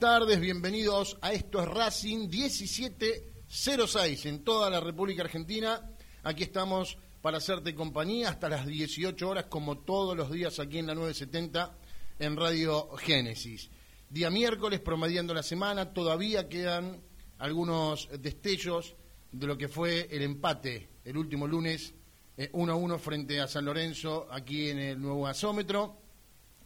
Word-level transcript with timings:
Tardes, 0.00 0.40
bienvenidos 0.40 1.16
a 1.20 1.32
Esto 1.32 1.62
es 1.62 1.68
Racing 1.68 2.28
1706 2.28 4.26
en 4.26 4.42
toda 4.42 4.68
la 4.68 4.80
República 4.80 5.22
Argentina. 5.22 5.88
Aquí 6.24 6.42
estamos 6.42 6.98
para 7.22 7.36
hacerte 7.38 7.76
compañía 7.76 8.30
hasta 8.30 8.48
las 8.48 8.66
18 8.66 9.28
horas, 9.28 9.44
como 9.44 9.78
todos 9.78 10.16
los 10.16 10.32
días 10.32 10.58
aquí 10.58 10.80
en 10.80 10.88
la 10.88 10.96
970 10.96 11.78
en 12.18 12.36
Radio 12.36 12.88
Génesis. 12.96 13.70
Día 14.10 14.30
miércoles, 14.30 14.80
promediando 14.80 15.32
la 15.32 15.44
semana, 15.44 15.94
todavía 15.94 16.48
quedan 16.48 17.00
algunos 17.38 18.08
destellos 18.18 18.96
de 19.30 19.46
lo 19.46 19.56
que 19.56 19.68
fue 19.68 20.08
el 20.10 20.22
empate 20.22 20.88
el 21.04 21.16
último 21.16 21.46
lunes, 21.46 21.94
1 22.50 22.72
a 22.72 22.74
1 22.74 22.98
frente 22.98 23.40
a 23.40 23.46
San 23.46 23.64
Lorenzo, 23.64 24.26
aquí 24.32 24.70
en 24.70 24.80
el 24.80 25.00
nuevo 25.00 25.22
gasómetro. 25.22 26.00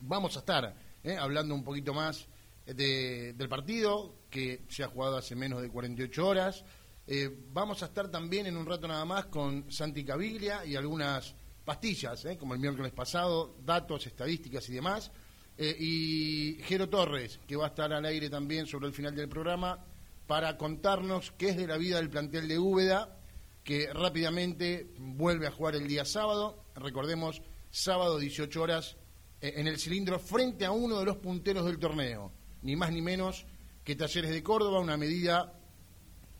Vamos 0.00 0.34
a 0.36 0.38
estar 0.38 0.74
eh, 1.04 1.14
hablando 1.14 1.54
un 1.54 1.62
poquito 1.62 1.92
más 1.92 2.26
del 2.74 3.48
partido, 3.48 4.18
que 4.30 4.62
se 4.68 4.84
ha 4.84 4.88
jugado 4.88 5.16
hace 5.16 5.34
menos 5.34 5.62
de 5.62 5.70
48 5.70 6.26
horas. 6.26 6.64
Eh, 7.06 7.30
vamos 7.52 7.82
a 7.82 7.86
estar 7.86 8.10
también 8.10 8.46
en 8.46 8.56
un 8.56 8.66
rato 8.66 8.86
nada 8.86 9.04
más 9.06 9.26
con 9.26 9.72
Santi 9.72 10.04
Caviglia 10.04 10.66
y 10.66 10.76
algunas 10.76 11.34
pastillas, 11.64 12.24
eh, 12.26 12.36
como 12.36 12.52
el 12.52 12.60
miércoles 12.60 12.92
pasado, 12.92 13.56
datos, 13.64 14.06
estadísticas 14.06 14.68
y 14.68 14.74
demás. 14.74 15.10
Eh, 15.56 15.74
y 15.78 16.58
Jero 16.64 16.88
Torres, 16.90 17.40
que 17.46 17.56
va 17.56 17.64
a 17.64 17.68
estar 17.68 17.90
al 17.92 18.04
aire 18.04 18.28
también 18.28 18.66
sobre 18.66 18.88
el 18.88 18.92
final 18.92 19.16
del 19.16 19.28
programa, 19.28 19.82
para 20.26 20.58
contarnos 20.58 21.32
qué 21.38 21.48
es 21.48 21.56
de 21.56 21.66
la 21.66 21.78
vida 21.78 21.96
del 21.96 22.10
plantel 22.10 22.46
de 22.46 22.58
Úbeda, 22.58 23.16
que 23.64 23.90
rápidamente 23.92 24.92
vuelve 24.98 25.46
a 25.46 25.50
jugar 25.50 25.74
el 25.76 25.88
día 25.88 26.04
sábado. 26.04 26.64
Recordemos, 26.74 27.40
sábado 27.70 28.18
18 28.18 28.62
horas 28.62 28.98
en 29.40 29.66
el 29.66 29.78
cilindro 29.78 30.18
frente 30.18 30.66
a 30.66 30.72
uno 30.72 30.98
de 30.98 31.06
los 31.06 31.16
punteros 31.16 31.64
del 31.64 31.78
torneo 31.78 32.32
ni 32.62 32.76
más 32.76 32.92
ni 32.92 33.02
menos 33.02 33.46
que 33.84 33.96
Talleres 33.96 34.30
de 34.30 34.42
Córdoba, 34.42 34.80
una 34.80 34.96
medida 34.96 35.52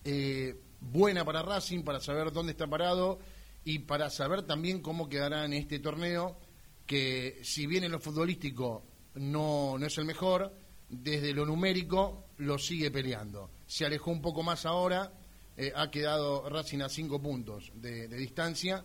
eh, 0.05 0.55
buena 0.81 1.25
para 1.25 1.43
Racing, 1.43 1.83
para 1.83 2.01
saber 2.01 2.33
dónde 2.33 2.53
está 2.53 2.67
parado 2.67 3.19
y 3.65 3.81
para 3.81 4.11
saber 4.11 4.43
también 4.43 4.81
cómo 4.81 5.09
quedará 5.09 5.45
en 5.45 5.53
este 5.53 5.79
torneo, 5.79 6.39
que 6.87 7.41
si 7.43 7.67
bien 7.67 7.85
en 7.85 7.93
lo 7.93 8.01
futbolístico 8.01 8.85
no, 9.15 9.77
no 9.79 9.87
es 9.87 9.99
el 9.99 10.05
mejor, 10.05 10.55
desde 10.89 11.33
lo 11.33 11.45
numérico 11.45 12.27
lo 12.39 12.59
sigue 12.59 12.91
peleando. 12.91 13.51
Se 13.67 13.85
alejó 13.85 14.11
un 14.11 14.23
poco 14.23 14.43
más 14.43 14.65
ahora, 14.65 15.13
eh, 15.57 15.73
ha 15.75 15.91
quedado 15.91 16.49
Racing 16.49 16.81
a 16.81 16.89
cinco 16.89 17.21
puntos 17.21 17.73
de, 17.75 18.09
distancia, 18.09 18.85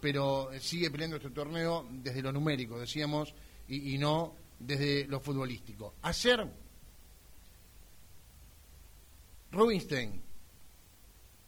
pero 0.00 0.50
sigue 0.60 0.90
peleando 0.90 1.16
este 1.16 1.30
torneo 1.30 1.86
desde 1.90 2.22
lo 2.22 2.32
numérico, 2.32 2.78
decíamos, 2.78 3.34
y, 3.68 3.94
y 3.94 3.98
no 3.98 4.36
desde 4.58 5.06
lo 5.06 5.20
futbolístico. 5.20 5.94
Ayer 6.02 6.61
Rubinstein 9.52 10.20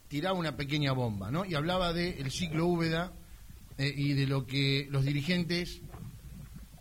tiraba 0.08 0.38
una 0.38 0.56
pequeña 0.56 0.92
bomba, 0.92 1.30
¿no? 1.30 1.44
Y 1.44 1.54
hablaba 1.54 1.92
del 1.92 2.30
ciclo 2.30 2.66
Úbeda 2.66 3.12
eh, 3.78 3.92
y 3.96 4.12
de 4.12 4.26
lo 4.26 4.46
que 4.46 4.86
los 4.90 5.04
dirigentes 5.04 5.80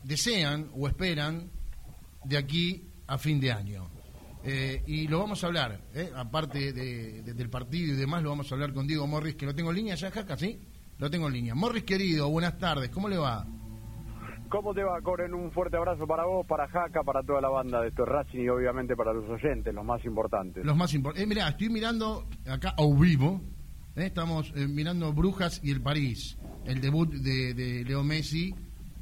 desean 0.04 0.70
o 0.76 0.88
esperan 0.88 1.50
de 2.26 2.38
aquí 2.38 2.84
a 3.08 3.18
fin 3.18 3.40
de 3.40 3.52
año. 3.52 3.90
Eh, 4.46 4.84
y 4.86 5.08
lo 5.08 5.20
vamos 5.20 5.42
a 5.44 5.48
hablar, 5.48 5.82
eh, 5.94 6.12
aparte 6.14 6.74
del 6.74 7.50
partido 7.50 7.94
y 7.94 7.96
demás, 7.96 8.22
lo 8.22 8.30
vamos 8.30 8.52
a 8.52 8.56
hablar 8.56 8.74
con 8.74 8.86
Diego 8.86 9.08
Morris, 9.08 9.36
que 9.36 9.46
lo 9.46 9.56
tengo 9.56 9.70
en 9.70 9.78
línea 9.78 9.96
ya, 9.96 10.12
Jaca, 10.12 10.38
¿sí? 10.38 10.60
Lo 11.00 11.10
tengo 11.10 11.28
en 11.28 11.34
línea. 11.34 11.56
Morris, 11.56 11.84
querido, 11.84 12.30
buenas 12.30 12.58
tardes, 12.60 12.90
¿cómo 12.90 13.08
le 13.08 13.18
va? 13.18 13.48
¿Cómo 14.50 14.74
te 14.74 14.84
va, 14.84 15.02
Coren? 15.02 15.34
Un 15.34 15.52
fuerte 15.52 15.78
abrazo 15.78 16.06
para 16.06 16.26
vos, 16.26 16.46
para 16.46 16.68
Jaca, 16.68 17.04
para 17.04 17.24
toda 17.24 17.42
la 17.42 17.50
banda 17.50 17.82
de 17.82 17.90
esto 17.90 18.06
Racing 18.06 18.42
y 18.42 18.50
obviamente 18.50 18.96
para 18.96 19.14
los 19.14 19.28
oyentes, 19.30 19.74
los 19.74 19.84
más 19.84 20.04
importantes. 20.06 20.64
Los 20.64 20.78
más 20.78 20.94
importantes. 20.94 21.24
Eh, 21.24 21.28
mirá, 21.28 21.50
estoy 21.50 21.70
mirando 21.70 22.26
acá 22.48 22.76
a 22.78 22.84
vivo, 23.00 23.42
eh, 23.96 24.06
estamos 24.06 24.54
eh, 24.56 24.68
mirando 24.68 25.12
Brujas 25.14 25.60
y 25.64 25.72
el 25.72 25.82
París, 25.82 26.38
el 26.66 26.82
debut 26.82 27.10
de, 27.10 27.84
Leo 27.86 28.04
Messi, 28.04 28.54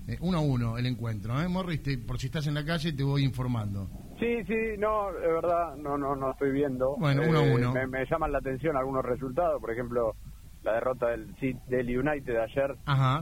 eh, 0.08 0.18
uno 0.22 0.38
a 0.38 0.42
uno 0.42 0.78
el 0.78 0.86
encuentro. 0.86 1.40
¿eh? 1.42 1.48
Morris, 1.48 1.82
por 2.08 2.18
si 2.18 2.28
estás 2.28 2.48
en 2.48 2.54
la 2.54 2.66
calle 2.66 2.94
te 2.94 3.04
voy 3.04 3.24
informando. 3.24 3.90
Sí, 4.20 4.44
sí, 4.46 4.78
no, 4.78 5.12
de 5.14 5.28
verdad, 5.28 5.76
no, 5.78 5.98
no, 5.98 6.16
no 6.16 6.32
estoy 6.32 6.52
viendo. 6.52 6.96
Bueno, 6.98 7.24
uno 7.28 7.40
a 7.40 7.42
uno. 7.42 7.74
Me, 7.74 7.88
me 7.88 8.06
llaman 8.06 8.32
la 8.32 8.38
atención 8.38 8.78
algunos 8.78 9.04
resultados, 9.04 9.60
por 9.60 9.72
ejemplo 9.72 10.16
la 10.64 10.74
derrota 10.74 11.08
del, 11.08 11.36
del 11.68 11.98
United 11.98 12.36
ayer 12.38 12.76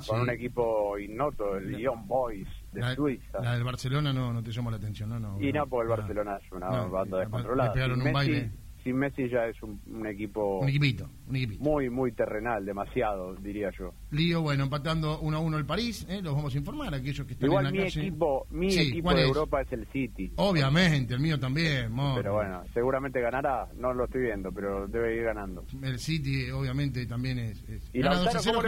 con 0.07 0.21
un 0.21 0.29
equipo 0.29 0.97
ignoto, 0.97 1.57
el 1.57 1.71
Lyon 1.71 2.07
Boys 2.07 2.47
de 2.71 2.95
Suiza. 2.95 3.39
La 3.41 3.53
del 3.53 3.63
Barcelona 3.63 4.11
no, 4.11 4.33
no 4.33 4.43
te 4.43 4.51
llamó 4.51 4.71
la 4.71 4.77
atención, 4.77 5.09
¿no? 5.09 5.19
no 5.19 5.41
y 5.41 5.51
no, 5.51 5.65
porque 5.67 5.83
el 5.83 5.97
Barcelona 5.97 6.39
es 6.43 6.51
una 6.51 6.69
banda 6.69 7.19
descontrolada. 7.19 7.69
Le 7.69 7.73
pegaron 7.73 8.01
un 8.01 8.13
baile. 8.13 8.51
Sin 8.89 8.97
Messi 8.97 9.29
ya 9.29 9.45
es 9.45 9.55
un, 9.61 10.05
equipo... 10.07 10.59
Un 10.59 10.69
equipito, 10.69 11.07
un 11.27 11.35
equipito. 11.35 11.63
Muy, 11.63 11.91
muy 11.91 12.11
terrenal, 12.11 12.65
demasiado, 12.65 13.35
diría 13.35 13.69
yo. 13.77 13.93
Lío, 14.09 14.41
bueno, 14.41 14.63
empatando 14.63 15.19
1 15.19 15.37
a 15.37 15.39
1 15.39 15.57
el 15.59 15.65
París, 15.65 16.07
¿eh? 16.09 16.21
los 16.23 16.33
vamos 16.33 16.55
a 16.55 16.57
informar, 16.57 16.95
aquellos 16.95 17.27
que 17.27 17.33
están 17.33 17.49
Igual 17.49 17.67
en 17.67 17.75
la 17.75 17.81
mi 17.83 17.87
equipo, 17.87 18.47
mi 18.49 18.73
equipo 18.75 19.13
de 19.13 19.21
Europa 19.21 19.61
es 19.61 19.71
el 19.73 19.85
City. 19.91 20.31
Obviamente, 20.37 21.13
el 21.13 21.19
mío 21.19 21.39
también, 21.39 21.93
Pero 22.15 22.33
bueno, 22.33 22.63
seguramente 22.73 23.21
ganará, 23.21 23.67
no 23.77 23.93
lo 23.93 24.05
estoy 24.05 24.21
viendo, 24.21 24.51
pero 24.51 24.87
debe 24.87 25.15
ir 25.15 25.23
ganando. 25.23 25.63
El 25.83 25.99
City, 25.99 26.49
obviamente, 26.49 27.05
también 27.05 27.37
es... 27.37 27.63
¿Y 27.93 28.01
gana 28.01 28.17
2 28.17 28.35
a 28.35 28.39
0, 28.39 28.61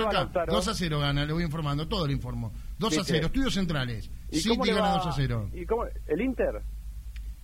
2 0.48 0.68
a 0.68 0.74
0 0.76 1.00
gana, 1.00 1.26
le 1.26 1.34
voy 1.34 1.44
informando, 1.44 1.88
todo 1.88 2.06
lo 2.06 2.14
informo. 2.14 2.52
2 2.78 2.98
a 3.00 3.04
0, 3.04 3.26
estudios 3.26 3.54
centrales. 3.56 4.12
City 4.30 4.70
gana 4.70 4.98
2 4.98 5.08
a 5.08 5.12
0. 5.14 5.50
¿Y 5.54 5.66
cómo? 5.66 5.86
¿El 6.08 6.22
Inter? 6.22 6.62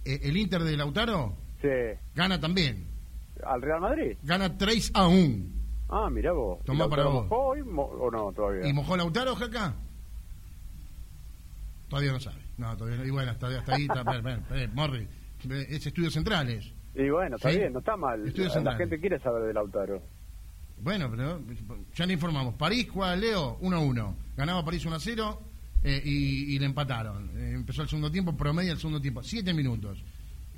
Eh, 0.06 0.20
¿El 0.22 0.38
Inter 0.38 0.62
de 0.62 0.78
Lautaro? 0.78 1.47
Sí. 1.62 2.00
Gana 2.16 2.40
también. 2.40 2.88
¿Al 3.46 3.62
Real 3.62 3.82
Madrid? 3.82 4.18
Gana 4.24 4.58
3 4.58 4.92
a 4.94 5.08
1. 5.08 5.46
Ah, 5.90 6.10
mira 6.10 6.34
vos. 6.34 6.64
Toma 6.66 6.90
para 6.90 7.06
vos. 7.06 7.28
¿Mojó 7.28 7.48
hoy 7.48 7.62
o 7.62 8.12
no 8.12 8.32
todavía? 8.34 8.68
¿Y 8.68 8.74
mojó 8.74 8.98
Lautaro, 8.98 9.36
Jaca? 9.36 9.74
Todavía 11.88 12.12
no 12.12 12.20
sabe. 12.20 12.42
No, 12.58 12.76
todavía 12.76 13.00
no. 13.00 13.06
Y 13.06 13.12
bueno, 13.12 13.32
hasta, 13.32 13.48
hasta 13.48 13.76
ahí 13.76 13.84
está. 13.84 14.04
Morri, 14.74 15.08
es 15.70 15.86
estudios 15.86 16.14
centrales. 16.14 16.74
Y 16.96 17.10
bueno, 17.10 17.36
está 17.36 17.50
bien, 17.50 17.72
no 17.74 17.80
está 17.80 17.96
mal. 17.96 18.34
La 18.64 18.76
gente 18.76 19.00
quiere 19.00 19.20
saber 19.20 19.44
de 19.44 19.54
Lautaro. 19.54 20.02
Bueno, 20.80 21.10
pero 21.10 21.42
ya 21.96 22.06
le 22.06 22.14
informamos. 22.14 22.56
París, 22.56 22.88
¿cuál, 22.92 23.22
Leo? 23.22 23.58
1 23.62 23.78
a 23.78 23.80
1. 23.80 24.16
Ganaba 24.36 24.66
París 24.66 24.86
1 24.86 24.96
a 24.96 25.00
0 25.00 25.42
eh, 25.84 26.02
y, 26.04 26.60
le 26.60 26.66
empataron. 26.66 27.32
Eh, 27.36 27.54
empezó 27.54 27.84
el 27.84 27.88
segundo 27.88 28.12
tiempo, 28.12 28.36
promedio 28.36 28.74
el 28.74 28.78
segundo 28.78 29.00
tiempo. 29.00 29.24
Siete 29.24 29.54
minutos. 29.54 30.04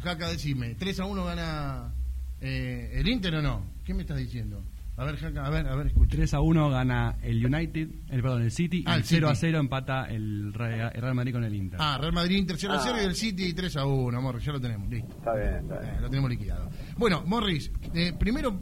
Jaca, 0.01 0.29
decime, 0.29 0.77
¿3 0.77 0.99
a 0.99 1.05
1 1.05 1.25
gana 1.25 1.93
eh, 2.41 2.91
el 2.93 3.07
Inter 3.07 3.35
o 3.35 3.41
no? 3.41 3.65
¿Qué 3.83 3.93
me 3.93 4.01
estás 4.01 4.17
diciendo? 4.17 4.63
A 4.97 5.05
ver, 5.05 5.17
Jaca, 5.17 5.45
a 5.45 5.49
ver, 5.49 5.67
a 5.67 5.75
ver, 5.75 5.87
escucha. 5.87 6.17
3 6.17 6.33
a 6.33 6.41
1 6.41 6.69
gana 6.69 7.17
el 7.21 7.45
United, 7.45 7.89
el 8.09 8.21
perdón, 8.21 8.41
el 8.41 8.51
City, 8.51 8.83
ah, 8.85 8.99
y 8.99 9.03
0 9.03 9.29
a 9.29 9.35
0 9.35 9.59
empata 9.59 10.05
el 10.05 10.53
Real 10.53 11.15
Madrid 11.15 11.33
con 11.33 11.43
el 11.43 11.55
Inter. 11.55 11.79
Ah, 11.81 11.97
Real 11.99 12.13
Madrid 12.13 12.37
Inter 12.37 12.57
0 12.59 12.73
a 12.73 12.79
0 12.79 12.97
y 13.01 13.05
el 13.05 13.15
City 13.15 13.53
3 13.53 13.77
a 13.77 13.85
1, 13.85 14.21
Morris, 14.21 14.43
ya 14.43 14.51
lo 14.51 14.59
tenemos, 14.59 14.89
listo. 14.89 15.15
Está 15.17 15.35
bien, 15.35 15.55
está 15.55 15.79
bien. 15.79 16.01
lo 16.01 16.09
tenemos 16.09 16.29
liquidado. 16.29 16.69
Bueno, 16.97 17.23
Morris, 17.25 17.71
primero 18.19 18.59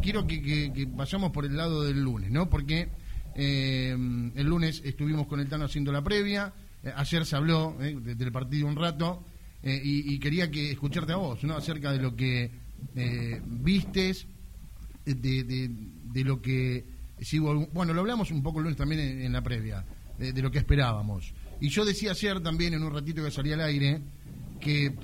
quiero 0.00 0.26
que, 0.26 0.42
que, 0.42 0.86
vayamos 0.90 1.30
por 1.30 1.44
el 1.44 1.56
lado 1.56 1.82
del 1.84 2.00
lunes, 2.02 2.30
¿no? 2.30 2.48
Porque 2.48 2.88
eh, 3.34 3.90
el 3.90 4.46
lunes 4.46 4.82
estuvimos 4.84 5.26
con 5.26 5.40
el 5.40 5.48
Tano 5.48 5.64
haciendo 5.64 5.92
la 5.92 6.02
previa. 6.02 6.52
Eh, 6.82 6.92
ayer 6.94 7.24
se 7.24 7.36
habló 7.36 7.76
eh, 7.80 7.96
del 8.00 8.32
partido 8.32 8.66
un 8.66 8.76
rato 8.76 9.24
y, 9.62 10.18
quería 10.18 10.50
que 10.50 10.70
escucharte 10.70 11.12
a 11.12 11.16
vos, 11.16 11.44
¿no? 11.44 11.56
Acerca 11.56 11.92
de 11.92 11.98
lo 11.98 12.16
que 12.16 12.50
vistes, 13.46 14.26
de, 15.04 16.24
lo 16.24 16.40
que 16.40 16.84
bueno, 17.72 17.92
lo 17.92 18.00
hablamos 18.00 18.30
un 18.30 18.42
poco 18.42 18.58
el 18.58 18.64
lunes 18.64 18.78
también 18.78 19.00
en, 19.00 19.32
la 19.32 19.42
previa, 19.42 19.84
de, 20.18 20.40
lo 20.40 20.50
que 20.50 20.58
esperábamos. 20.58 21.34
Y 21.60 21.68
yo 21.68 21.84
decía 21.84 22.12
ayer 22.12 22.40
también 22.40 22.72
en 22.74 22.82
un 22.82 22.92
ratito 22.92 23.22
que 23.22 23.30
salía 23.30 23.54
al 23.54 23.62
aire 23.62 24.00
que 24.60 24.94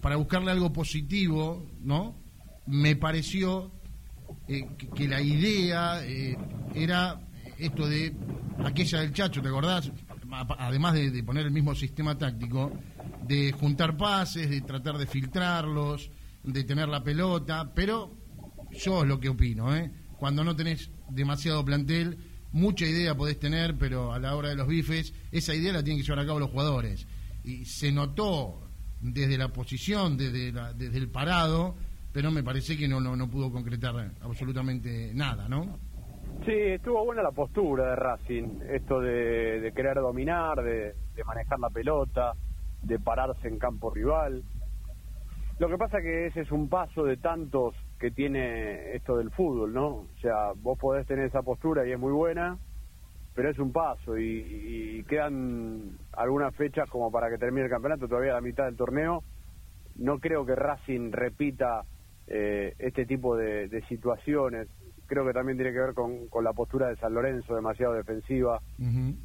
para 0.00 0.16
buscarle 0.16 0.50
algo 0.50 0.72
positivo, 0.72 1.64
¿no? 1.80 2.16
Me 2.66 2.96
pareció 2.96 3.70
que, 4.46 5.08
la 5.08 5.20
idea 5.20 6.04
era 6.74 7.20
esto 7.58 7.86
de 7.86 8.12
aquella 8.64 9.00
del 9.00 9.12
Chacho, 9.12 9.40
¿te 9.40 9.48
acordás? 9.48 9.92
Además 10.32 10.94
de, 10.94 11.22
poner 11.22 11.46
el 11.46 11.52
mismo 11.52 11.74
sistema 11.74 12.16
táctico, 12.16 12.72
de 13.26 13.52
juntar 13.52 13.96
pases, 13.96 14.48
de 14.48 14.62
tratar 14.62 14.96
de 14.96 15.06
filtrarlos, 15.06 16.10
de 16.42 16.64
tener 16.64 16.88
la 16.88 17.04
pelota, 17.04 17.72
pero 17.74 18.16
yo 18.72 19.02
es 19.02 19.08
lo 19.08 19.20
que 19.20 19.28
opino, 19.28 19.74
¿eh? 19.76 19.90
Cuando 20.18 20.42
no 20.42 20.56
tenés 20.56 20.90
demasiado 21.10 21.64
plantel, 21.64 22.16
mucha 22.52 22.86
idea 22.86 23.16
podés 23.16 23.38
tener, 23.38 23.76
pero 23.76 24.12
a 24.12 24.18
la 24.18 24.34
hora 24.34 24.48
de 24.48 24.56
los 24.56 24.68
bifes, 24.68 25.12
esa 25.30 25.54
idea 25.54 25.72
la 25.72 25.82
tienen 25.82 26.00
que 26.00 26.06
llevar 26.06 26.24
a 26.24 26.26
cabo 26.26 26.38
los 26.38 26.50
jugadores. 26.50 27.06
Y 27.44 27.64
se 27.64 27.92
notó 27.92 28.70
desde 29.00 29.36
la 29.36 29.52
posición, 29.52 30.16
desde, 30.16 30.52
desde 30.52 30.98
el 30.98 31.08
parado, 31.08 31.76
pero 32.12 32.30
me 32.30 32.42
parece 32.42 32.76
que 32.76 32.88
no, 32.88 33.00
no, 33.00 33.16
no 33.16 33.28
pudo 33.28 33.50
concretar 33.50 34.14
absolutamente 34.22 35.12
nada, 35.14 35.48
¿no? 35.48 35.78
Sí, 36.44 36.50
estuvo 36.50 37.04
buena 37.04 37.22
la 37.22 37.30
postura 37.30 37.90
de 37.90 37.96
Racing, 37.96 38.62
esto 38.68 39.00
de, 39.00 39.72
querer 39.76 39.94
dominar, 39.94 40.60
de, 40.60 40.92
manejar 41.24 41.60
la 41.60 41.70
pelota, 41.70 42.32
de 42.82 42.98
pararse 42.98 43.46
en 43.46 43.60
campo 43.60 43.90
rival. 43.90 44.42
Lo 45.60 45.68
que 45.68 45.78
pasa 45.78 46.02
que 46.02 46.26
ese 46.26 46.40
es 46.40 46.50
un 46.50 46.68
paso 46.68 47.04
de 47.04 47.16
tantos 47.16 47.76
que 48.00 48.10
tiene 48.10 48.96
esto 48.96 49.18
del 49.18 49.30
fútbol, 49.30 49.72
¿no? 49.72 49.86
O 49.86 50.08
sea, 50.20 50.50
vos 50.56 50.76
podés 50.80 51.06
tener 51.06 51.26
esa 51.26 51.42
postura 51.42 51.86
y 51.86 51.92
es 51.92 51.98
muy 51.98 52.12
buena, 52.12 52.58
pero 53.36 53.48
es 53.48 53.60
un 53.60 53.70
paso 53.70 54.18
y, 54.18 55.04
quedan 55.08 55.96
algunas 56.12 56.56
fechas 56.56 56.90
como 56.90 57.12
para 57.12 57.30
que 57.30 57.38
termine 57.38 57.66
el 57.66 57.70
campeonato, 57.70 58.08
todavía 58.08 58.32
la 58.32 58.40
mitad 58.40 58.64
del 58.64 58.76
torneo. 58.76 59.22
No 59.94 60.18
creo 60.18 60.44
que 60.44 60.56
Racing 60.56 61.12
repita 61.12 61.84
eh, 62.26 62.74
este 62.80 63.06
tipo 63.06 63.36
de 63.36 63.84
situaciones 63.88 64.66
creo 65.12 65.26
que 65.26 65.34
también 65.34 65.58
tiene 65.58 65.74
que 65.74 65.78
ver 65.78 65.92
con, 65.92 66.26
con 66.28 66.42
la 66.42 66.54
postura 66.54 66.88
de 66.88 66.96
San 66.96 67.12
Lorenzo, 67.12 67.54
demasiado 67.54 67.92
defensiva. 67.92 68.62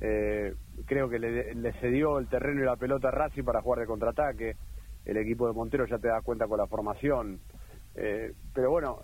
eh, 0.01 0.53
creo 0.85 1.07
que 1.07 1.17
le, 1.17 1.55
le, 1.55 1.71
cedió 1.79 2.19
el 2.19 2.27
terreno 2.27 2.61
y 2.61 2.65
la 2.65 2.75
pelota 2.75 3.07
a 3.07 3.11
Racing 3.11 3.43
para 3.43 3.61
jugar 3.61 3.79
de 3.79 3.85
contraataque. 3.85 4.57
El 5.05 5.15
equipo 5.15 5.47
de 5.47 5.53
Montero 5.53 5.85
ya 5.85 5.97
te 5.97 6.09
da 6.09 6.19
cuenta 6.21 6.45
con 6.45 6.57
la 6.57 6.67
formación. 6.67 7.39
Eh, 7.95 8.33
pero 8.53 8.69
bueno, 8.69 8.99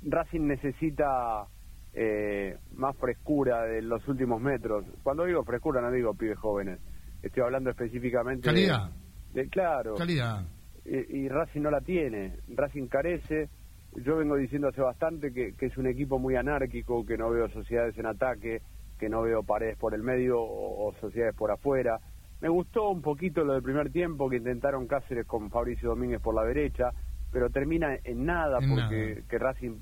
Racing 0.00 0.46
necesita 0.46 1.44
eh, 1.92 2.56
más 2.72 2.96
frescura 2.96 3.64
de 3.64 3.82
los 3.82 4.08
últimos 4.08 4.40
metros. 4.40 4.86
Cuando 5.02 5.26
digo 5.26 5.44
frescura 5.44 5.82
no 5.82 5.90
digo 5.90 6.14
pibes 6.14 6.38
jóvenes. 6.38 6.80
Estoy 7.22 7.42
hablando 7.42 7.68
específicamente 7.68 8.46
calidad. 8.46 8.92
De, 9.34 9.46
claro. 9.48 9.94
Calidad. 9.96 10.46
Y, 10.86 11.18
y 11.18 11.28
Racing 11.28 11.60
no 11.60 11.70
la 11.70 11.82
tiene. 11.82 12.38
Racing 12.48 12.86
carece 12.86 13.50
yo 13.96 14.16
vengo 14.16 14.36
diciendo 14.36 14.68
hace 14.68 14.80
bastante 14.80 15.32
que, 15.32 15.54
es 15.58 15.76
un 15.76 15.86
equipo 15.86 16.18
muy 16.18 16.36
anárquico, 16.36 17.04
que 17.04 17.16
no 17.16 17.30
veo 17.30 17.48
sociedades 17.50 17.96
en 17.98 18.06
ataque, 18.06 18.62
que 18.98 19.08
no 19.08 19.22
veo 19.22 19.42
paredes 19.42 19.76
por 19.78 19.94
el 19.94 20.02
medio 20.02 20.40
o, 20.40 20.94
sociedades 21.00 21.34
por 21.34 21.50
afuera. 21.50 22.00
Me 22.40 22.48
gustó 22.48 22.90
un 22.90 23.02
poquito 23.02 23.44
lo 23.44 23.54
del 23.54 23.62
primer 23.62 23.90
tiempo 23.90 24.28
que 24.28 24.36
intentaron 24.36 24.86
Cáceres 24.86 25.26
con 25.26 25.50
Fabricio 25.50 25.90
Domínguez 25.90 26.20
por 26.20 26.34
la 26.34 26.44
derecha, 26.44 26.92
pero 27.32 27.50
termina 27.50 27.96
en 28.04 28.24
nada 28.24 28.58
porque 28.60 29.24
Que 29.28 29.38
Racing 29.38 29.76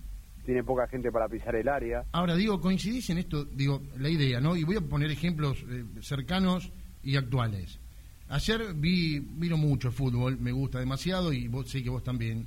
tiene 0.45 0.65
poca 0.65 0.87
gente 0.87 1.11
para 1.11 1.29
pisar 1.29 1.57
el 1.57 1.69
área. 1.69 2.05
Ahora, 2.13 2.35
digo, 2.35 2.61
coincidís 2.61 3.11
en 3.11 3.19
esto, 3.19 3.45
digo, 3.45 3.83
la 3.99 4.09
idea, 4.09 4.41
¿no? 4.41 4.57
Y 4.57 4.65
voy 4.65 4.77
a 4.77 4.81
poner 4.81 5.11
ejemplos 5.11 5.67
eh, 5.69 5.85
cercanos 6.01 6.73
y 7.03 7.17
actuales. 7.17 7.81
Ayer 8.29 8.75
vi, 8.75 9.21
miro 9.21 9.57
mucho 9.57 9.91
fútbol, 9.91 10.39
me 10.39 10.53
gusta 10.53 10.79
demasiado 10.79 11.33
y 11.33 11.49
vos, 11.49 11.69
sé 11.69 11.83
que 11.83 11.91
vos 11.91 12.03
también 12.03 12.47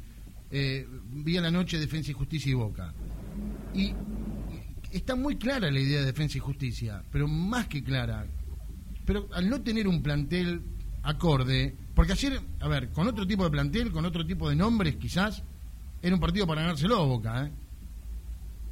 eh, 0.52 0.86
vi 1.12 1.40
la 1.40 1.52
noche 1.52 1.80
Defensa 1.80 2.12
y 2.12 2.14
Justicia 2.14 2.52
y 2.52 2.56
Boca. 2.56 2.94
Y 3.74 3.94
está 4.92 5.16
muy 5.16 5.38
clara 5.38 5.70
la 5.70 5.80
idea 5.80 6.00
de 6.00 6.06
Defensa 6.08 6.38
y 6.38 6.42
Justicia, 6.42 7.04
pero 7.12 7.28
más 7.28 7.68
que 7.68 7.84
clara. 7.84 8.26
Pero 9.06 9.28
al 9.34 9.50
no 9.50 9.62
tener 9.62 9.88
un 9.88 10.02
plantel 10.02 10.62
acorde, 11.04 11.76
porque 11.96 12.14
ayer, 12.14 12.40
a 12.60 12.68
ver, 12.68 12.90
con 12.90 13.08
otro 13.08 13.26
tipo 13.26 13.44
de 13.44 13.50
plantel, 13.50 13.92
con 13.92 14.06
otro 14.06 14.26
tipo 14.26 14.50
de 14.50 14.56
nombres 14.56 14.96
quizás, 14.98 15.44
era 16.02 16.14
un 16.14 16.22
partido 16.22 16.48
para 16.48 16.62
ganárselo 16.62 17.06
Boca, 17.06 17.46
¿eh? 17.46 17.52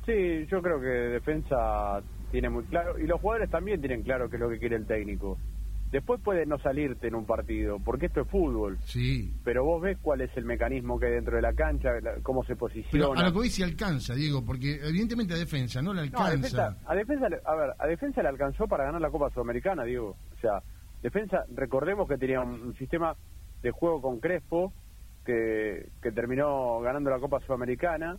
Sí, 0.06 0.48
yo 0.50 0.62
creo 0.62 0.80
que 0.80 0.88
Defensa 0.88 2.02
tiene 2.32 2.50
muy 2.50 2.64
claro, 2.66 2.98
y 2.98 3.06
los 3.06 3.20
jugadores 3.20 3.50
también 3.50 3.80
tienen 3.80 4.04
claro 4.04 4.30
qué 4.30 4.38
es 4.38 4.42
lo 4.42 4.50
que 4.50 4.60
quiere 4.60 4.76
el 4.78 4.86
técnico. 4.86 5.38
Después 5.91 6.20
puede 6.22 6.46
no 6.46 6.60
salirte 6.60 7.08
en 7.08 7.15
un 7.15 7.25
partido, 7.25 7.79
porque 7.79 8.08
esto 8.08 8.22
es 8.22 8.27
fútbol. 8.27 8.77
Sí. 8.84 9.34
Pero 9.46 9.63
vos 9.63 9.82
ves 9.82 9.98
cuál 10.01 10.22
es 10.22 10.36
el 10.36 10.44
mecanismo 10.44 11.00
que 11.00 11.06
hay 11.06 11.13
dentro 11.13 11.38
de 11.38 11.41
la 11.41 11.53
cancha, 11.53 11.91
cómo 12.24 12.44
se 12.44 12.58
posiciona. 12.58 12.91
Pero 12.91 13.13
a 13.13 13.24
lo 13.24 13.32
que 13.32 13.39
hoy 13.39 13.63
alcanza, 13.63 14.13
Diego, 14.13 14.44
porque 14.46 14.79
evidentemente 14.84 15.34
a 15.34 15.38
defensa 15.38 15.82
no 15.82 15.94
le 15.94 16.01
alcanza. 16.01 16.77
a, 16.86 16.96
defensa, 16.96 17.27
a, 17.46 17.56
ver, 17.56 17.74
a 17.79 17.88
defensa 17.88 18.22
le 18.22 18.27
alcanzó 18.27 18.67
para 18.67 18.84
ganar 18.84 19.00
la 19.00 19.10
Copa 19.10 19.29
Sudamericana, 19.29 19.86
Diego. 19.86 20.17
O 20.36 20.41
sea, 20.41 20.62
defensa, 21.01 21.46
recordemos 21.56 22.08
que 22.10 22.17
tenía 22.17 22.41
un, 22.41 22.75
sistema 22.75 23.15
de 23.62 23.72
juego 23.72 24.01
con 24.01 24.20
Crespo, 24.20 24.74
que, 25.25 25.89
que 26.01 26.12
terminó 26.12 26.82
ganando 26.82 27.10
la 27.10 27.20
Copa 27.20 27.39
Sudamericana, 27.46 28.17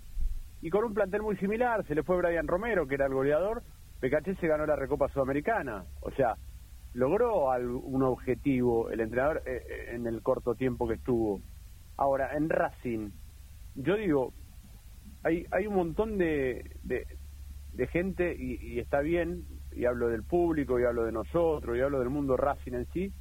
y 0.62 0.70
con 0.70 0.84
un 0.84 0.94
plantel 0.94 1.22
muy 1.22 1.36
similar, 1.36 1.86
se 1.86 1.94
le 1.94 2.02
fue 2.02 2.16
Brian 2.16 2.48
Romero, 2.48 2.86
que 2.88 2.94
era 2.94 3.06
el 3.06 3.14
goleador, 3.14 3.62
Pecaché 4.00 4.34
se 4.36 4.46
ganó 4.46 4.64
la 4.66 4.76
Recopa 4.76 5.08
Sudamericana. 5.08 5.84
O 6.00 6.10
sea, 6.12 6.36
logró 6.98 7.48
un 7.54 8.02
objetivo 8.02 8.90
el 8.90 8.98
entrenador 9.00 9.42
eh, 9.46 9.62
eh, 9.68 9.94
en 9.94 10.06
el 10.08 10.20
corto 10.20 10.56
tiempo 10.56 10.88
que 10.88 10.94
estuvo. 10.94 11.40
Ahora, 11.96 12.36
en 12.36 12.48
Racing, 12.48 13.10
yo 13.76 13.96
digo, 13.96 14.32
hay, 15.22 15.46
hay 15.52 15.68
un 15.68 15.76
montón 15.76 16.18
de, 16.18 16.76
de, 16.82 17.86
gente, 17.86 18.34
y, 18.36 18.80
está 18.80 19.00
bien, 19.00 19.44
y 19.72 19.84
hablo 19.84 20.08
del 20.08 20.24
público, 20.24 20.80
y 20.80 20.84
hablo 20.84 21.04
de 21.04 21.12
nosotros, 21.12 21.76
y 21.76 21.80
hablo 21.80 22.00
del 22.00 22.10
mundo 22.10 22.36
Racing 22.36 22.72
en 22.72 22.86
sí, 22.92 23.12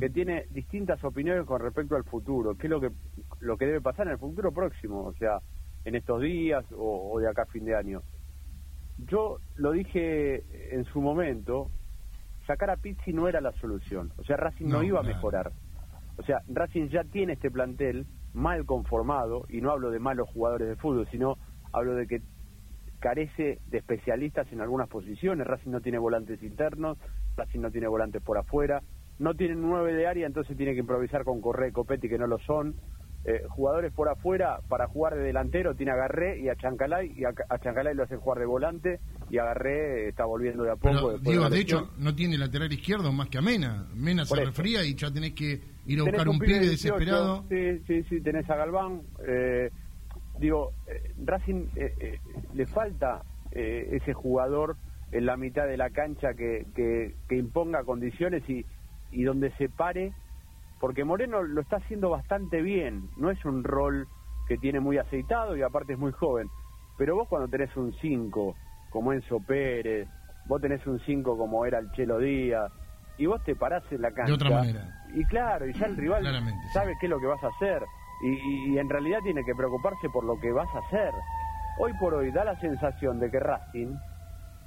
que 0.00 0.10
tiene 0.10 0.46
distintas 0.50 1.02
opiniones 1.04 1.46
con 1.46 1.60
respecto 1.60 1.94
al 1.94 2.02
futuro, 2.02 2.56
qué 2.56 2.66
es 2.66 2.70
lo 2.70 2.80
que, 2.80 2.90
lo 3.38 3.56
que 3.56 3.66
debe 3.66 3.80
pasar 3.80 4.08
en 4.08 4.14
el 4.14 4.18
futuro 4.18 4.50
próximo, 4.50 5.04
o 5.04 5.12
sea, 5.14 5.38
en 5.84 5.94
estos 5.94 6.20
días 6.20 6.64
o, 6.76 7.20
de 7.20 7.28
acá 7.28 7.42
a 7.42 7.46
fin 7.46 7.64
de 7.64 7.76
año. 7.76 8.02
Yo 8.98 9.38
lo 9.54 9.70
dije 9.70 10.74
en 10.74 10.84
su 10.86 11.00
momento, 11.00 11.70
sacar 12.50 12.70
a 12.70 12.76
Pizzi 12.76 13.12
no 13.12 13.28
era 13.28 13.40
la 13.40 13.52
solución, 13.52 14.12
o 14.16 14.24
sea, 14.24 14.36
Racing 14.36 14.66
no, 14.66 14.82
iba 14.82 14.98
a 14.98 15.04
mejorar. 15.04 15.52
O 16.16 16.22
sea, 16.24 16.42
Racing 16.48 16.88
ya 16.88 17.04
tiene 17.04 17.34
este 17.34 17.48
plantel 17.48 18.06
mal 18.34 18.66
conformado, 18.66 19.46
y 19.48 19.60
no 19.60 19.70
hablo 19.70 19.92
de 19.92 20.00
malos 20.00 20.28
jugadores 20.30 20.66
de 20.66 20.74
fútbol, 20.74 21.06
sino 21.12 21.36
hablo 21.72 21.94
de 21.94 22.08
que 22.08 22.22
carece 22.98 23.60
de 23.68 23.78
especialistas 23.78 24.50
en 24.52 24.60
algunas 24.60 24.88
posiciones. 24.88 25.46
Racing 25.46 25.70
no 25.70 25.80
tiene 25.80 25.98
volantes 25.98 26.42
internos, 26.42 26.98
Racing 27.36 27.60
no 27.60 27.70
tiene 27.70 27.86
volantes 27.86 28.20
por 28.20 28.36
afuera, 28.36 28.82
no 29.20 29.34
tiene 29.34 29.54
nueve 29.54 29.94
de 29.94 30.08
área, 30.08 30.26
entonces 30.26 30.56
tiene 30.56 30.72
que 30.72 30.80
improvisar 30.80 31.22
con 31.22 31.40
Correa 31.40 31.68
y 31.68 31.72
Copetti, 31.72 32.08
que 32.08 32.18
no 32.18 32.26
lo 32.26 32.40
son. 32.40 32.74
Eh, 33.22 33.42
jugadores 33.50 33.92
por 33.92 34.08
afuera 34.08 34.60
para 34.66 34.86
jugar 34.86 35.14
de 35.14 35.22
delantero 35.22 35.74
tiene 35.74 35.92
a 35.92 35.96
Garré 35.96 36.40
y 36.40 36.48
a 36.48 36.56
Chancalay 36.56 37.12
y 37.14 37.24
a, 37.26 37.58
Chancalay 37.58 37.94
lo 37.94 38.04
hace 38.04 38.16
jugar 38.16 38.38
de 38.38 38.46
volante 38.46 38.98
y 39.28 39.36
a 39.36 39.44
Garré 39.44 40.08
está 40.08 40.24
volviendo 40.24 40.62
de 40.62 40.70
a 40.70 40.76
poco. 40.76 41.20
Pero, 41.22 41.50
de, 41.50 41.60
hecho 41.60 41.90
no 41.98 42.14
tiene 42.14 42.38
lateral 42.38 42.72
izquierdo 42.72 43.12
más 43.12 43.28
que 43.28 43.36
a 43.36 43.42
Mena. 43.42 43.86
Mena 43.94 44.24
se 44.24 44.42
refría 44.42 44.82
y 44.84 44.94
ya 44.94 45.12
tenés 45.12 45.34
que 45.34 45.60
ir 45.84 46.00
a 46.00 46.04
buscar 46.04 46.30
un, 46.30 46.38
pibe 46.38 46.60
desesperado. 46.60 47.44
Sí, 47.50 47.82
sí, 47.86 48.02
sí, 48.08 48.22
tenés 48.22 48.48
a 48.48 48.56
Galván. 48.56 49.02
Eh, 49.26 49.70
digo, 50.38 50.72
eh, 50.86 51.12
Racing 51.22 51.66
eh, 51.76 52.20
le 52.54 52.66
falta 52.66 53.22
ese 53.52 54.14
jugador 54.14 54.76
en 55.12 55.26
la 55.26 55.36
mitad 55.36 55.66
de 55.66 55.76
la 55.76 55.90
cancha 55.90 56.32
que, 56.32 56.66
que, 56.74 57.36
imponga 57.36 57.82
condiciones 57.82 58.48
y, 58.48 58.64
y 59.10 59.24
donde 59.24 59.50
se 59.56 59.68
pare 59.68 60.14
porque 60.80 61.04
Moreno 61.04 61.42
lo 61.42 61.60
está 61.60 61.76
haciendo 61.76 62.10
bastante 62.10 62.62
bien, 62.62 63.10
no 63.16 63.30
es 63.30 63.44
un 63.44 63.62
rol 63.62 64.08
que 64.48 64.56
tiene 64.56 64.80
muy 64.80 64.98
aceitado 64.98 65.56
y 65.56 65.62
aparte 65.62 65.92
es 65.92 65.98
muy 65.98 66.10
joven, 66.12 66.48
pero 66.96 67.14
vos 67.14 67.28
cuando 67.28 67.48
tenés 67.48 67.76
un 67.76 67.92
5 67.92 68.56
como 68.90 69.12
Enzo 69.12 69.38
Pérez, 69.40 70.08
vos 70.46 70.60
tenés 70.60 70.84
un 70.86 70.98
5 70.98 71.36
como 71.36 71.64
era 71.66 71.78
el 71.78 71.90
Chelo 71.92 72.18
Díaz, 72.18 72.72
y 73.18 73.26
vos 73.26 73.42
te 73.44 73.54
parás 73.54 73.84
en 73.92 74.00
la 74.00 74.10
cancha. 74.10 74.30
De 74.30 74.32
otra 74.32 74.50
manera. 74.50 74.88
Y 75.14 75.24
claro, 75.26 75.68
y 75.68 75.74
ya 75.74 75.86
el 75.86 75.96
rival 75.96 76.24
sabe 76.72 76.96
qué 76.98 77.06
es 77.06 77.10
lo 77.10 77.20
que 77.20 77.26
vas 77.26 77.44
a 77.44 77.48
hacer, 77.48 77.82
y, 78.22 78.78
en 78.78 78.88
realidad 78.88 79.20
tiene 79.22 79.44
que 79.44 79.54
preocuparse 79.54 80.08
por 80.10 80.24
lo 80.24 80.38
que 80.40 80.50
vas 80.50 80.68
a 80.74 80.78
hacer. 80.78 81.10
Hoy 81.78 81.92
por 82.00 82.14
hoy 82.14 82.30
da 82.32 82.44
la 82.44 82.58
sensación 82.60 83.18
de 83.20 83.30
que 83.30 83.38
Racing, 83.38 83.94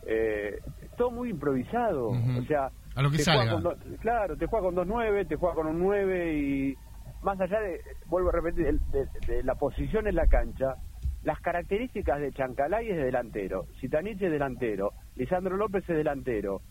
eh, 0.05 0.59
todo 0.95 1.11
muy 1.11 1.29
improvisado, 1.29 2.09
o 2.09 2.43
sea, 2.47 2.71
a 2.95 3.01
lo 3.01 3.11
que 3.11 3.19
salga. 3.19 3.59
claro, 3.99 4.37
te 4.37 4.45
juega 4.47 4.65
con 4.65 4.75
dos 4.75 4.87
nueve, 4.87 5.25
te 5.25 5.35
juega 5.35 5.55
con 5.55 5.67
un 5.67 5.79
9 5.79 6.33
y 6.35 6.75
más 7.23 7.39
allá 7.39 7.59
de, 7.59 7.81
vuelvo 8.07 8.29
a 8.29 8.33
repetir, 8.33 8.79
de, 8.79 9.43
la 9.43 9.55
posición 9.55 10.07
en 10.07 10.15
la 10.15 10.27
cancha, 10.27 10.75
las 11.23 11.39
características 11.39 12.19
de 12.19 12.31
Chancalay 12.31 12.89
es 12.89 12.97
de 12.97 13.05
delantero, 13.05 13.65
Sitanich 13.79 14.21
es 14.21 14.31
delantero, 14.31 14.91
Lisandro 15.15 15.55
López 15.55 15.89
es 15.89 15.95
delantero, 15.95 16.61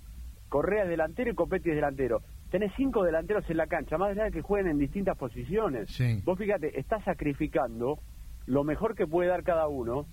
Correa 0.48 0.84
es 0.84 0.90
delantero 0.90 1.30
y 1.30 1.34
Copetti 1.34 1.70
es 1.70 1.76
delantero. 1.76 2.20
Tenés 2.50 2.70
cinco 2.76 3.02
delanteros 3.02 3.48
en 3.48 3.56
la 3.56 3.66
cancha, 3.66 3.96
más 3.96 4.10
allá 4.10 4.24
de 4.24 4.30
que 4.30 4.42
jueguen 4.42 4.72
en 4.72 4.78
distintas 4.78 5.16
posiciones. 5.16 5.98
Vos 6.24 6.38
fíjate, 6.38 6.78
estás 6.78 7.02
sacrificando 7.04 7.98
lo 8.44 8.62
mejor 8.62 8.94
que 8.94 9.06
puede 9.06 9.30
dar 9.30 9.42
cada 9.42 9.68
uno, 9.68 10.04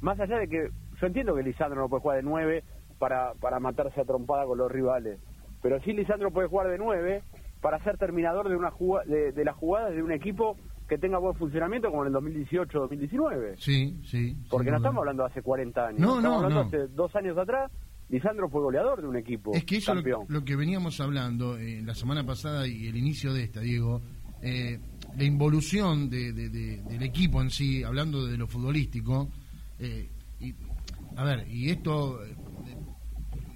más 0.00 0.20
allá 0.20 0.38
de 0.38 0.46
que 0.46 0.68
yo 1.00 1.06
entiendo 1.06 1.34
que 1.34 1.42
Lisandro 1.42 1.80
no 1.80 1.88
puede 1.88 2.02
jugar 2.02 2.16
de 2.18 2.22
nueve 2.22 2.64
para, 3.00 3.32
para 3.40 3.58
matarse 3.58 4.00
a 4.00 4.04
trompada 4.04 4.44
con 4.44 4.58
los 4.58 4.70
rivales, 4.70 5.18
pero 5.62 5.80
sí 5.80 5.92
Lisandro 5.92 6.30
puede 6.30 6.48
jugar 6.48 6.68
de 6.68 6.78
nueve 6.78 7.22
para 7.60 7.82
ser 7.84 7.98
terminador 7.98 8.48
de 8.48 8.56
una 8.56 8.72
de, 9.06 9.32
de 9.32 9.44
las 9.44 9.56
jugadas 9.56 9.94
de 9.94 10.02
un 10.02 10.12
equipo 10.12 10.56
que 10.88 10.98
tenga 10.98 11.18
buen 11.18 11.36
funcionamiento 11.36 11.90
como 11.90 12.04
en 12.04 12.14
el 12.14 12.20
2018-2019. 12.48 13.56
Sí, 13.58 13.96
sí. 14.04 14.36
Porque 14.50 14.70
no 14.70 14.78
estamos 14.78 14.98
hablando 14.98 15.22
de 15.22 15.30
hace 15.30 15.42
40 15.42 15.86
años. 15.86 16.00
No, 16.00 16.16
estamos 16.16 16.42
hablando 16.42 16.60
hace 16.62 16.88
dos 16.88 17.14
años 17.14 17.38
atrás. 17.38 17.70
Lisandro 18.08 18.48
fue 18.48 18.60
goleador 18.60 19.00
de 19.00 19.06
un 19.06 19.16
equipo. 19.16 19.52
Es 19.54 19.64
que 19.64 19.76
eso 19.76 19.92
es 19.92 20.04
lo, 20.28 20.44
que 20.44 20.56
veníamos 20.56 21.00
hablando 21.00 21.56
eh, 21.56 21.80
la 21.84 21.94
semana 21.94 22.24
pasada 22.24 22.66
y 22.66 22.88
el 22.88 22.96
inicio 22.96 23.32
de 23.32 23.44
esta, 23.44 23.60
Diego. 23.60 24.00
Eh, 24.42 24.80
la 25.16 25.24
involución 25.24 26.08
de, 26.08 26.32
del 26.32 27.02
equipo 27.02 27.40
en 27.42 27.50
sí, 27.50 27.82
hablando 27.82 28.26
de 28.26 28.36
lo 28.36 28.46
futbolístico. 28.46 29.28
Eh, 29.78 30.08
y, 30.40 30.54
a 31.16 31.24
ver, 31.24 31.46
y 31.48 31.70
esto 31.70 32.24
eh, 32.24 32.34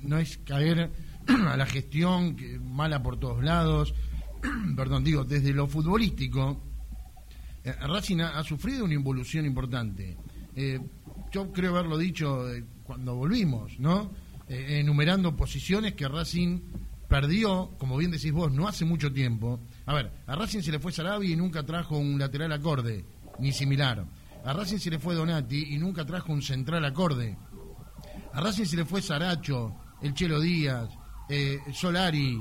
no 0.02 0.18
es 0.18 0.38
caer 0.38 0.90
a 1.49 1.57
la 1.57 1.66
gestión 1.66 2.37
que, 2.37 2.59
mala 2.59 3.02
por 3.02 3.19
todos 3.19 3.43
lados. 3.43 3.95
Perdón, 4.76 5.04
digo, 5.04 5.25
desde 5.25 5.52
lo 5.52 5.66
futbolístico, 5.66 6.62
eh, 7.64 7.73
Racing 7.73 8.21
ha, 8.21 8.43
sufrido 8.45 8.85
una 8.85 8.95
involución 8.95 9.47
importante. 9.47 10.16
Eh, 10.54 10.78
yo 11.33 11.50
creo 11.52 11.73
haberlo 11.73 11.97
dicho 11.99 12.52
eh, 12.52 12.64
cuando 12.85 13.16
volvimos, 13.16 13.78
¿no? 13.78 14.25
enumerando 14.47 15.35
posiciones 15.35 15.95
que 15.95 16.07
Racing 16.07 16.61
perdió, 17.09 17.71
como 17.78 17.97
bien 17.97 18.11
decís 18.11 18.31
vos, 18.31 18.52
no 18.52 18.69
hace 18.69 18.85
mucho 18.85 19.11
tiempo. 19.11 19.59
A 19.87 19.95
ver, 19.95 20.12
a 20.26 20.37
Racing 20.37 20.61
se 20.61 20.71
le 20.71 20.78
fue 20.78 20.93
Sarabi 20.93 21.33
y 21.33 21.37
nunca 21.37 21.62
trajo 21.62 21.97
un 21.97 22.19
lateral 22.19 22.52
acorde, 22.52 23.07
ni 23.38 23.52
similar. 23.52 24.04
A 24.45 24.52
Racing 24.52 24.76
se 24.76 24.90
le 24.90 24.99
fue 24.99 25.14
Donati 25.14 25.75
y 25.75 25.78
nunca 25.78 26.04
trajo 26.04 26.31
un 26.31 26.43
central 26.43 26.85
acorde. 26.85 27.38
A 28.35 28.40
Racing 28.43 28.66
se 28.66 28.76
le 28.76 28.85
fue 28.85 29.00
Saracho, 29.00 29.75
el 30.02 30.12
Chelo 30.12 30.40
Díaz, 30.40 30.90
eh, 31.28 31.59
Solari, 31.73 32.38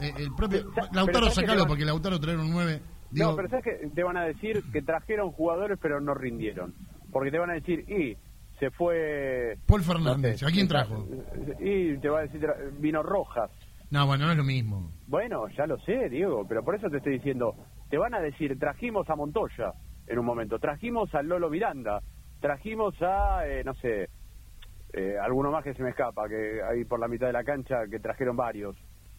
eh, 0.00 0.12
el 0.18 0.34
propio 0.34 0.70
Lautaro 0.92 1.30
sacalo 1.30 1.66
porque 1.66 1.84
Lautaro 1.84 2.20
traer 2.20 2.38
un 2.38 2.50
9. 2.50 2.80
no, 3.12 3.36
pero 3.36 3.48
sabes 3.48 3.64
que 3.64 3.88
te 3.88 4.02
van 4.02 4.16
a 4.16 4.24
decir 4.24 4.62
que 4.72 4.82
trajeron 4.82 5.32
jugadores 5.32 5.78
pero 5.80 6.00
no 6.00 6.14
rindieron. 6.14 6.74
Porque 7.12 7.30
te 7.30 7.38
van 7.38 7.50
a 7.50 7.54
decir, 7.54 7.80
y 7.90 8.16
se 8.58 8.70
fue. 8.70 9.56
Paul 9.66 9.82
Fernández, 9.82 10.42
¿a 10.42 10.50
quién 10.50 10.68
trajo? 10.68 11.06
Y 11.60 11.96
te 11.98 12.08
va 12.08 12.20
a 12.20 12.22
decir, 12.22 12.46
vino 12.78 13.02
Rojas. 13.02 13.50
No, 13.90 14.06
bueno, 14.06 14.26
no 14.26 14.32
es 14.32 14.38
lo 14.38 14.44
mismo. 14.44 14.90
Bueno, 15.06 15.46
ya 15.56 15.66
lo 15.66 15.78
sé, 15.80 16.08
Diego, 16.08 16.44
pero 16.48 16.64
por 16.64 16.74
eso 16.74 16.88
te 16.90 16.96
estoy 16.96 17.14
diciendo, 17.14 17.54
te 17.88 17.96
van 17.96 18.14
a 18.14 18.20
decir, 18.20 18.58
trajimos 18.58 19.08
a 19.08 19.14
Montoya 19.14 19.72
en 20.06 20.18
un 20.18 20.26
momento, 20.26 20.58
trajimos 20.58 21.14
a 21.14 21.22
Lolo 21.22 21.48
Miranda, 21.48 22.02
trajimos 22.40 22.94
a, 23.00 23.46
eh, 23.46 23.62
no 23.64 23.74
sé, 23.74 24.08
eh, 24.92 25.16
alguno 25.20 25.50
más 25.50 25.64
que 25.64 25.74
se 25.74 25.82
me 25.82 25.90
escapa, 25.90 26.28
que 26.28 26.60
hay 26.62 26.84
por 26.84 27.00
la 27.00 27.08
mitad 27.08 27.26
de 27.26 27.32
la 27.32 27.44
cancha 27.44 27.86
que 27.90 27.98
trajeron 27.98 28.36
varios. 28.36 28.76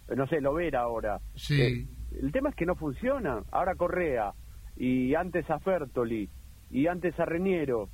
Eh, 0.07 0.15
no 0.15 0.27
sé, 0.27 0.41
lo 0.41 0.53
ver 0.53 0.75
ahora. 0.75 1.19
Sí. 1.35 1.61
Eh, 1.61 1.87
el 2.21 2.31
tema 2.31 2.49
es 2.49 2.55
que 2.55 2.65
no 2.65 2.75
funciona. 2.75 3.43
Ahora 3.51 3.75
Correa, 3.75 4.33
y 4.75 5.13
antes 5.13 5.49
a 5.49 5.59
Fertoli, 5.59 6.29
y 6.71 6.87
antes 6.87 7.19
a 7.19 7.25
Reñero. 7.25 7.89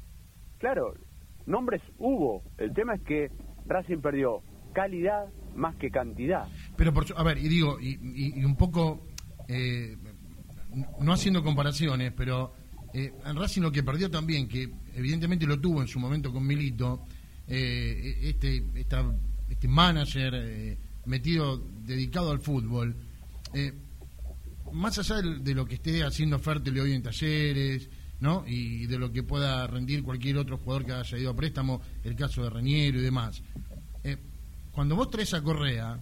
Claro, 0.59 0.93
nombres 1.45 1.81
hubo. 1.97 2.43
El 2.57 2.73
tema 2.73 2.95
es 2.95 3.01
que 3.01 3.31
Racing 3.65 3.99
perdió 3.99 4.41
calidad 4.73 5.25
más 5.55 5.75
que 5.75 5.89
cantidad. 5.91 6.47
Pero, 6.77 6.93
por, 6.93 7.05
a 7.15 7.23
ver, 7.23 7.37
y 7.37 7.47
digo, 7.47 7.77
y, 7.79 8.43
un 8.43 8.55
poco, 8.55 9.07
no 11.01 11.13
haciendo 11.13 11.43
comparaciones, 11.43 12.13
pero 12.13 12.53
en 12.93 13.35
Racing 13.35 13.61
lo 13.61 13.71
que 13.71 13.83
perdió 13.83 14.09
también, 14.09 14.47
que 14.47 14.71
evidentemente 14.95 15.45
lo 15.45 15.59
tuvo 15.59 15.81
en 15.81 15.87
su 15.87 15.99
momento 15.99 16.31
con 16.31 16.47
Milito, 16.47 17.05
eh, 17.47 18.19
este, 18.23 18.63
este 19.49 19.67
manager 19.67 20.33
eh, 20.35 20.77
metido, 21.05 21.63
dedicado 21.85 22.31
al 22.31 22.39
fútbol, 22.39 22.95
eh, 23.53 23.73
más 24.71 24.97
allá 24.97 25.21
de, 25.21 25.53
lo 25.53 25.65
que 25.65 25.75
esté 25.75 26.03
haciendo 26.03 26.39
Fértil 26.39 26.79
hoy 26.79 26.93
en 26.93 27.03
talleres, 27.03 27.89
¿no? 28.19 28.43
Y 28.47 28.87
de 28.87 28.97
lo 28.97 29.11
que 29.11 29.23
pueda 29.23 29.67
rendir 29.67 30.03
cualquier 30.03 30.37
otro 30.37 30.57
jugador 30.57 30.85
que 30.85 30.93
haya 30.93 31.17
ido 31.17 31.31
a 31.31 31.35
préstamo, 31.35 31.81
el 32.03 32.15
caso 32.15 32.43
de 32.43 32.49
Reñero 32.49 32.99
y 32.99 33.03
demás. 33.03 33.43
cuando 34.71 34.95
vos 34.95 35.11
traes 35.11 35.33
a 35.35 35.43
Correa, 35.43 35.99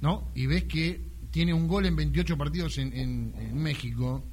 ¿no? 0.00 0.30
Y 0.34 0.46
ves 0.46 0.64
que 0.64 1.00
tiene 1.32 1.52
un 1.52 1.66
gol 1.66 1.86
en 1.86 1.96
28 1.96 2.38
partidos 2.38 2.78
en, 2.78 2.92
en 2.94 3.56
México, 3.56 4.24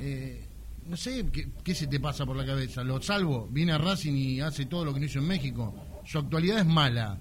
eh, 0.00 0.46
no 0.86 0.96
sé 0.96 1.24
¿qué, 1.64 1.74
se 1.74 1.86
te 1.86 2.00
pasa 2.00 2.26
por 2.26 2.36
la 2.36 2.44
cabeza. 2.44 2.82
Lo 2.82 3.00
salvo, 3.00 3.46
viene 3.50 3.72
a 3.72 3.78
Racing 3.78 4.14
y 4.14 4.40
hace 4.40 4.66
todo 4.66 4.84
lo 4.84 4.92
que 4.92 5.00
no 5.00 5.06
hizo 5.06 5.18
en 5.18 5.28
México. 5.28 5.74
Su 6.04 6.18
actualidad 6.18 6.58
es 6.58 6.66
mala. 6.66 7.18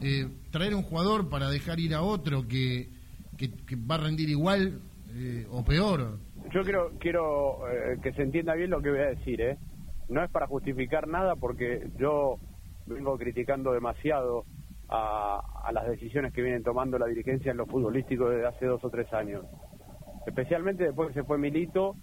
Eh, 0.00 0.28
traer 0.50 0.74
un 0.74 0.82
jugador 0.82 1.28
para 1.28 1.48
dejar 1.48 1.78
ir 1.80 1.94
a 1.94 2.02
otro 2.02 2.46
que, 2.46 2.88
que, 3.36 3.50
va 3.76 3.96
a 3.96 3.98
rendir 3.98 4.28
igual 4.28 4.80
eh, 5.14 5.46
o 5.50 5.64
peor. 5.64 6.18
Yo 6.52 6.62
quiero, 6.62 6.92
quiero 6.98 7.68
eh, 7.68 7.98
que 8.02 8.12
se 8.12 8.22
entienda 8.22 8.54
bien 8.54 8.70
lo 8.70 8.82
que 8.82 8.90
voy 8.90 9.00
a 9.00 9.10
decir. 9.10 9.40
¿eh? 9.40 9.58
No 10.08 10.22
es 10.22 10.30
para 10.30 10.46
justificar 10.46 11.08
nada 11.08 11.36
porque 11.36 11.88
yo 11.98 12.38
vengo 12.86 13.16
criticando 13.16 13.72
demasiado 13.72 14.44
a, 14.88 15.40
a 15.64 15.72
las 15.72 15.86
decisiones 15.88 16.32
que 16.32 16.42
vienen 16.42 16.62
tomando 16.62 16.98
la 16.98 17.06
dirigencia 17.06 17.50
en 17.50 17.56
lo 17.56 17.66
futbolístico 17.66 18.28
desde 18.28 18.46
hace 18.46 18.66
dos 18.66 18.84
o 18.84 18.90
tres 18.90 19.12
años. 19.12 19.44
Especialmente 20.26 20.84
después 20.84 21.08
que 21.08 21.20
se 21.20 21.24
fue 21.24 21.38
Milito 21.38 21.96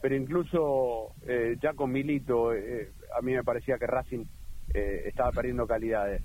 pero 0.00 0.14
incluso 0.14 1.14
eh, 1.26 1.56
ya 1.60 1.74
con 1.74 1.92
Milito 1.92 2.52
eh, 2.52 2.92
a 3.16 3.22
mí 3.22 3.32
me 3.32 3.44
parecía 3.44 3.78
que 3.78 3.86
Racing 3.86 4.24
eh, 4.74 5.04
estaba 5.06 5.32
perdiendo 5.32 5.66
calidades 5.66 6.22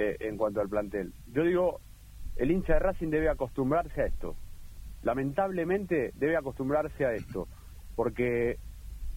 en 0.00 0.36
cuanto 0.36 0.60
al 0.60 0.68
plantel. 0.68 1.12
Yo 1.32 1.42
digo, 1.42 1.80
el 2.36 2.52
hincha 2.52 2.74
de 2.74 2.78
Racing 2.78 3.08
debe 3.08 3.28
acostumbrarse 3.28 4.00
a 4.00 4.06
esto. 4.06 4.36
lamentablemente 5.02 6.12
debe 6.14 6.36
acostumbrarse 6.36 7.04
a 7.04 7.14
esto, 7.14 7.48
porque 7.96 8.58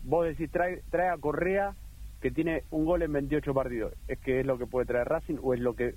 vos 0.03 0.25
decís, 0.25 0.49
trae, 0.49 0.81
trae 0.89 1.09
a 1.09 1.17
Correa 1.17 1.75
que 2.19 2.31
tiene 2.31 2.63
un 2.71 2.85
gol 2.85 3.03
en 3.03 3.13
28 3.13 3.53
partidos. 3.53 3.93
¿Es 4.07 4.17
que 4.19 4.39
es 4.39 4.45
lo 4.45 4.57
que 4.57 4.65
puede 4.65 4.87
traer 4.87 5.07
Racing 5.07 5.37
o 5.43 5.53
es 5.53 5.59
lo 5.59 5.75
que 5.75 5.93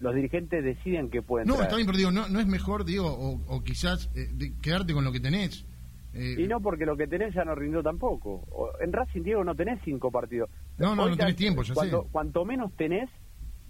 los 0.00 0.14
dirigentes 0.14 0.64
deciden 0.64 1.10
que 1.10 1.22
pueden 1.22 1.46
no, 1.46 1.60
está 1.62 1.76
bien, 1.76 1.86
pero 1.86 1.98
digo, 1.98 2.10
no, 2.10 2.28
no 2.28 2.40
es 2.40 2.46
mejor, 2.46 2.84
digo, 2.84 3.06
o, 3.06 3.62
quizás 3.62 4.10
eh, 4.14 4.52
quedarte 4.62 4.94
con 4.94 5.04
lo 5.04 5.12
que 5.12 5.20
tenés. 5.20 5.66
Eh, 6.12 6.36
y 6.38 6.46
no, 6.48 6.60
porque 6.60 6.84
lo 6.84 6.96
que 6.96 7.06
tenés 7.06 7.34
ya 7.34 7.44
no 7.44 7.54
rindió 7.54 7.82
tampoco. 7.82 8.42
En 8.80 8.92
Racing, 8.92 9.22
Diego, 9.22 9.44
no 9.44 9.54
tenés 9.54 9.80
cinco 9.84 10.10
partidos. 10.10 10.50
No, 10.78 10.94
no, 10.96 11.08
no 11.08 11.16
tenés 11.16 11.36
tiempo, 11.36 11.62
ya 11.62 11.74
cuanto, 11.74 12.06
Cuanto 12.10 12.44
menos 12.44 12.72
tenés, 12.76 13.08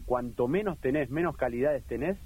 cuanto 0.07 0.49
menos 0.49 0.79
tenés, 0.79 1.11
menos 1.11 1.37
calidades 1.37 1.85
tenés, 1.85 2.17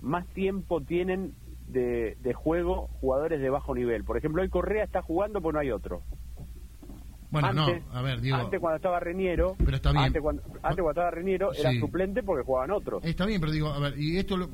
más 0.00 0.26
tiempo 0.28 0.80
tienen 0.80 1.34
de, 1.66 2.16
de 2.22 2.34
juego 2.34 2.88
jugadores 3.00 3.40
de 3.40 3.50
bajo 3.50 3.74
nivel. 3.74 4.04
Por 4.04 4.16
ejemplo, 4.16 4.42
hoy 4.42 4.48
Correa 4.48 4.84
está 4.84 5.02
jugando 5.02 5.40
porque 5.40 5.54
no 5.54 5.60
hay 5.60 5.70
otro. 5.70 6.02
Bueno, 7.30 7.48
antes, 7.48 7.84
no, 7.84 7.92
a 7.92 8.02
ver, 8.02 8.20
digo... 8.20 8.36
Antes 8.36 8.58
cuando 8.58 8.76
estaba 8.76 9.00
Reñero, 9.00 9.54
pero 9.62 9.76
está 9.76 9.92
bien. 9.92 10.04
Antes, 10.04 10.22
cuando, 10.22 10.42
estaba 10.90 11.10
Reñero 11.10 11.52
era 11.52 11.72
suplente 11.78 12.22
porque 12.22 12.44
jugaban 12.44 12.70
otros. 12.70 13.04
Está 13.04 13.26
bien, 13.26 13.40
pero 13.40 13.52
digo, 13.52 13.68
a 13.68 13.78
ver, 13.78 13.98
y 13.98 14.16
esto 14.16 14.36
lo, 14.36 14.48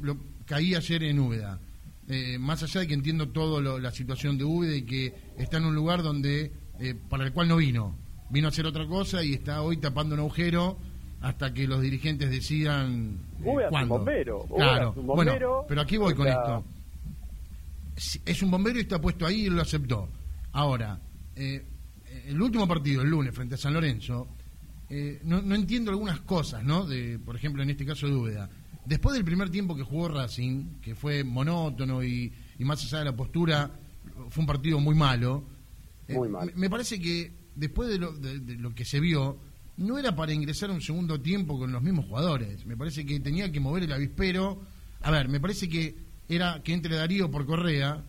caí 0.45 0.75
ayer 0.75 1.05
en 1.05 1.21
Úbeda. 1.21 1.61
Eh, 2.08 2.38
más 2.38 2.62
allá 2.62 2.80
de 2.80 2.87
que 2.87 2.94
entiendo 2.94 3.30
todo 3.30 3.61
la 3.61 3.90
situación 3.90 4.37
de 4.37 4.44
Úbeda 4.44 4.76
y 4.76 4.82
que 4.82 5.14
está 5.38 5.56
en 5.56 5.64
un 5.64 5.75
lugar 5.75 6.02
donde 6.02 6.52
eh, 6.78 6.94
para 7.08 7.25
el 7.25 7.32
cual 7.32 7.49
no 7.49 7.56
vino. 7.56 7.96
Vino 8.30 8.49
a 8.49 8.50
hacer 8.50 8.66
otra 8.66 8.87
cosa 8.87 9.23
y 9.23 9.34
está 9.34 9.62
hoy 9.62 9.76
tapando 9.78 10.14
un 10.14 10.20
agujero 10.20 10.78
hasta 11.20 11.54
que 11.54 11.66
los 11.66 11.80
dirigentes 11.80 12.30
decidan 12.30 13.18
eh, 13.42 13.66
es 13.70 13.82
un 13.82 13.88
bombero. 13.88 14.46
Claro, 14.54 14.94
un 14.96 15.06
bombero, 15.06 15.49
bueno, 15.50 15.64
pero 15.66 15.80
aquí 15.80 15.96
voy 15.96 16.14
con 16.14 16.26
esto. 16.28 16.64
Es 18.26 18.42
un 18.42 18.50
bombero 18.50 18.78
y 18.78 18.82
está 18.82 19.00
puesto 19.00 19.25
ahí 19.25 19.46
y 19.46 19.50
lo 19.50 19.62
aceptó. 19.62 20.08
Ahora, 20.52 21.00
eh, 21.37 21.64
el 22.26 22.40
último 22.40 22.68
partido, 22.68 23.02
el 23.02 23.08
lunes, 23.08 23.34
frente 23.34 23.54
a 23.54 23.58
San 23.58 23.73
Lorenzo, 23.73 24.28
eh, 24.90 25.20
no, 25.25 25.38
entiendo 25.54 25.90
algunas 25.90 26.20
cosas, 26.20 26.62
¿no? 26.62 26.87
De, 26.87 27.18
por 27.18 27.37
ejemplo, 27.37 27.62
en 27.62 27.70
este 27.70 27.87
caso 27.87 28.06
de 28.06 28.14
Úbeda. 28.14 28.50
Después 28.85 29.14
del 29.14 29.25
primer 29.25 29.50
tiempo 29.50 29.75
que 29.75 29.83
jugó 29.83 30.09
Racing, 30.09 30.81
que 30.81 30.95
fue 30.95 31.25
monótono 31.25 32.05
y, 32.05 32.33
más 32.59 32.83
allá 32.85 32.99
de 32.99 33.05
la 33.07 33.17
postura, 33.17 33.71
fue 34.31 34.43
un 34.43 34.47
partido 34.47 34.79
muy 34.81 34.95
malo. 34.95 35.45
Eh, 36.09 36.14
muy 36.14 36.29
mal. 36.29 36.53
Me, 36.55 36.69
parece 36.69 37.00
que 37.00 37.33
después 37.55 37.88
de 37.88 37.99
lo, 37.99 38.12
de 38.12 38.57
lo 38.57 38.75
que 38.75 38.85
se 38.85 39.00
vio, 39.00 39.38
no 39.76 39.99
era 39.99 40.14
para 40.14 40.33
ingresar 40.33 40.71
a 40.71 40.75
un 40.75 40.81
segundo 40.81 41.21
tiempo 41.21 41.59
con 41.59 41.73
los 41.73 41.83
mismos 41.83 42.07
jugadores. 42.07 42.64
Me 42.67 42.76
parece 42.76 43.05
que 43.05 43.19
tenía 43.21 43.50
que 43.50 43.61
mover 43.61 43.85
el 43.85 43.93
avispero. 43.93 44.62
A 45.03 45.11
ver, 45.11 45.29
me 45.29 45.41
parece 45.41 45.69
que 45.69 45.97
era 46.29 46.62
que 46.62 46.73
entre 46.73 46.97
Darío 46.97 47.31
por 47.31 47.47
Correa, 47.47 48.05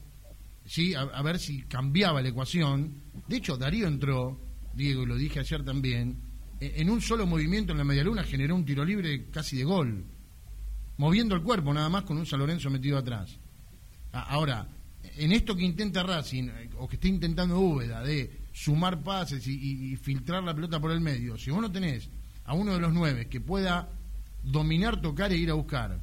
¿sí? 0.65 0.93
a, 0.93 1.21
ver 1.21 1.39
si 1.39 1.63
cambiaba 1.63 2.21
la 2.21 2.29
ecuación. 2.29 3.01
De 3.27 3.37
hecho, 3.37 3.57
Darío 3.57 3.87
entró, 3.87 4.39
Diego, 4.73 5.03
y 5.03 5.05
lo 5.05 5.15
dije 5.15 5.39
ayer 5.39 5.63
también, 5.63 6.17
e, 6.59 6.73
en 6.77 6.89
un 6.89 7.01
solo 7.01 7.25
movimiento 7.25 7.71
en 7.71 7.79
la 7.79 7.83
medialuna 7.83 8.23
generó 8.23 8.55
un 8.55 8.65
tiro 8.65 8.85
libre 8.85 9.29
casi 9.31 9.57
de 9.57 9.63
gol, 9.63 10.05
moviendo 10.97 11.35
el 11.35 11.41
cuerpo 11.41 11.73
nada 11.73 11.89
más 11.89 12.03
con 12.03 12.17
un 12.17 12.25
San 12.25 12.39
Lorenzo 12.39 12.69
metido 12.69 12.97
atrás. 12.97 13.39
Ahora, 14.11 14.67
en 15.17 15.31
esto 15.31 15.55
que 15.55 15.63
intenta 15.63 16.03
Racing, 16.03 16.49
eh, 16.49 16.69
o 16.77 16.87
que 16.87 16.95
está 16.95 17.07
intentando 17.07 17.59
Úbeda, 17.59 18.01
de 18.01 18.45
sumar 18.51 19.03
pases 19.03 19.45
y, 19.47 19.95
filtrar 19.97 20.43
la 20.43 20.53
pelota 20.53 20.79
por 20.79 20.91
el 20.91 21.01
medio, 21.01 21.37
si 21.37 21.51
vos 21.51 21.61
no 21.61 21.71
tenés 21.71 22.09
a 22.45 22.53
uno 22.53 22.73
de 22.73 22.79
los 22.79 22.93
nueve 22.93 23.27
que 23.27 23.41
pueda 23.41 23.89
dominar, 24.43 25.01
tocar 25.01 25.31
e 25.31 25.37
ir 25.37 25.49
a 25.49 25.55
buscar, 25.55 25.99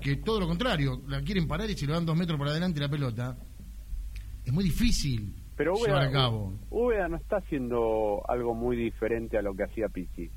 que 0.00 0.16
todo 0.16 0.40
lo 0.40 0.46
contrario, 0.46 1.02
la 1.08 1.20
quieren 1.22 1.46
parar 1.46 1.68
y 1.68 1.76
se 1.76 1.86
lo 1.86 1.94
dan 1.94 2.06
dos 2.06 2.16
metros 2.16 2.38
por 2.38 2.48
adelante 2.48 2.80
la 2.80 2.88
pelota, 2.88 3.36
es 4.44 4.52
muy 4.52 4.64
difícil 4.64 5.34
Pero 5.56 5.74
llevar 5.74 6.06
a 6.06 6.10
cabo. 6.10 6.54
Úbeda 6.70 7.08
no 7.08 7.16
está 7.16 7.36
haciendo 7.38 8.22
algo 8.28 8.54
muy 8.54 8.76
diferente 8.76 9.36
a 9.36 9.42
lo 9.42 9.54
que 9.54 9.64
hacía 9.64 9.88
Pizzi. 9.88 10.30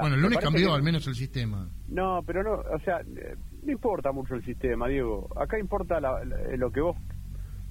Bueno, 0.00 0.16
el 0.16 0.22
lunes 0.22 0.38
cambió 0.38 0.74
al 0.74 0.82
menos 0.82 1.06
el 1.06 1.14
sistema. 1.14 1.68
No, 1.88 2.22
pero 2.26 2.42
no, 2.42 2.52
o 2.52 2.78
sea, 2.84 3.00
eh, 3.00 3.36
no 3.62 3.72
importa 3.72 4.12
mucho 4.12 4.34
el 4.34 4.44
sistema, 4.44 4.88
Diego. 4.88 5.28
Acá 5.36 5.58
importa 5.58 6.00
lo 6.00 6.70
que 6.70 6.80
vos 6.80 6.96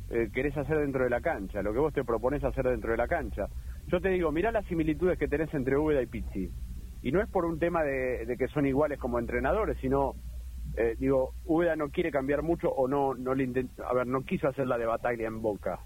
eh, 0.09 0.29
querés 0.33 0.55
hacer 0.57 0.77
dentro 0.79 1.03
de 1.03 1.09
la 1.09 1.21
cancha, 1.21 1.61
lo 1.61 1.73
que 1.73 1.79
vos 1.79 1.93
te 1.93 2.03
propones 2.03 2.43
hacer 2.43 2.65
dentro 2.65 2.91
de 2.91 2.97
la 2.97 3.07
cancha. 3.07 3.47
Yo 3.87 4.01
te 4.01 4.09
digo, 4.09 4.31
mirá 4.31 4.51
las 4.51 4.65
similitudes 4.65 5.17
que 5.17 5.27
tenés 5.27 5.53
entre 5.53 5.77
Úbeda 5.77 6.01
y 6.01 6.07
Pizzi. 6.07 6.49
Y 7.03 7.11
no 7.11 7.21
es 7.21 7.29
por 7.29 7.45
un 7.45 7.59
tema 7.59 7.83
de 7.83 8.35
que 8.37 8.47
son 8.47 8.65
iguales 8.65 8.99
como 8.99 9.19
entrenadores, 9.19 9.77
sino 9.79 10.15
eh, 10.75 10.95
digo, 10.99 11.33
Úbeda 11.45 11.75
no 11.75 11.89
quiere 11.89 12.11
cambiar 12.11 12.43
mucho 12.43 12.69
o 12.69 12.87
no 12.87 13.15
no 13.15 13.33
le 13.33 13.65
a 13.83 13.93
ver, 13.93 14.07
no 14.07 14.21
quiso 14.21 14.47
hacer 14.47 14.67
la 14.67 14.77
de 14.77 14.85
Bataglia 14.85 15.27
en 15.27 15.41
Boca. 15.41 15.79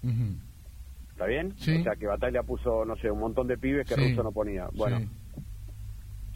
¿Está 1.10 1.26
bien? 1.26 1.54
Sí. 1.56 1.80
O 1.80 1.82
sea, 1.82 1.96
que 1.96 2.06
Bataglia 2.06 2.42
puso, 2.42 2.84
no 2.84 2.96
sé, 2.96 3.10
un 3.10 3.20
montón 3.20 3.46
de 3.46 3.56
pibes 3.56 3.86
que 3.86 3.96
Russo 3.96 4.22
no 4.22 4.32
ponía. 4.32 4.68
Bueno, 4.74 5.00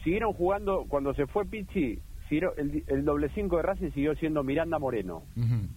siguieron 0.07 0.35
jugando, 0.35 0.85
cuando 0.89 1.13
se 1.15 1.27
fue 1.27 1.45
Pichi, 1.47 1.99
el, 2.31 2.85
el, 2.87 3.05
doble 3.05 3.29
cinco 3.35 3.57
de 3.57 3.63
Racing 3.65 3.91
siguió 3.91 4.15
siendo 4.15 4.45
Miranda 4.45 4.79
Moreno, 4.79 5.25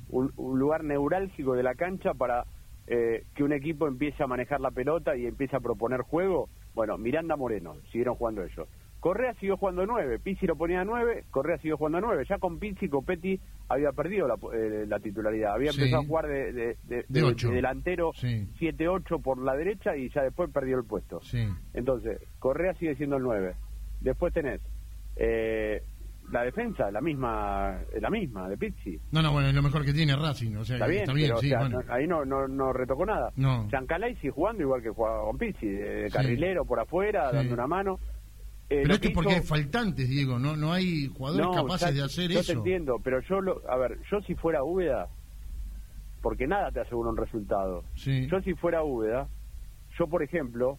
un, 0.10 0.32
lugar 0.38 0.84
neurálgico 0.84 1.56
de 1.56 1.64
la 1.64 1.74
cancha 1.74 2.14
para 2.14 2.46
eh, 2.86 3.26
que 3.34 3.44
un 3.44 3.54
equipo 3.54 3.88
empiece 3.88 4.22
a 4.22 4.28
manejar 4.28 4.62
la 4.62 4.70
pelota 4.70 5.18
y 5.18 5.26
empiece 5.26 5.56
a 5.56 5.60
proponer 5.60 6.02
juego. 6.02 6.48
Bueno, 6.76 7.00
Miranda 7.00 7.36
Moreno, 7.38 7.78
siguieron 7.92 8.16
jugando 8.16 8.44
ellos. 8.44 8.68
Correa 9.00 9.34
siguió 9.36 9.58
jugando 9.58 9.88
nueve, 9.88 10.20
Pizzi 10.20 10.46
lo 10.46 10.56
ponía 10.56 10.82
a 10.82 10.86
nueve, 10.86 11.24
Correa 11.32 11.58
siguió 11.58 11.78
jugando 11.78 12.00
nueve. 12.00 12.24
Ya 12.30 12.38
con 12.38 12.60
Pizzi, 12.60 12.88
Copetti 12.88 13.40
había 13.68 13.94
perdido 13.94 14.28
la, 14.28 14.36
eh, 14.54 14.88
titularidad, 15.02 15.54
había 15.54 15.72
empezado 15.72 16.04
a 16.04 16.06
jugar 16.06 16.28
de, 16.28 16.78
delantero 16.84 18.12
7-8 18.12 19.24
por 19.24 19.40
la 19.40 19.56
derecha 19.56 19.98
y 19.98 20.10
ya 20.10 20.22
después 20.22 20.52
perdió 20.52 20.78
el 20.78 20.84
puesto. 20.84 21.20
Entonces, 21.74 22.22
Correa 22.38 22.76
sigue 22.76 22.96
siendo 22.96 23.18
el 23.18 23.24
nueve. 23.24 23.56
Después 24.02 24.34
tenés 24.34 24.62
eh, 25.16 25.84
la 26.32 26.44
defensa, 26.44 26.92
la 26.92 27.02
misma, 27.02 27.80
la 28.00 28.10
misma 28.10 28.48
de 28.48 28.58
Pizzi. 28.58 29.00
No, 29.12 29.22
no, 29.22 29.32
bueno, 29.32 29.48
es 29.48 29.54
lo 29.54 29.64
mejor 29.64 29.84
que 29.84 29.94
tiene 29.94 30.16
Racing, 30.16 30.56
o 30.56 30.64
sea, 30.64 30.76
está 30.76 30.88
bien, 30.88 31.38
sí, 31.40 31.52
ahí 31.90 32.08
no, 32.08 32.24
no, 32.24 32.48
no 32.48 32.72
retocó 32.72 33.06
nada. 33.06 33.32
No. 33.36 33.68
Chancalay 33.70 34.16
sigue 34.16 34.32
jugando 34.32 34.64
igual 34.64 34.82
que 34.82 34.90
jugaba 34.90 35.24
con 35.24 35.38
Pizzi, 35.38 35.68
de 35.68 36.10
carrilero 36.12 36.66
por 36.66 36.80
afuera, 36.80 37.32
dando 37.32 37.54
una 37.54 37.68
mano. 37.68 38.00
Eh, 38.70 38.82
pero 38.84 38.94
esto 38.94 39.08
es 39.08 39.14
porque 39.16 39.34
hay 39.34 39.42
faltantes, 39.42 40.08
Diego, 40.08 40.38
no 40.38 40.56
no 40.56 40.72
hay 40.72 41.08
jugadores 41.08 41.48
capaces 41.56 41.96
de 41.96 42.04
hacer 42.04 42.32
eso. 42.32 42.42
Yo 42.42 42.46
te 42.46 42.54
entiendo, 42.54 43.00
pero 43.04 43.20
yo, 43.22 43.42
lo, 43.42 43.68
a 43.68 43.78
ver, 43.78 43.98
yo 44.12 44.22
si 44.22 44.36
fuera 44.36 44.64
Úbeda, 44.64 45.08
porque 46.22 46.46
nada 46.46 46.72
te 46.72 46.82
asegura 46.82 47.10
un 47.10 47.18
resultado. 47.18 47.84
Yo 47.96 48.42
si 48.42 48.54
fuera 48.54 48.84
Úbeda, 48.84 49.28
yo 49.98 50.08
por 50.08 50.22
ejemplo, 50.22 50.78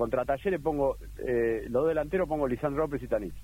contra 0.00 0.24
Talleres 0.24 0.62
pongo, 0.62 0.96
eh, 1.18 1.66
los 1.68 1.86
delanteros 1.86 2.26
pongo 2.26 2.48
Lisandro 2.48 2.84
López 2.84 3.02
y 3.02 3.06
Tanís. 3.06 3.34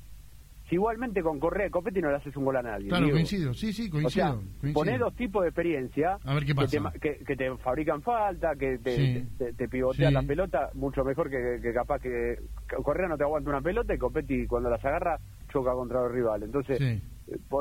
Si 0.71 0.77
igualmente 0.77 1.23
con 1.23 1.39
Correa 1.39 1.67
y 1.67 1.71
Copetti 1.71 2.01
no 2.01 2.09
le 2.09 2.17
haces 2.17 2.35
un 2.35 2.47
gol 2.47 2.57
a 2.57 2.63
nadie. 2.63 2.89
Claro, 2.89 3.11
coincido, 3.11 3.53
sí, 3.53 3.75
sí, 3.75 3.91
coincido. 3.91 4.41
O 4.75 4.83
sea, 4.83 4.97
dos 4.97 5.15
tipos 5.15 5.43
de 5.43 5.51
experiencia 5.51 6.19
a 6.25 6.33
ver 6.33 6.47
qué 6.47 6.55
pasa. 6.55 6.91
Que, 6.99 7.37
te, 7.37 7.55
fabrican 7.59 8.01
falta, 8.01 8.57
que 8.57 8.79
te, 8.79 9.69
pivotean 9.69 10.15
la 10.15 10.23
pelota 10.23 10.71
mucho 10.73 11.05
mejor 11.05 11.29
que, 11.29 11.61
capaz 11.75 12.01
que 12.01 12.39
Correa 12.83 13.07
no 13.07 13.19
te 13.19 13.25
aguanta 13.25 13.51
una 13.51 13.61
pelota 13.61 13.95
y 13.95 13.99
Copetti 13.99 14.47
cuando 14.47 14.71
las 14.71 14.83
agarra 14.83 15.21
choca 15.53 15.75
contra 15.75 16.07
el 16.07 16.11
rival. 16.11 16.43
Entonces, 16.43 16.81
eh, 16.81 17.01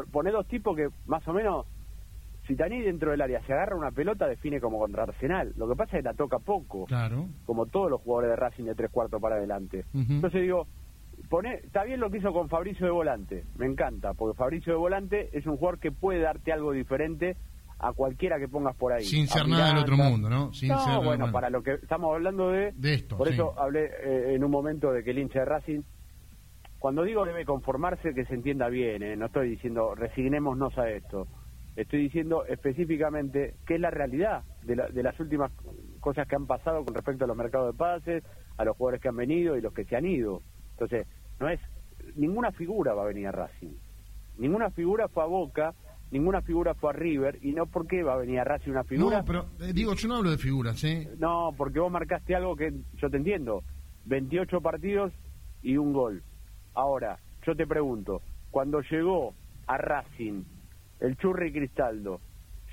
poné 0.10 0.31
dos 0.31 0.47
tipos 0.47 0.73
que 0.73 0.88
más 1.05 1.27
o 1.27 1.34
menos, 1.34 1.65
si 2.47 2.55
Tani 2.55 2.81
dentro 2.81 3.12
del 3.12 3.21
área 3.21 3.41
se 3.45 3.53
agarra 3.53 3.75
una 3.75 3.91
pelota, 3.91 4.27
define 4.27 4.60
como 4.60 4.79
contra 4.79 5.03
Arsenal. 5.03 5.53
Lo 5.58 5.67
que 5.67 5.75
pasa 5.75 5.97
es 5.97 6.03
que 6.03 6.10
la 6.10 6.13
toca 6.13 6.39
poco, 6.39 6.86
claro. 6.86 7.27
como 7.45 7.65
todos 7.65 7.89
los 7.89 8.01
jugadores 8.01 8.31
de 8.31 8.36
Racing 8.36 8.65
de 8.65 8.75
tres 8.75 8.91
cuartos 8.91 9.21
para 9.21 9.36
adelante. 9.36 9.86
Entonces 9.93 10.41
digo 10.41 10.67
pone, 11.29 11.55
está 11.55 11.84
bien 11.84 11.99
lo 11.99 12.10
que 12.10 12.17
hizo 12.17 12.31
con 12.34 12.49
Fabricio 12.49 12.86
de 12.86 12.91
Volante, 12.91 13.45
me 13.58 13.65
encanta, 13.65 14.13
porque 14.13 14.38
Fabricio 14.38 14.73
de 14.73 14.79
Volante 14.79 15.29
es 15.34 15.45
un 15.45 15.58
jugador 15.58 15.79
que 15.79 15.91
puede 15.91 16.19
darte 16.19 16.51
algo 16.51 16.71
diferente 16.71 17.36
a 17.79 17.91
cualquiera 17.93 18.39
que 18.39 18.47
pongas 18.47 18.75
por 18.75 18.93
ahí. 18.93 19.03
Sin 19.03 19.27
ser 19.27 19.47
nada 19.47 19.69
del 19.69 19.77
otro 19.79 19.97
mundo, 19.97 20.29
¿no? 20.29 20.53
Sin 20.53 20.69
no, 20.69 21.03
bueno, 21.03 21.31
para 21.31 21.49
lo 21.49 21.62
que 21.62 21.73
estamos 21.73 22.13
hablando 22.13 22.49
de... 22.49 22.71
De 22.73 22.93
esto, 22.93 23.17
Por 23.17 23.27
eso 23.27 23.53
hablé 23.60 23.86
eh, 23.86 24.36
en 24.36 24.43
un 24.43 24.51
momento 24.51 24.91
de 24.91 25.03
que 25.03 25.12
el 25.12 25.19
hincha 25.19 25.39
de 25.39 25.45
Racing, 25.45 25.81
cuando 26.79 27.03
digo 27.03 27.25
debe 27.25 27.45
conformarse, 27.45 28.13
que 28.13 28.25
se 28.25 28.34
entienda 28.34 28.69
bien, 28.69 29.03
¿eh? 29.03 29.15
no 29.15 29.25
estoy 29.25 29.49
diciendo 29.49 29.93
resignémonos 29.93 30.77
a 30.77 30.89
esto, 30.89 31.27
estoy 31.75 32.03
diciendo 32.03 32.45
específicamente 32.45 33.55
qué 33.65 33.75
es 33.75 33.81
la 33.81 33.91
realidad 33.91 34.43
de, 34.63 34.75
de 34.75 35.03
las 35.03 35.19
últimas 35.19 35.51
cosas 35.99 36.27
que 36.27 36.35
han 36.35 36.47
pasado 36.47 36.83
con 36.85 36.93
respecto 36.93 37.25
a 37.25 37.27
los 37.27 37.38
mercados 37.38 37.73
de 37.73 37.77
pases, 37.77 38.23
a 38.57 38.65
los 38.65 38.77
jugadores 38.77 39.01
que 39.01 39.09
han 39.09 39.15
venido 39.15 39.57
y 39.57 39.61
los 39.61 39.73
que 39.73 39.85
se 39.85 39.95
han 39.95 40.05
ido. 40.05 40.41
Entonces, 40.71 41.07
no 41.39 41.49
es 41.49 41.59
ninguna 42.15 42.51
figura 42.51 42.93
va 42.93 43.03
a 43.03 43.07
venir 43.07 43.27
a 43.27 43.31
Racing. 43.31 43.73
Ninguna 44.38 44.69
figura 44.69 45.07
fue 45.07 45.23
a 45.23 45.27
Boca, 45.27 45.73
ninguna 46.11 46.41
figura 46.41 46.73
fue 46.73 46.91
a 46.91 46.93
River, 46.93 47.39
y 47.41 47.53
no 47.53 47.65
porque 47.65 48.03
va 48.03 48.13
a 48.13 48.17
venir 48.17 48.39
a 48.39 48.43
Racing 48.43 48.71
una 48.71 48.83
figura. 48.83 49.19
No, 49.19 49.25
pero 49.25 49.45
eh, 49.61 49.73
digo, 49.73 49.93
yo 49.93 50.07
no 50.07 50.17
hablo 50.17 50.31
de 50.31 50.38
figuras, 50.38 50.83
¿eh? 50.83 51.09
No, 51.17 51.53
porque 51.57 51.79
vos 51.79 51.91
marcaste 51.91 52.35
algo 52.35 52.55
que 52.55 52.73
yo 52.97 53.09
te 53.09 53.17
entiendo. 53.17 53.63
28 54.05 54.61
partidos 54.61 55.13
y 55.61 55.77
un 55.77 55.93
gol. 55.93 56.23
Ahora, 56.73 57.19
yo 57.45 57.55
te 57.55 57.65
pregunto, 57.65 58.21
cuando 58.51 58.81
llegó 58.81 59.33
a 59.67 59.77
Racing 59.77 60.43
el 60.99 61.17
Churri 61.17 61.51
Cristaldo, 61.51 62.21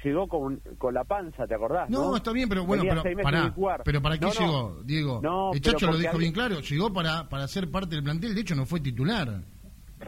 llegó 0.02 0.26
con, 0.26 0.60
con 0.78 0.94
la 0.94 1.04
panza, 1.04 1.46
¿te 1.46 1.54
acordás? 1.54 1.88
No, 1.90 2.16
está 2.16 2.32
bien, 2.32 2.48
pero 2.48 2.64
bueno, 2.64 2.82
pero 2.82 3.02
para, 3.22 3.54
pero 3.84 4.02
¿para 4.02 4.18
qué 4.18 4.26
llegó, 4.26 4.82
Diego? 4.84 5.52
el 5.52 5.60
Chacho 5.60 5.86
lo 5.86 5.96
dijo 5.96 6.18
bien 6.18 6.32
claro, 6.32 6.60
llegó 6.60 6.92
para, 6.92 7.28
para 7.28 7.46
ser 7.48 7.70
parte 7.70 7.94
del 7.94 8.04
plantel, 8.04 8.34
de 8.34 8.40
hecho 8.40 8.54
no 8.54 8.66
fue 8.66 8.80
titular. 8.80 9.42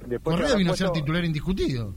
Después 0.07 0.37
Correa 0.37 0.57
vino 0.57 0.73
a 0.73 0.77
ser 0.77 0.91
titular 0.91 1.25
indiscutido. 1.25 1.95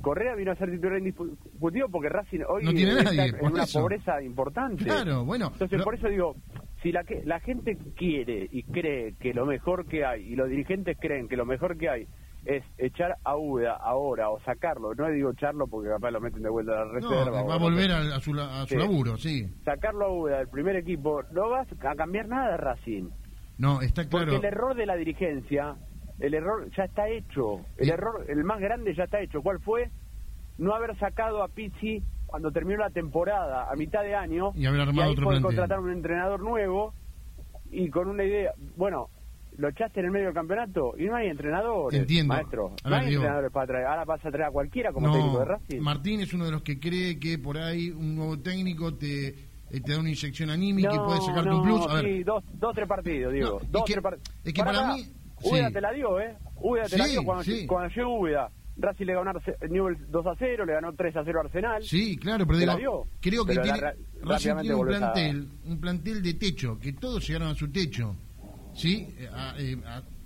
Correa 0.00 0.34
vino 0.34 0.52
a 0.52 0.56
ser 0.56 0.70
titular 0.70 0.98
indiscutido 0.98 1.88
porque 1.88 2.08
Racing 2.10 2.40
hoy 2.46 2.64
no 2.64 2.72
tiene 2.72 3.02
nadie, 3.02 3.26
en 3.28 3.46
una 3.46 3.64
pobreza 3.64 4.20
importante. 4.22 4.84
Claro, 4.84 5.24
bueno. 5.24 5.50
Entonces, 5.52 5.82
por 5.82 5.94
eso 5.94 6.08
digo, 6.08 6.36
si 6.82 6.92
la, 6.92 7.04
que, 7.04 7.22
la 7.24 7.40
gente 7.40 7.78
quiere 7.96 8.48
y 8.52 8.64
cree 8.64 9.14
que 9.18 9.32
lo 9.32 9.46
mejor 9.46 9.86
que 9.86 10.04
hay, 10.04 10.24
y 10.24 10.36
los 10.36 10.50
dirigentes 10.50 10.98
creen 11.00 11.26
que 11.28 11.36
lo 11.36 11.46
mejor 11.46 11.78
que 11.78 11.88
hay 11.88 12.06
es 12.44 12.62
echar 12.78 13.16
a 13.24 13.36
Uda 13.36 13.72
ahora 13.72 14.30
o 14.30 14.40
sacarlo, 14.40 14.94
no 14.94 15.08
digo 15.08 15.30
echarlo 15.30 15.66
porque 15.66 15.88
capaz 15.88 16.10
lo 16.10 16.20
meten 16.20 16.42
de 16.42 16.50
vuelta 16.50 16.72
a 16.72 16.84
la 16.84 16.92
reserva. 16.92 17.42
va 17.42 17.54
a 17.54 17.58
volver 17.58 17.90
a, 17.90 18.20
su, 18.20 18.34
laburo, 18.34 19.16
sí. 19.16 19.48
Sacarlo 19.64 20.06
a 20.06 20.12
Uda 20.12 20.38
del 20.38 20.48
primer 20.48 20.76
equipo, 20.76 21.22
no 21.32 21.48
vas 21.48 21.66
a 21.72 21.94
cambiar 21.94 22.28
nada 22.28 22.56
Racing. 22.56 23.08
No, 23.56 23.80
está 23.80 24.08
claro. 24.08 24.32
Porque 24.32 24.46
el 24.46 24.52
error 24.52 24.74
de 24.74 24.86
la 24.86 24.96
dirigencia, 24.96 25.76
el 26.18 26.34
error 26.34 26.68
ya 26.76 26.84
está 26.84 27.08
hecho. 27.08 27.60
El 27.76 27.90
error, 27.90 28.24
el 28.28 28.44
más 28.44 28.60
grande 28.60 28.94
ya 28.94 29.04
está 29.04 29.20
hecho. 29.20 29.42
¿Cuál 29.42 29.60
fue? 29.60 29.90
No 30.58 30.74
haber 30.74 30.98
sacado 30.98 31.42
a 31.42 31.48
Pizzi 31.48 32.02
cuando 32.26 32.50
terminó 32.50 32.80
la 32.80 32.90
temporada 32.90 33.70
a 33.70 33.76
mitad 33.76 34.02
de 34.02 34.14
año 34.14 34.52
y 34.54 34.66
haber 34.66 34.80
armado 34.80 35.12
y 35.12 35.16
ahí 35.16 35.40
contratar 35.40 35.78
un 35.80 35.92
entrenador 35.92 36.40
nuevo 36.40 36.92
y 37.70 37.88
con 37.90 38.08
una 38.08 38.24
idea. 38.24 38.52
Bueno, 38.76 39.08
lo 39.56 39.68
echaste 39.68 40.00
en 40.00 40.06
el 40.06 40.12
medio 40.12 40.26
del 40.26 40.34
campeonato 40.34 40.94
y 40.98 41.04
no 41.04 41.16
hay 41.16 41.28
entrenadores, 41.28 41.98
Entiendo. 41.98 42.34
maestro. 42.34 42.72
no 42.84 42.94
hay 42.94 43.14
entrenadores 43.14 43.52
para 43.52 43.66
traer. 43.66 43.86
Ahora 43.86 44.04
vas 44.04 44.24
a 44.24 44.30
traer 44.30 44.48
a 44.48 44.50
cualquiera 44.50 44.92
como 44.92 45.12
técnico 45.12 45.38
de 45.38 45.44
Racing. 45.44 45.80
Martín 45.80 46.20
es 46.20 46.32
uno 46.32 46.46
de 46.46 46.52
los 46.52 46.62
que 46.62 46.78
cree 46.78 47.18
que 47.18 47.38
por 47.38 47.58
ahí 47.58 47.90
un 47.90 48.16
nuevo 48.16 48.38
técnico 48.38 48.94
te, 48.94 49.28
eh, 49.28 49.80
te 49.84 49.92
da 49.92 49.98
una 49.98 50.10
inyección 50.10 50.50
anímica 50.50 50.94
y 50.94 50.98
puede 50.98 51.20
sacarte 51.20 51.50
un 51.50 51.62
plus. 51.62 51.86
A 51.88 52.00
sí, 52.00 52.22
dos, 52.22 52.44
dos, 52.54 52.74
tres 52.74 52.88
partidos, 52.88 53.32
digo. 53.32 53.60
dos, 53.70 53.84
tres 53.84 54.02
partidos. 54.02 54.36
Es 54.44 54.52
que 54.52 54.62
para, 54.64 54.94
mí... 54.94 55.06
Úbeda 55.42 55.70
te 55.70 55.80
la 55.80 55.92
dio, 55.92 56.20
¿eh? 56.20 56.36
Úbeda 56.56 56.84
te 56.86 56.98
la 56.98 57.06
dio 57.06 57.24
cuando, 57.24 57.44
cuando 57.66 57.94
llegó 57.94 58.18
Úbeda. 58.20 58.50
Racing 58.76 59.04
le 59.06 59.14
ganó 59.14 59.32
Newell 59.70 59.96
2 60.08 60.26
a 60.26 60.34
0, 60.36 60.64
le 60.64 60.72
ganó 60.72 60.92
3 60.92 61.16
a 61.16 61.24
0 61.24 61.40
Arsenal. 61.44 61.82
Sí, 61.82 62.16
claro, 62.16 62.44
pero 62.46 62.58
digo, 62.58 63.08
creo 63.20 63.44
que 63.44 63.56
tiene, 63.58 63.80
Racing 64.22 64.56
tiene 64.62 64.74
un 64.74 64.86
plantel, 64.86 65.48
un 65.64 65.80
plantel 65.80 66.22
de 66.22 66.34
techo, 66.34 66.78
que 66.80 66.92
todos 66.92 67.26
llegaron 67.26 67.48
a 67.48 67.54
su 67.54 67.70
techo. 67.70 68.16
¿Sí? 68.74 69.08
A, 69.32 69.54
eh, 69.58 69.76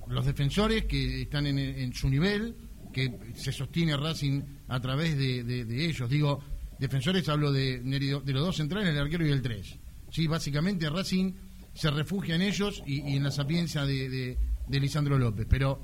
los 0.09 0.25
defensores 0.25 0.85
que 0.85 1.23
están 1.23 1.47
en, 1.47 1.93
su 1.93 2.09
nivel, 2.09 2.55
que 2.93 3.19
se 3.35 3.53
sostiene 3.53 3.97
Racing 3.97 4.43
a 4.69 4.81
través 4.81 5.17
de, 5.19 5.87
ellos. 5.87 6.09
Digo, 6.09 6.43
defensores 6.79 7.29
hablo 7.29 7.53
de, 7.53 7.81
de, 7.81 8.33
los 8.33 8.47
dos 8.47 8.57
centrales, 8.57 8.89
el 8.89 8.99
arquero 8.99 9.27
y 9.27 9.31
el 9.31 9.43
3. 9.43 9.79
¿sí? 10.11 10.27
Básicamente 10.27 10.89
Racing 10.89 11.33
se 11.75 11.91
refugia 11.91 12.37
en 12.37 12.43
ellos 12.43 12.83
y, 12.87 13.17
en 13.17 13.25
la 13.25 13.31
sapiencia 13.31 13.85
de, 13.85 14.37
Lisandro 14.71 15.19
López. 15.19 15.47
Pero, 15.49 15.83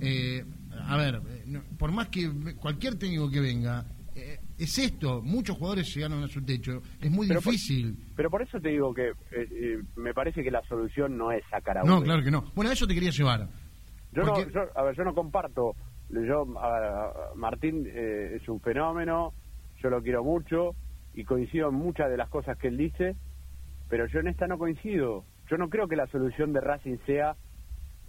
eh, 0.00 0.44
a 0.86 0.96
ver, 0.96 1.20
eh, 1.26 1.60
por 1.76 1.90
más 1.90 2.08
que 2.08 2.30
cualquier 2.54 2.94
técnico 2.94 3.28
que 3.28 3.40
venga, 3.40 3.86
es 4.58 4.78
esto, 4.78 5.20
muchos 5.22 5.56
jugadores 5.56 5.94
llegaron 5.94 6.22
a 6.22 6.28
su 6.28 6.44
techo, 6.44 6.82
es 7.00 7.10
muy 7.10 7.26
difícil. 7.26 7.96
pero 8.16 8.30
por 8.30 8.42
eso 8.42 8.60
te 8.60 8.70
digo 8.70 8.94
que 8.94 9.12
me 9.96 10.14
parece 10.14 10.42
que 10.42 10.50
la 10.50 10.62
solución 10.68 11.16
no 11.16 11.32
es 11.32 11.42
sacar 11.50 11.78
a 11.78 11.82
No, 11.82 12.02
claro 12.02 12.22
que 12.22 12.30
no. 12.30 12.44
Bueno, 12.54 12.70
a 12.70 12.74
eso 12.74 12.86
te 12.86 12.94
quería 12.94 13.10
llevar. 13.10 13.48
Yo, 14.12 14.22
no, 14.22 14.34
a 14.76 14.82
ver, 14.82 14.96
yo 14.96 15.04
no 15.04 15.14
comparto. 15.14 15.74
Yo, 16.10 16.46
Martín 17.34 17.86
eh, 17.88 18.38
es 18.40 18.48
un 18.48 18.60
fenómeno, 18.60 19.32
yo 19.82 19.90
lo 19.90 20.02
quiero 20.02 20.22
mucho 20.22 20.76
y 21.14 21.24
coincido 21.24 21.70
en 21.70 21.74
muchas 21.74 22.10
de 22.10 22.16
las 22.16 22.28
cosas 22.28 22.56
que 22.58 22.68
él 22.68 22.76
dice, 22.76 23.16
pero 23.88 24.06
yo 24.06 24.20
en 24.20 24.28
esta 24.28 24.46
no 24.46 24.58
coincido. 24.58 25.24
Yo 25.50 25.56
no 25.56 25.68
creo 25.68 25.88
que 25.88 25.96
la 25.96 26.06
solución 26.06 26.52
de 26.52 26.60
Racing 26.60 26.98
sea 27.06 27.36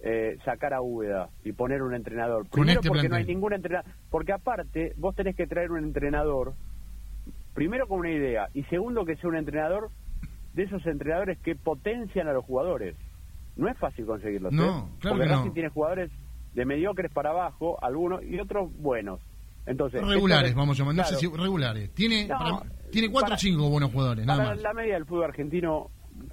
eh, 0.00 0.38
sacar 0.44 0.74
a 0.74 0.82
Úbeda 0.82 1.30
y 1.44 1.52
poner 1.52 1.82
un 1.82 1.94
entrenador. 1.94 2.46
Primero 2.48 2.80
este 2.80 2.88
porque 2.88 3.08
no 3.08 3.16
hay 3.16 3.24
ningún 3.24 3.52
entrenador, 3.52 3.90
porque 4.10 4.32
aparte 4.32 4.92
vos 4.96 5.14
tenés 5.14 5.36
que 5.36 5.46
traer 5.46 5.70
un 5.72 5.84
entrenador, 5.84 6.54
primero 7.54 7.86
con 7.88 8.00
una 8.00 8.10
idea 8.10 8.48
y 8.52 8.64
segundo 8.64 9.04
que 9.04 9.16
sea 9.16 9.30
un 9.30 9.36
entrenador 9.36 9.90
de 10.54 10.64
esos 10.64 10.84
entrenadores 10.86 11.38
que 11.38 11.54
potencian 11.54 12.28
a 12.28 12.32
los 12.32 12.44
jugadores 12.44 12.96
no 13.56 13.68
es 13.68 13.78
fácil 13.78 14.06
conseguirlo. 14.06 14.50
No, 14.50 14.78
¿eh? 14.78 15.08
Porque 15.08 15.24
Racing 15.24 15.52
tiene 15.52 15.68
jugadores 15.70 16.10
de 16.54 16.64
mediocres 16.64 17.10
para 17.10 17.30
abajo, 17.30 17.82
algunos, 17.82 18.22
y 18.22 18.38
otros 18.38 18.70
buenos. 18.76 19.20
Entonces, 19.66 20.06
regulares, 20.06 20.54
vamos 20.54 20.78
a 20.78 20.82
llamar, 20.82 20.94
no 20.94 21.04
sé 21.04 21.16
si 21.16 21.26
regulares. 21.26 21.90
Tiene, 21.92 22.28
tiene 22.92 23.10
cuatro 23.10 23.34
o 23.34 23.38
cinco 23.38 23.68
buenos 23.68 23.90
jugadores, 23.90 24.24
nada 24.24 24.44
más. 24.44 24.62
La 24.62 24.72
media 24.72 24.94
del 24.94 25.06
fútbol 25.06 25.24
argentino, 25.24 25.90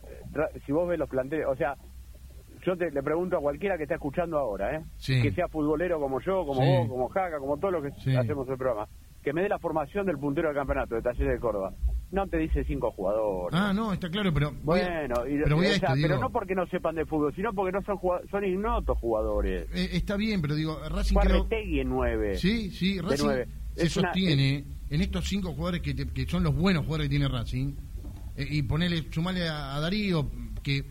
eh, 0.07 0.61
si 0.65 0.71
vos 0.71 0.87
ves 0.87 0.99
los 0.99 1.09
planteles, 1.09 1.47
o 1.47 1.55
sea, 1.55 1.75
yo 2.65 2.77
te, 2.77 2.91
le 2.91 3.03
pregunto 3.03 3.37
a 3.37 3.41
cualquiera 3.41 3.77
que 3.77 3.83
esté 3.83 3.95
escuchando 3.95 4.37
ahora, 4.37 4.75
¿eh? 4.75 4.83
que 5.05 5.31
sea 5.31 5.47
futbolero 5.47 5.99
como 5.99 6.19
yo, 6.21 6.45
como 6.45 6.61
vos, 6.61 6.87
como 6.87 7.09
Jaca, 7.09 7.39
como 7.39 7.57
todos 7.57 7.73
los 7.73 7.83
que 8.03 8.17
hacemos 8.17 8.47
el 8.49 8.57
programa, 8.57 8.87
que 9.21 9.33
me 9.33 9.41
dé 9.41 9.49
la 9.49 9.59
formación 9.59 10.05
del 10.05 10.17
puntero 10.17 10.49
del 10.49 10.57
campeonato 10.57 10.95
de 10.95 11.01
Talleres 11.01 11.33
de 11.33 11.39
Córdoba 11.39 11.73
no 12.13 12.27
te 12.27 12.37
dice 12.37 12.63
cinco 12.65 12.91
jugadores. 12.91 13.59
Ah, 13.59 13.73
no, 13.73 13.91
está 13.91 14.09
claro, 14.09 14.31
pero. 14.31 14.53
Bueno, 14.63 15.15
pero, 15.25 16.19
no 16.19 16.29
porque 16.29 16.53
no 16.53 16.65
sepan 16.67 16.95
de 16.95 17.05
fútbol, 17.05 17.33
sino 17.35 17.51
porque 17.53 17.71
no 17.71 17.81
son 17.83 17.97
son 18.29 18.45
ignotos 18.45 18.97
jugadores. 18.99 19.67
Eh, 19.73 19.89
está 19.93 20.15
bien, 20.15 20.41
pero 20.41 20.55
digo, 20.55 20.77
Racing. 20.89 21.15
Creo... 21.15 21.47
en 21.49 21.89
nueve. 21.89 22.37
Sí, 22.37 22.69
sí, 22.69 23.01
Racing 23.01 23.45
se 23.75 23.89
sostiene 23.89 24.63
en 24.91 25.01
estos 25.01 25.27
cinco 25.27 25.53
jugadores 25.53 25.81
que, 25.81 25.95
que, 25.95 26.27
son 26.27 26.43
los 26.43 26.55
buenos 26.55 26.83
jugadores 26.83 27.07
que 27.09 27.17
tiene 27.17 27.27
Racing. 27.27 27.73
Eh, 28.37 28.47
y 28.47 28.61
ponerle, 28.61 29.07
sumarle 29.11 29.49
a, 29.49 29.79
Darío, 29.79 30.29
que 30.61 30.85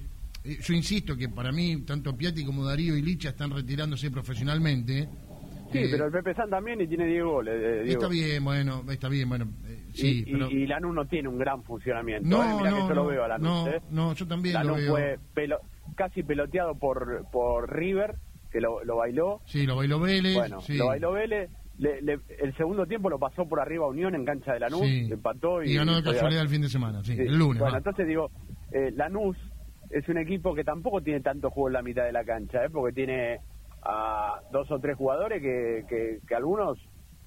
eh, 0.44 0.59
yo 0.61 0.74
insisto 0.74 1.16
que 1.16 1.28
para 1.28 1.52
mí, 1.52 1.83
tanto 1.83 2.16
Piatti 2.16 2.44
como 2.44 2.64
Darío 2.64 2.96
y 2.96 3.02
Licha 3.02 3.31
están 3.31 3.50
retirándose 3.50 4.11
profesionalmente. 4.11 5.09
Sí, 5.72 5.88
pero 5.90 6.07
el 6.07 6.12
Pepe 6.12 6.35
San 6.35 6.50
también 6.50 6.81
y 6.81 6.87
tiene 6.87 7.07
Diego 7.07 7.33
goles. 7.33 7.88
Está 7.88 8.09
bien, 8.09 8.44
bueno, 8.44 8.85
está 8.90 9.09
bien, 9.09 9.28
bueno. 9.28 9.46
Sí, 9.94 10.22
y, 10.26 10.33
y, 10.33 10.66
Lanús 10.66 10.94
no 10.94 11.07
tiene 11.07 11.28
un 11.28 11.38
gran 11.38 11.62
funcionamiento. 11.64 12.28
No, 12.28 12.42
¿eh? 12.42 12.70
no, 12.70 12.76
que 12.76 12.88
yo 12.88 12.94
lo 12.94 13.07
veo 13.07 13.24
a 13.24 13.28
Lanús. 13.28 13.46
No, 13.46 13.68
¿eh? 13.68 13.81
no, 13.90 14.14
yo 14.14 14.26
también 14.26 14.55
Lanús 14.55 14.83
lo 14.83 14.94
veo. 14.94 15.18
fue 15.35 15.48
casi 15.96 16.22
peloteado 16.22 16.74
por, 16.74 17.24
por 17.33 17.74
River, 17.74 18.16
que 18.50 18.61
lo, 18.61 18.85
lo 18.85 18.96
bailó. 18.96 19.40
Sí, 19.46 19.66
lo 19.66 19.76
bailó 19.76 19.98
Vélez. 19.98 20.35
Bueno, 20.35 20.61
lo 20.68 20.87
bailó 20.87 21.12
Vélez. 21.12 21.50
Le, 21.78 22.18
el 22.38 22.55
segundo 22.57 22.87
tiempo 22.87 23.09
lo 23.09 23.18
pasó 23.18 23.48
por 23.48 23.59
arriba 23.59 23.88
Unión 23.88 24.14
en 24.14 24.24
cancha 24.26 24.52
de 24.52 24.61
Lanús, 24.61 24.83
sí. 24.83 25.09
empató 25.11 25.62
y, 25.62 25.70
y 25.70 25.74
ganó 25.74 25.96
de 25.96 26.02
casualidad 26.02 26.42
el 26.42 26.48
fin 26.48 26.61
de 26.62 26.68
semana, 26.68 27.02
sí, 27.02 27.12
el 27.18 27.37
lunes. 27.37 27.61
Bueno, 27.61 27.78
entonces 27.78 28.07
digo, 28.07 28.31
eh, 28.70 28.92
Lanús 28.94 29.37
es 29.92 30.09
un 30.09 30.18
equipo 30.18 30.55
que 30.55 30.64
tampoco 30.64 31.00
tiene 31.00 31.20
tanto 31.20 31.50
juego 31.50 31.68
en 31.68 31.74
la 31.74 31.83
mitad 31.83 32.05
de 32.05 32.12
la 32.12 32.24
cancha, 32.24 32.64
¿eh? 32.64 32.70
porque 32.70 32.94
tiene 32.94 33.40
a 33.83 34.40
dos 34.50 34.70
o 34.70 34.78
tres 34.78 34.96
jugadores 34.96 35.42
que, 35.42 35.85
que, 35.88 36.18
que 36.26 36.35
algunos 36.35 36.78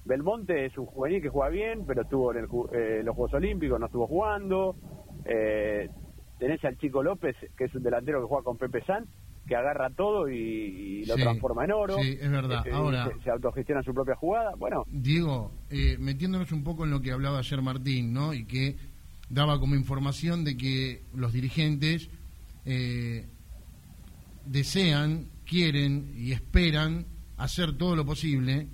Belmonte 0.06 0.66
es 0.66 0.78
un 0.78 0.86
juvenil 0.86 1.20
que 1.20 1.28
juega 1.28 1.50
bien, 1.50 1.84
pero 1.86 2.02
estuvo 2.02 2.32
en 2.32 2.46
eh, 2.72 3.02
los 3.04 3.14
Juegos 3.14 3.34
Olímpicos, 3.34 3.78
no 3.78 3.86
estuvo 3.86 4.06
jugando. 4.06 4.76
Eh, 5.24 5.88
tenés 6.38 6.64
al 6.64 6.78
Chico 6.78 7.02
López, 7.02 7.36
que 7.56 7.64
es 7.64 7.74
un 7.74 7.82
delantero 7.82 8.20
que 8.20 8.28
juega 8.28 8.44
con 8.44 8.56
Pepe 8.56 8.84
San, 8.84 9.06
que 9.46 9.56
agarra 9.56 9.90
todo 9.90 10.28
y, 10.28 11.04
lo 11.06 11.16
transforma 11.16 11.64
en 11.64 11.72
oro. 11.72 11.96
Sí, 12.00 12.16
es 12.20 12.30
verdad. 12.30 12.64
Eh, 12.66 12.70
Ahora, 12.72 13.10
se, 13.22 13.30
autogestiona 13.30 13.82
su 13.82 13.92
propia 13.92 14.14
jugada. 14.14 14.54
Bueno, 14.56 14.84
Diego, 14.88 15.50
eh, 15.70 15.96
metiéndonos 15.98 16.52
un 16.52 16.62
poco 16.62 16.84
en 16.84 16.90
lo 16.90 17.00
que 17.00 17.10
hablaba 17.10 17.38
ayer 17.38 17.60
Martín, 17.60 18.12
¿no? 18.12 18.32
Y 18.32 18.44
que 18.44 18.76
daba 19.28 19.58
como 19.58 19.74
información 19.74 20.44
de 20.44 20.56
que 20.56 21.02
los 21.14 21.32
dirigentes 21.32 22.10
desean, 24.44 25.28
quieren 25.44 26.12
y 26.16 26.32
esperan 26.32 27.06
hacer 27.36 27.76
todo 27.76 27.96
lo 27.96 28.04
posible 28.04 28.68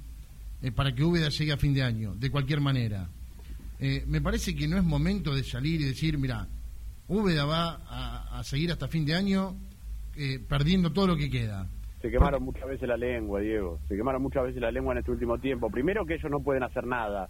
eh, 0.62 0.70
para 0.70 0.94
que 0.94 1.02
Úbeda 1.02 1.28
llegue 1.28 1.52
a 1.52 1.56
fin 1.56 1.74
de 1.74 1.82
año, 1.82 2.14
de 2.14 2.30
cualquier 2.30 2.60
manera. 2.60 3.08
Eh, 3.80 4.04
me 4.06 4.20
parece 4.20 4.54
que 4.54 4.68
no 4.68 4.76
es 4.76 4.84
momento 4.84 5.34
de 5.34 5.42
salir 5.42 5.80
y 5.80 5.84
decir, 5.84 6.16
mira, 6.18 6.46
Úbeda 7.08 7.44
va 7.44 7.80
a, 8.38 8.44
seguir 8.44 8.70
hasta 8.70 8.88
fin 8.88 9.04
de 9.04 9.14
año 9.14 9.56
eh, 10.16 10.38
perdiendo 10.48 10.92
todo 10.92 11.08
lo 11.08 11.16
que 11.16 11.30
queda. 11.30 11.68
Se 12.00 12.10
quemaron 12.10 12.42
muchas 12.42 12.66
veces 12.66 12.88
la 12.88 12.96
lengua, 12.96 13.40
Diego. 13.40 13.78
Se 13.88 13.96
quemaron 13.96 14.22
muchas 14.22 14.44
veces 14.44 14.60
la 14.60 14.70
lengua 14.70 14.92
en 14.92 14.98
este 14.98 15.10
último 15.10 15.38
tiempo. 15.38 15.70
Primero 15.70 16.04
que 16.04 16.14
ellos 16.14 16.30
no 16.30 16.40
pueden 16.40 16.62
hacer 16.62 16.86
nada 16.86 17.28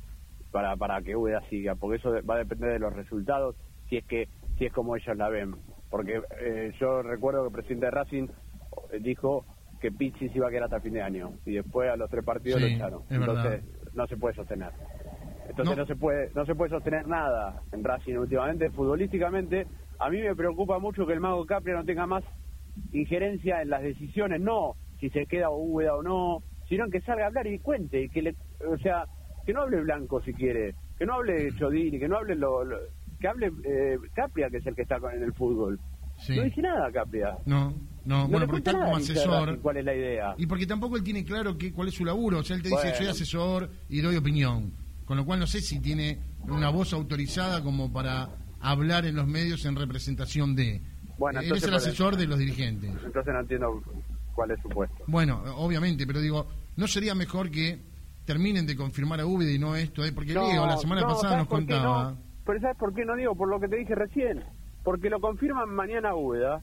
para, 0.50 0.76
para 0.76 1.02
que 1.02 1.16
Úbeda 1.16 1.42
siga, 1.48 1.74
porque 1.74 1.98
eso 1.98 2.10
va 2.28 2.36
a 2.36 2.38
depender 2.38 2.72
de 2.72 2.78
los 2.78 2.92
resultados, 2.92 3.56
si 3.88 3.96
es 3.96 4.04
que 4.04 4.28
si 4.58 4.66
es 4.66 4.72
como 4.72 4.96
ellos 4.96 5.16
la 5.16 5.28
ven. 5.28 5.54
Porque 5.92 6.22
yo 6.80 7.02
recuerdo 7.02 7.42
que 7.42 7.48
el 7.48 7.52
presidente 7.52 7.84
de 7.84 7.90
Racing 7.90 8.28
dijo 9.00 9.44
que 9.78 9.92
Pizzi 9.92 10.30
se 10.30 10.38
iba 10.38 10.48
a 10.48 10.50
quedar 10.50 10.64
hasta 10.64 10.80
fin 10.80 10.94
de 10.94 11.02
año 11.02 11.34
y 11.44 11.52
después 11.52 11.90
a 11.90 11.96
los 11.96 12.08
tres 12.08 12.24
partidos 12.24 12.62
lo 12.62 12.66
echaron. 12.66 13.02
Entonces 13.10 13.62
no 13.92 14.06
se 14.06 14.16
puede 14.16 14.34
sostener. 14.34 14.70
Entonces 15.50 15.76
no. 15.76 15.86
se 15.86 15.94
puede 15.94 16.30
no 16.34 16.46
se 16.46 16.54
puede 16.54 16.70
sostener 16.70 17.06
nada 17.06 17.60
en 17.72 17.84
Racing 17.84 18.16
últimamente 18.16 18.70
futbolísticamente. 18.70 19.66
A 19.98 20.08
mí 20.08 20.22
me 20.22 20.34
preocupa 20.34 20.78
mucho 20.78 21.06
que 21.06 21.12
el 21.12 21.20
mago 21.20 21.44
Capria 21.44 21.74
no 21.74 21.84
tenga 21.84 22.06
más 22.06 22.24
injerencia 22.92 23.60
en 23.60 23.68
las 23.68 23.82
decisiones, 23.82 24.40
no 24.40 24.76
si 24.98 25.10
se 25.10 25.26
queda 25.26 25.50
Úbeda 25.50 25.94
o 25.96 26.02
no, 26.02 26.42
sino 26.70 26.88
que 26.88 27.02
salga 27.02 27.24
a 27.24 27.26
hablar 27.26 27.46
y 27.48 27.58
cuente, 27.58 28.08
que 28.08 28.22
le, 28.22 28.34
o 28.66 28.78
sea, 28.78 29.04
que 29.44 29.52
no 29.52 29.62
hable 29.62 29.82
blanco 29.82 30.22
si 30.22 30.32
quiere, 30.32 30.74
que 30.96 31.04
no 31.04 31.14
hable 31.14 31.52
Chodini, 31.58 31.98
que 31.98 32.08
no 32.08 32.16
hable 32.16 32.36
lo, 32.36 32.64
que 33.22 33.28
hable 33.28 33.52
eh, 33.64 33.98
Capria, 34.12 34.50
que 34.50 34.58
es 34.58 34.66
el 34.66 34.74
que 34.74 34.82
está 34.82 34.96
en 35.14 35.22
el 35.22 35.32
fútbol. 35.32 35.78
No 36.28 36.42
dice 36.42 36.62
nada 36.62 36.90
Capria. 36.92 37.38
No, 37.46 37.74
no, 38.04 38.28
bueno, 38.28 38.46
porque 38.46 38.58
está 38.58 38.72
como 38.72 38.96
asesor. 38.96 39.58
¿Cuál 39.60 39.78
es 39.78 39.84
la 39.84 39.94
idea? 39.94 40.34
Y 40.36 40.46
porque 40.46 40.66
tampoco 40.66 40.96
él 40.96 41.02
tiene 41.02 41.24
claro 41.24 41.56
que, 41.56 41.72
cuál 41.72 41.88
es 41.88 41.94
su 41.94 42.04
laburo. 42.04 42.40
O 42.40 42.42
sea, 42.44 42.56
él 42.56 42.62
te 42.62 42.68
dice, 42.68 42.94
soy 42.94 43.06
asesor 43.06 43.70
y 43.88 44.00
doy 44.00 44.16
opinión. 44.16 44.72
Con 45.04 45.16
lo 45.16 45.24
cual 45.24 45.40
no 45.40 45.46
sé 45.46 45.60
si 45.60 45.80
tiene 45.80 46.20
una 46.48 46.68
voz 46.70 46.92
autorizada 46.92 47.62
como 47.62 47.92
para 47.92 48.28
hablar 48.60 49.06
en 49.06 49.16
los 49.16 49.26
medios 49.26 49.64
en 49.64 49.76
representación 49.76 50.54
de. 50.54 50.82
Bueno, 51.18 51.40
él 51.40 51.52
es 51.52 51.64
el 51.64 51.74
asesor 51.74 52.16
de 52.16 52.26
los 52.26 52.38
dirigentes. 52.38 52.90
Entonces 53.04 53.32
no 53.32 53.40
entiendo 53.40 53.82
cuál 54.34 54.50
es 54.50 54.60
su 54.60 54.68
puesto. 54.68 55.04
Bueno, 55.06 55.42
obviamente, 55.56 56.06
pero 56.06 56.20
digo, 56.20 56.48
¿no 56.76 56.86
sería 56.86 57.14
mejor 57.14 57.50
que 57.50 57.80
terminen 58.24 58.66
de 58.66 58.76
confirmar 58.76 59.20
a 59.20 59.26
Úbeda 59.26 59.50
y 59.50 59.58
no 59.58 59.76
esto? 59.76 60.04
Eh? 60.04 60.12
Porque 60.12 60.32
Diego 60.32 60.66
la 60.66 60.76
semana 60.76 61.02
pasada 61.02 61.38
nos 61.38 61.48
contaba... 61.48 62.16
Pero 62.44 62.60
¿sabes 62.60 62.76
por 62.76 62.94
qué 62.94 63.04
no 63.04 63.16
digo? 63.16 63.34
Por 63.34 63.48
lo 63.48 63.60
que 63.60 63.68
te 63.68 63.76
dije 63.76 63.94
recién. 63.94 64.44
Porque 64.82 65.10
lo 65.10 65.20
confirman 65.20 65.70
mañana 65.70 66.14
Úbeda. 66.14 66.62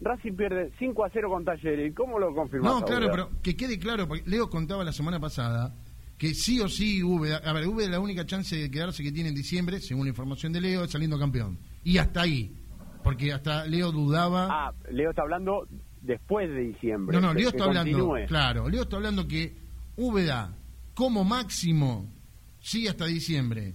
Racing 0.00 0.34
pierde 0.34 0.72
5 0.78 1.04
a 1.04 1.10
0 1.10 1.30
con 1.30 1.44
Talleres. 1.44 1.94
¿Cómo 1.94 2.18
lo 2.18 2.34
confirman? 2.34 2.70
No, 2.70 2.84
claro, 2.84 3.08
pero 3.10 3.30
que 3.42 3.56
quede 3.56 3.78
claro, 3.78 4.06
porque 4.06 4.28
Leo 4.28 4.50
contaba 4.50 4.84
la 4.84 4.92
semana 4.92 5.18
pasada 5.18 5.72
que 6.18 6.34
sí 6.34 6.60
o 6.60 6.68
sí 6.68 7.02
Úbeda, 7.02 7.38
a 7.38 7.52
ver, 7.52 7.66
Úbeda 7.66 7.90
la 7.90 8.00
única 8.00 8.24
chance 8.24 8.56
de 8.56 8.70
quedarse 8.70 9.02
que 9.02 9.12
tiene 9.12 9.28
en 9.30 9.34
diciembre, 9.34 9.80
según 9.80 10.04
la 10.04 10.10
información 10.10 10.52
de 10.52 10.60
Leo, 10.60 10.84
es 10.84 10.90
saliendo 10.90 11.18
campeón. 11.18 11.58
Y 11.84 11.98
hasta 11.98 12.22
ahí, 12.22 12.56
porque 13.02 13.32
hasta 13.32 13.66
Leo 13.66 13.92
dudaba. 13.92 14.48
Ah, 14.50 14.72
Leo 14.90 15.10
está 15.10 15.22
hablando 15.22 15.66
después 16.00 16.48
de 16.48 16.60
diciembre. 16.60 17.20
No, 17.20 17.28
no, 17.28 17.34
Leo 17.34 17.50
está 17.50 17.64
hablando, 17.64 18.14
claro, 18.26 18.68
Leo 18.68 18.82
está 18.82 18.96
hablando 18.96 19.28
que 19.28 19.56
Úbeda 19.96 20.56
como 20.94 21.24
máximo 21.24 22.10
sigue 22.60 22.88
hasta 22.88 23.06
diciembre. 23.06 23.74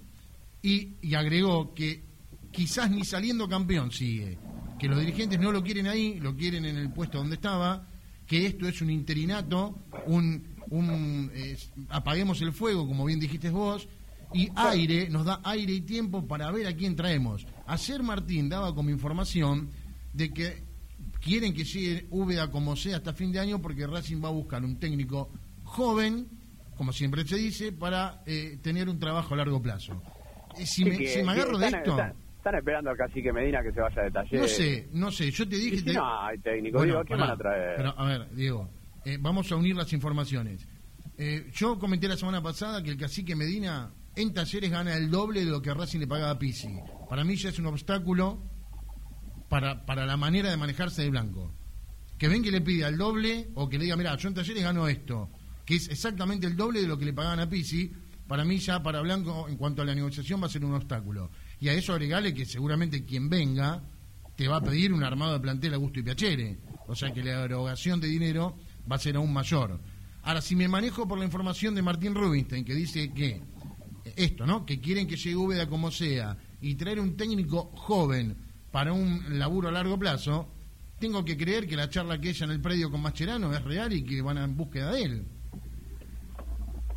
Y, 0.63 1.15
agregó 1.15 1.73
que 1.73 2.03
quizás 2.51 2.91
ni 2.91 3.03
saliendo 3.03 3.47
campeón 3.47 3.91
sigue, 3.91 4.37
que 4.79 4.87
los 4.87 4.99
dirigentes 4.99 5.39
no 5.39 5.51
lo 5.51 5.63
quieren 5.63 5.87
ahí, 5.87 6.19
lo 6.19 6.35
quieren 6.35 6.65
en 6.65 6.77
el 6.77 6.91
puesto 6.91 7.17
donde 7.17 7.35
estaba, 7.35 7.87
que 8.27 8.45
esto 8.45 8.67
es 8.67 8.81
un 8.81 8.89
interinato, 8.89 9.79
un, 10.05 10.43
un 10.69 11.31
apaguemos 11.89 12.41
el 12.41 12.53
fuego, 12.53 12.87
como 12.87 13.05
bien 13.05 13.19
dijiste 13.19 13.49
vos, 13.49 13.87
y 14.33 14.49
aire, 14.55 15.09
nos 15.09 15.25
da 15.25 15.41
aire 15.43 15.73
y 15.73 15.81
tiempo 15.81 16.25
para 16.25 16.51
ver 16.51 16.67
a 16.67 16.75
quién 16.75 16.95
traemos. 16.95 17.45
Ayer 17.67 18.01
Martín 18.03 18.49
daba 18.49 18.73
como 18.73 18.89
información 18.89 19.69
de 20.13 20.31
que 20.31 20.63
quieren 21.19 21.53
que 21.53 21.65
siga 21.65 22.01
Úbeda 22.09 22.49
como 22.49 22.75
sea 22.75 22.97
hasta 22.97 23.13
fin 23.13 23.31
de 23.31 23.39
año 23.39 23.61
porque 23.61 23.87
Racing 23.87 24.23
va 24.23 24.29
a 24.29 24.31
buscar 24.31 24.63
un 24.63 24.77
técnico 24.77 25.29
joven, 25.63 26.27
como 26.77 26.93
siempre 26.93 27.27
se 27.27 27.37
dice, 27.37 27.71
para 27.71 28.23
eh, 28.25 28.57
tener 28.61 28.89
un 28.89 28.99
trabajo 28.99 29.33
a 29.33 29.37
largo 29.37 29.61
plazo. 29.61 30.01
Eh, 30.57 30.65
si, 30.65 30.85
me, 30.85 31.31
agarro 31.31 31.57
de 31.57 31.67
esto... 31.67 31.97
Están, 32.37 32.55
esperando 32.55 32.89
al 32.89 32.97
cacique 32.97 33.31
Medina 33.31 33.61
que 33.61 33.71
se 33.71 33.79
vaya 33.79 34.01
de 34.01 34.11
taller. 34.11 34.41
No 34.41 34.47
sé, 34.47 34.89
no 34.93 35.11
sé, 35.11 35.29
yo 35.29 35.47
te 35.47 35.55
dije... 35.57 35.93
no 35.93 36.23
hay 36.23 36.39
técnico, 36.39 36.81
digo, 36.81 37.03
¿quién 37.05 37.19
van 37.19 37.29
a 37.29 37.37
traer? 37.37 37.75
Pero, 37.77 37.93
a 37.95 38.05
ver, 38.05 38.29
Diego, 38.31 38.69
eh, 39.05 39.17
vamos 39.19 39.51
a 39.51 39.55
unir 39.55 39.75
las 39.75 39.93
informaciones. 39.93 40.67
yo 41.53 41.77
comenté 41.77 42.07
la 42.07 42.17
semana 42.17 42.41
pasada 42.41 42.81
que 42.81 42.89
el 42.89 42.97
cacique 42.97 43.35
Medina 43.35 43.91
en 44.15 44.33
talleres 44.33 44.69
gana 44.69 44.95
el 44.95 45.09
doble 45.09 45.45
de 45.45 45.51
lo 45.51 45.61
que 45.61 45.73
Racing 45.73 45.99
le 45.99 46.07
pagaba 46.07 46.31
a 46.31 46.39
Pisi. 46.39 46.79
Para 47.09 47.23
mí 47.23 47.35
ya 47.35 47.49
es 47.49 47.59
un 47.59 47.67
obstáculo 47.67 48.41
para, 49.49 49.85
para 49.85 50.05
la 50.05 50.17
manera 50.17 50.49
de 50.49 50.57
manejarse 50.57 51.03
de 51.03 51.09
Blanco. 51.09 51.53
Que 52.17 52.27
ven 52.27 52.43
que 52.43 52.51
le 52.51 52.61
pida 52.61 52.87
el 52.87 52.97
doble 52.97 53.49
o 53.55 53.69
que 53.69 53.77
le 53.77 53.85
diga, 53.85 53.95
mira, 53.95 54.15
yo 54.15 54.27
en 54.27 54.35
talleres 54.35 54.63
gano 54.63 54.87
esto, 54.87 55.29
que 55.65 55.75
es 55.75 55.89
exactamente 55.89 56.45
el 56.45 56.55
doble 56.55 56.81
de 56.81 56.87
lo 56.87 56.97
que 56.97 57.05
le 57.05 57.13
pagaban 57.13 57.39
a 57.39 57.49
Pisi, 57.49 57.91
para 58.31 58.45
mí 58.45 58.59
ya 58.59 58.81
para 58.81 59.01
Blanco 59.01 59.49
en 59.49 59.57
cuanto 59.57 59.81
a 59.81 59.85
la 59.85 59.93
negociación 59.93 60.41
va 60.41 60.45
a 60.45 60.49
ser 60.49 60.63
un 60.63 60.73
obstáculo. 60.73 61.31
Y 61.59 61.67
a 61.67 61.73
eso 61.73 61.91
agregale 61.91 62.33
que 62.33 62.45
seguramente 62.45 63.03
quien 63.03 63.27
venga 63.27 63.83
te 64.37 64.47
va 64.47 64.55
a 64.55 64.61
pedir 64.61 64.93
un 64.93 65.03
armado 65.03 65.33
de 65.33 65.41
plantel 65.41 65.73
a 65.73 65.77
gusto 65.77 65.99
y 65.99 66.03
piacere. 66.03 66.57
O 66.87 66.95
sea 66.95 67.11
que 67.11 67.21
la 67.21 67.43
erogación 67.43 67.99
de 67.99 68.07
dinero 68.07 68.55
va 68.89 68.95
a 68.95 68.99
ser 68.99 69.17
aún 69.17 69.33
mayor. 69.33 69.81
Ahora, 70.23 70.39
si 70.39 70.55
me 70.55 70.69
manejo 70.69 71.05
por 71.09 71.19
la 71.19 71.25
información 71.25 71.75
de 71.75 71.81
Martín 71.81 72.15
Rubinstein, 72.15 72.63
que 72.63 72.73
dice 72.73 73.11
que 73.11 73.41
esto, 74.15 74.45
¿no? 74.45 74.65
Que 74.65 74.79
quieren 74.79 75.07
que 75.07 75.17
llegue 75.17 75.35
Úbeda 75.35 75.67
como 75.67 75.91
sea 75.91 76.37
y 76.61 76.75
traer 76.75 77.01
un 77.01 77.17
técnico 77.17 77.73
joven 77.75 78.37
para 78.71 78.93
un 78.93 79.39
laburo 79.39 79.67
a 79.67 79.73
largo 79.73 79.99
plazo, 79.99 80.47
tengo 81.01 81.25
que 81.25 81.35
creer 81.35 81.67
que 81.67 81.75
la 81.75 81.89
charla 81.89 82.17
que 82.21 82.29
ella 82.29 82.45
en 82.45 82.51
el 82.51 82.61
predio 82.61 82.89
con 82.89 83.01
Mascherano 83.01 83.53
es 83.53 83.61
real 83.61 83.91
y 83.91 84.05
que 84.05 84.21
van 84.21 84.37
en 84.37 84.55
búsqueda 84.55 84.93
de 84.93 85.03
él. 85.03 85.25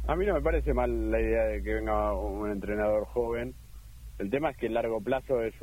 A 0.07 0.17
mí 0.17 0.27
no 0.27 0.35
me 0.35 0.41
parece 0.43 0.75
mal 0.75 1.11
la 1.11 1.21
idea 1.21 1.45
de 1.45 1.63
que 1.63 1.75
venga 1.75 2.13
un 2.15 2.51
entrenador 2.51 3.07
joven. 3.07 3.55
El 4.19 4.31
tema 4.31 4.51
es 4.51 4.57
que 4.57 4.67
el 4.67 4.75
largo 4.75 5.01
plazo 5.01 5.43
es, 5.43 5.55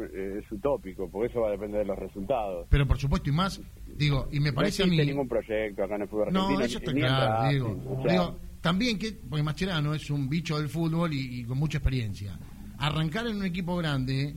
utópico, 0.52 1.10
porque 1.10 1.32
eso 1.32 1.42
va 1.42 1.48
a 1.48 1.52
depender 1.52 1.80
de 1.80 1.86
los 1.86 1.98
resultados. 1.98 2.68
Pero 2.70 2.86
por 2.86 2.98
supuesto, 2.98 3.30
y 3.30 3.34
más, 3.34 3.62
digo, 3.96 4.28
y 4.32 4.40
me 4.40 4.52
parece 4.52 4.84
a 4.84 4.88
mí... 4.88 4.98
ningún 4.98 5.28
proyecto 5.28 5.84
acá 5.84 5.96
en 5.96 6.02
el 6.02 6.08
fútbol 6.10 6.28
argentino. 6.28 6.60
No, 6.60 6.66
eso 6.66 6.80
está 6.80 6.92
claro, 6.92 7.50
digo, 7.50 8.38
también 8.60 9.00
que, 9.00 9.14
porque 9.30 9.42
Mascherano 9.42 9.94
es 9.94 10.10
un 10.10 10.28
bicho 10.28 10.60
del 10.60 10.70
fútbol 10.70 11.14
y 11.14 11.44
con 11.46 11.58
mucha 11.58 11.78
experiencia. 11.78 12.38
Arrancar 12.78 13.28
en 13.28 13.38
un 13.38 13.46
equipo 13.46 13.76
grande 13.78 14.36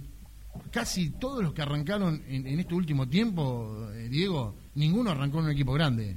casi 0.70 1.10
todos 1.10 1.42
los 1.42 1.52
que 1.52 1.62
arrancaron 1.62 2.22
en, 2.28 2.58
este 2.58 2.74
último 2.74 3.08
tiempo, 3.08 3.88
eh, 3.94 4.08
Diego, 4.08 4.56
ninguno 4.74 5.10
arrancó 5.10 5.38
en 5.38 5.46
un 5.46 5.50
equipo 5.50 5.72
grande. 5.72 6.16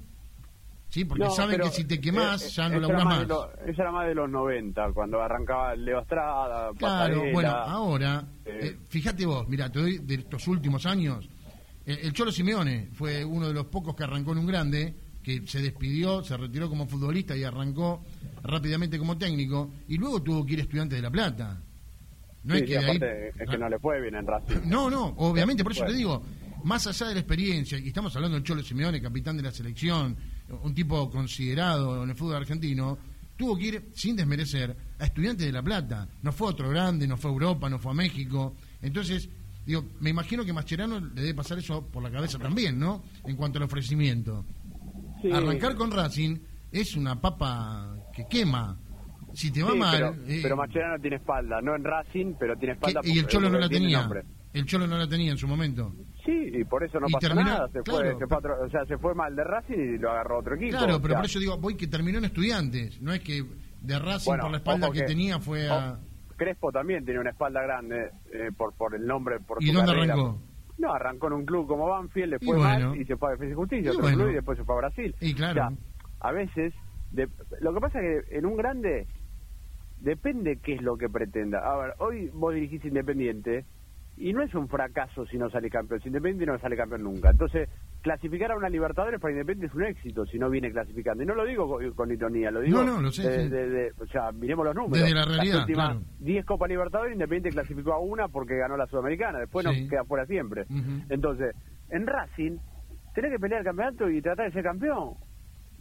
Sí, 0.90 1.04
porque 1.04 1.30
saben 1.30 1.60
que 1.60 1.70
si 1.70 1.84
te 1.84 2.00
quemás 2.00 2.44
eh, 2.46 2.50
ya 2.50 2.70
no 2.70 2.80
laburás 2.80 3.06
más. 3.06 3.24
Eso 3.24 3.82
era 3.82 3.92
más 3.92 4.08
de 4.08 4.16
los 4.16 4.30
90, 4.30 4.94
cuando 4.94 5.22
arrancaba 5.22 5.76
Leo 5.76 6.00
Estrada, 6.00 6.72
Claro, 6.78 7.24
bueno, 7.34 7.50
ahora, 7.50 8.26
eh, 8.46 8.78
fíjate 8.88 9.26
vos, 9.26 9.48
mira, 9.50 9.70
te 9.70 9.80
doy 9.80 9.98
de 10.00 10.16
estos 10.16 10.48
últimos 10.48 10.86
años, 10.86 11.30
el 11.86 12.12
Cholo 12.14 12.32
Simeone 12.32 12.90
fue 12.94 13.24
uno 13.24 13.48
de 13.48 13.54
los 13.54 13.66
pocos 13.66 13.96
que 13.96 14.04
arrancó 14.04 14.32
en 14.34 14.40
un 14.40 14.48
grande, 14.48 14.96
que 15.24 15.46
se 15.46 15.62
despidió, 15.62 16.24
se 16.24 16.38
retiró 16.38 16.70
como 16.70 16.88
futbolista 16.88 17.36
y 17.36 17.44
arrancó 17.44 18.04
rápidamente 18.44 18.98
como 18.98 19.18
técnico, 19.18 19.72
y 19.88 19.98
luego 19.98 20.22
tuvo 20.22 20.46
que 20.46 20.54
ir 20.54 20.60
estudiante 20.62 20.96
de 20.96 21.02
La 21.02 21.12
Plata. 21.12 21.62
No 22.44 22.56
es 22.56 22.64
que 22.64 22.76
es 22.76 23.50
que 23.50 23.58
no 23.58 23.68
le 23.68 23.78
fue 23.80 24.00
bien 24.00 24.16
en 24.16 24.26
Racing. 24.26 24.62
No, 24.66 24.90
no, 24.90 25.08
obviamente, 25.18 25.64
por 25.64 25.74
eso 25.74 25.84
te 25.84 25.94
digo, 25.94 26.24
más 26.64 26.88
allá 26.88 27.08
de 27.08 27.16
la 27.16 27.20
experiencia, 27.20 27.78
y 27.78 27.90
estamos 27.90 28.16
hablando 28.16 28.36
del 28.36 28.44
Cholo 28.44 28.64
Simeone, 28.64 29.02
capitán 29.02 29.36
de 29.36 29.44
la 29.44 29.52
selección, 29.52 30.16
un 30.64 30.74
tipo 30.74 31.10
considerado 31.10 32.04
en 32.04 32.10
el 32.10 32.16
fútbol 32.16 32.38
argentino, 32.38 32.98
tuvo 33.36 33.58
que 33.58 33.66
ir, 33.66 33.90
sin 33.94 34.16
desmerecer, 34.16 34.76
a 35.00 35.06
Estudiantes 35.06 35.46
de 35.46 35.52
La 35.52 35.62
Plata. 35.62 36.08
No 36.22 36.32
fue 36.32 36.50
otro 36.50 36.70
grande, 36.70 37.08
no 37.08 37.18
fue 37.18 37.32
a 37.32 37.34
Europa, 37.34 37.70
no 37.70 37.80
fue 37.80 37.92
a 37.92 37.96
México. 37.96 38.56
Entonces, 38.82 39.30
digo, 39.66 39.86
me 40.00 40.10
imagino 40.10 40.44
que 40.44 40.54
Mascherano 40.54 41.00
le 41.00 41.22
debe 41.22 41.34
pasar 41.36 41.60
eso 41.60 41.86
por 41.86 42.04
la 42.04 42.12
cabeza 42.12 42.40
también, 42.40 42.80
¿no? 42.80 43.04
En 43.26 43.36
cuanto 43.36 43.60
al 43.60 43.64
ofrecimiento. 43.64 44.46
Arrancar 45.32 45.76
con 45.76 45.92
Racing 45.92 46.38
es 46.72 46.96
una 46.96 47.20
papa 47.20 47.96
que 48.14 48.26
quema 48.28 48.78
si 49.34 49.52
te 49.52 49.62
va 49.62 49.76
mal. 49.76 49.92
Pero, 49.92 50.16
eh, 50.28 50.40
pero 50.42 50.58
Mascherano 50.58 51.00
tiene 51.00 51.18
espalda, 51.18 51.62
no 51.62 51.76
en 51.76 51.84
Racing, 51.84 52.34
pero 52.40 52.56
tiene 52.58 52.74
espalda. 52.74 53.02
Y 53.04 53.20
el 53.20 53.28
Cholo 53.28 53.50
no 53.50 53.60
la 53.60 53.70
tenía. 53.70 54.10
El 54.54 54.66
Cholo 54.66 54.88
no 54.88 54.98
la 54.98 55.08
tenía 55.08 55.32
en 55.32 55.38
su 55.38 55.48
momento. 55.48 55.94
Sí, 56.28 56.52
y 56.56 56.66
por 56.66 56.84
eso 56.84 57.00
no 57.00 57.08
pasó 57.10 57.34
nada. 57.34 57.70
Se, 57.70 57.82
fue, 57.84 58.18
se, 58.18 58.28
fue 58.28 58.38
o 58.38 58.70
sea, 58.70 58.86
se 58.86 58.98
fue 58.98 59.16
mal 59.16 59.34
de 59.34 59.46
Racing 59.46 59.96
y 59.96 59.98
lo 59.98 60.12
agarró 60.12 60.40
otro 60.40 60.56
equipo. 60.56 60.78
Claro, 60.78 61.02
pero 61.02 61.16
por 61.16 61.24
eso 61.24 61.40
digo, 61.40 61.58
voy 61.58 61.78
que 61.78 61.88
terminó 61.88 62.18
en 62.18 62.26
Estudiantes. 62.26 63.02
No 63.02 63.14
es 63.14 63.22
que 63.22 63.46
de 63.82 63.98
Racing 63.98 64.38
por 64.38 64.52
la 64.52 64.58
espalda 64.58 64.92
que, 64.92 65.04
tenía 65.04 65.40
fue 65.40 65.70
a. 65.70 65.98
Crespo 66.36 66.70
también 66.74 67.06
tiene 67.06 67.22
una 67.22 67.30
espalda 67.30 67.62
grande 67.62 68.12
eh, 68.34 68.52
por 68.56 68.74
por 68.74 68.94
el 68.94 69.08
nombre. 69.08 69.40
Por 69.40 69.64
¿Y 69.64 69.72
dónde 69.72 69.94
arrancó? 69.94 70.38
No, 70.78 70.94
arrancó 70.94 71.28
en 71.28 71.34
un 71.34 71.46
club 71.46 71.66
como 71.66 71.88
Banfield, 71.88 72.34
después 72.34 72.60
y 72.94 73.02
y 73.02 73.06
se 73.06 73.16
fue 73.16 73.30
a 73.30 73.32
Defensa 73.32 73.54
y 73.54 73.56
Justicia, 73.56 73.92
otro 73.92 74.08
club 74.08 74.30
y 74.30 74.34
después 74.34 74.58
se 74.58 74.66
fue 74.66 74.76
a 74.76 74.78
Brasil. 74.80 75.16
Y 75.22 75.34
claro. 75.34 75.78
a 76.20 76.32
veces, 76.34 76.74
lo 77.62 77.74
que 77.74 77.80
pasa 77.80 78.02
es 78.02 78.26
que 78.26 78.38
en 78.38 78.46
un 78.46 78.58
grande 78.58 79.08
depende 80.02 80.58
qué 80.58 80.74
es 80.74 80.82
lo 80.82 80.98
que 80.98 81.08
pretenda. 81.08 81.60
A 81.60 81.78
ver, 81.78 81.94
hoy 82.00 82.30
vos 82.34 82.54
dirigís 82.54 82.84
Independiente 82.84 83.66
y 84.18 84.34
no 84.34 84.42
es 84.42 84.54
un 84.56 84.68
fracaso 84.68 85.26
si 85.28 85.38
no 85.38 85.50
sale 85.50 85.70
campeón. 85.70 86.02
Si 86.02 86.08
Independiente 86.08 86.52
no 86.52 86.60
sale 86.60 86.76
campeón 86.76 87.04
nunca. 87.04 87.30
Entonces, 87.30 87.70
clasificar 88.02 88.52
a 88.52 88.58
una 88.58 88.70
Libertadores 88.70 89.20
para 89.20 89.34
Independiente 89.34 89.68
es 89.68 89.76
un 89.76 89.84
éxito 89.84 90.26
si 90.26 90.40
no 90.40 90.50
viene 90.50 90.72
clasificando. 90.72 91.24
Y 91.24 91.26
no 91.26 91.36
lo 91.36 91.46
digo 91.46 91.80
con, 91.96 92.12
ironía, 92.12 92.50
lo 92.50 92.62
digo. 92.62 92.84
No, 92.84 92.96
no, 92.96 93.02
lo 93.02 93.12
sé. 93.12 93.50
De, 93.50 93.92
o 94.00 94.08
sea, 94.08 94.32
miremos 94.32 94.66
los 94.66 94.76
números. 94.76 95.04
Desde 95.04 95.16
la 95.16 95.26
realidad. 95.26 95.54
Las 95.54 95.62
últimas 95.64 95.98
10 96.20 96.46
Copas 96.46 96.70
Libertadores, 96.70 97.14
Independiente 97.14 97.50
clasificó 97.50 97.94
a 97.94 98.00
una 98.00 98.28
porque 98.28 98.58
ganó 98.58 98.76
la 98.76 98.88
Sudamericana. 98.88 99.40
Después 99.40 99.66
nos 99.66 99.76
queda 99.90 100.04
fuera 100.04 100.26
siempre. 100.26 100.66
Entonces, 101.10 101.56
en 101.90 102.08
Racing, 102.08 102.58
tenés 103.14 103.32
que 103.32 103.40
pelear 103.40 103.62
el 103.62 103.66
campeonato 103.66 104.10
y 104.10 104.22
tratar 104.22 104.48
de 104.48 104.52
ser 104.52 104.64
campeón. 104.64 105.14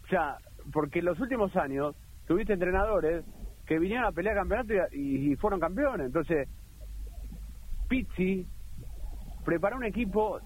O 0.05 0.09
sea, 0.09 0.37
porque 0.73 0.99
en 0.99 1.07
los 1.07 1.19
últimos 1.21 1.57
años 1.57 1.97
tuviste 2.27 2.53
entrenadores 2.53 3.25
que 3.67 3.79
vinieron 3.79 4.07
a 4.07 4.13
pelear 4.13 4.37
campeonato 4.37 4.75
y, 4.93 5.35
fueron 5.37 5.59
campeones. 5.59 6.07
Entonces, 6.07 6.49
Pizzi 7.89 8.47
preparó 9.45 9.77
un 9.77 9.85
equipo 9.85 10.41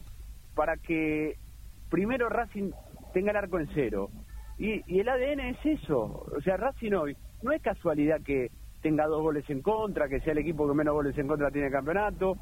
para 0.55 0.77
que 0.77 1.39
primero 1.89 2.29
Racing 2.29 2.71
tenga 3.13 3.31
el 3.31 3.37
arco 3.37 3.59
en 3.59 3.69
cero. 3.75 4.11
Y, 4.59 4.83
el 4.99 5.09
ADN 5.09 5.41
es 5.41 5.65
eso. 5.65 6.27
O 6.37 6.41
sea, 6.43 6.57
Racing 6.57 6.93
hoy 6.93 7.17
no 7.43 7.53
es 7.53 7.63
casualidad 7.63 8.21
que, 8.21 8.51
tenga 8.83 9.07
dos 9.07 9.23
goles 9.23 9.49
en 9.49 9.63
contra, 9.63 10.09
que 10.09 10.21
sea 10.21 10.33
el 10.33 10.39
equipo 10.39 10.67
que 10.69 10.75
menos 10.75 10.95
goles 10.95 11.17
en 11.19 11.29
contra 11.29 11.51
tiene 11.51 11.69
el 11.69 11.73
campeonato. 11.73 12.37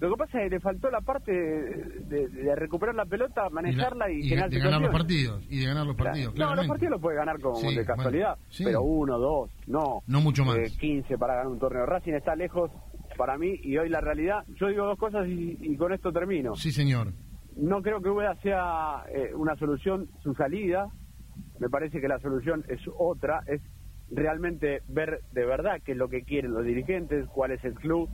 Lo 0.00 0.10
que 0.10 0.16
pasa 0.16 0.38
es 0.38 0.44
que 0.44 0.56
le 0.56 0.60
faltó 0.60 0.90
la 0.90 1.00
parte 1.00 1.32
de, 1.32 2.56
recuperar 2.56 2.94
la 2.96 3.06
pelota, 3.06 3.48
manejarla 3.48 4.10
y, 4.10 4.26
y, 4.26 4.30
de, 4.30 4.36
ganar 4.58 4.80
los 4.80 4.90
partidos. 4.90 5.46
Y 5.48 5.60
de 5.60 5.66
ganar 5.66 5.86
los 5.86 5.96
partidos, 5.96 6.34
No, 6.34 6.54
los 6.54 6.66
partidos 6.66 6.90
los 6.92 7.00
puede 7.00 7.16
ganar 7.16 7.40
como 7.40 7.60
de 7.60 7.86
casualidad, 7.86 8.36
pero 8.58 8.82
uno, 8.82 9.18
dos, 9.18 9.50
no. 9.66 10.02
No 10.06 10.20
mucho 10.20 10.44
más. 10.44 10.58
Eh, 10.58 10.72
15 10.80 11.16
para 11.16 11.36
ganar 11.36 11.52
un 11.52 11.58
torneo. 11.60 11.86
Racing 11.86 12.14
está 12.14 12.34
lejos 12.34 12.72
para 13.16 13.38
mí 13.38 13.58
y 13.62 13.76
hoy 13.76 13.88
la 13.88 14.00
realidad. 14.00 14.44
Yo 14.56 14.68
digo 14.68 14.86
dos 14.86 14.98
cosas 14.98 15.26
y, 15.28 15.76
con 15.76 15.92
esto 15.92 16.12
termino. 16.12 16.54
Sí, 16.54 16.70
señor. 16.72 17.12
No 17.56 17.82
creo 17.82 18.00
que 18.00 18.10
Ueda 18.10 18.34
sea 18.42 19.04
eh, 19.08 19.32
una 19.34 19.56
solución 19.56 20.08
su 20.22 20.34
salida. 20.34 20.88
Me 21.60 21.68
parece 21.68 22.00
que 22.00 22.08
la 22.08 22.18
solución 22.18 22.64
es 22.68 22.80
otra, 22.98 23.42
es 23.46 23.60
realmente 24.10 24.82
ver 24.88 25.20
de 25.32 25.44
verdad 25.44 25.80
qué 25.84 25.92
es 25.92 25.98
lo 25.98 26.08
que 26.08 26.22
quieren 26.22 26.52
los 26.52 26.64
dirigentes, 26.64 27.26
cuál 27.28 27.52
es 27.52 27.64
el 27.64 27.74
club 27.74 28.08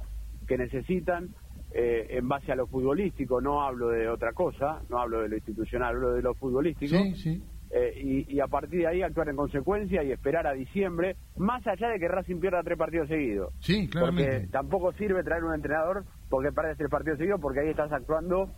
que 0.46 0.58
necesitan 0.58 1.34
eh, 1.72 2.06
en 2.10 2.28
base 2.28 2.52
a 2.52 2.56
lo 2.56 2.66
futbolístico, 2.66 3.40
no 3.40 3.62
hablo 3.62 3.88
de 3.88 4.08
otra 4.08 4.32
cosa, 4.32 4.82
no 4.88 4.98
hablo 4.98 5.20
de 5.22 5.28
lo 5.28 5.36
institucional, 5.36 5.94
hablo 5.94 6.12
de 6.12 6.22
lo 6.22 6.34
futbolístico. 6.34 6.96
Eh, 7.72 8.26
y, 8.28 8.40
a 8.40 8.48
partir 8.48 8.80
de 8.80 8.86
ahí 8.88 9.02
actuar 9.02 9.28
en 9.28 9.36
consecuencia 9.36 10.02
y 10.02 10.10
esperar 10.10 10.44
a 10.46 10.52
diciembre, 10.52 11.16
más 11.36 11.64
allá 11.68 11.88
de 11.88 12.00
que 12.00 12.08
Racing 12.08 12.40
pierda 12.40 12.64
tres 12.64 12.76
partidos 12.76 13.06
seguidos. 13.06 13.54
Sí, 13.60 13.88
claramente. 13.88 14.32
Porque 14.32 14.46
tampoco 14.48 14.92
sirve 14.94 15.22
traer 15.22 15.44
un 15.44 15.54
entrenador 15.54 16.04
porque 16.28 16.50
pierdes 16.50 16.76
tres 16.78 16.90
partidos 16.90 17.18
seguidos, 17.18 17.40
porque 17.40 17.60
ahí 17.60 17.68
estás 17.68 17.92
actuando 17.92 18.50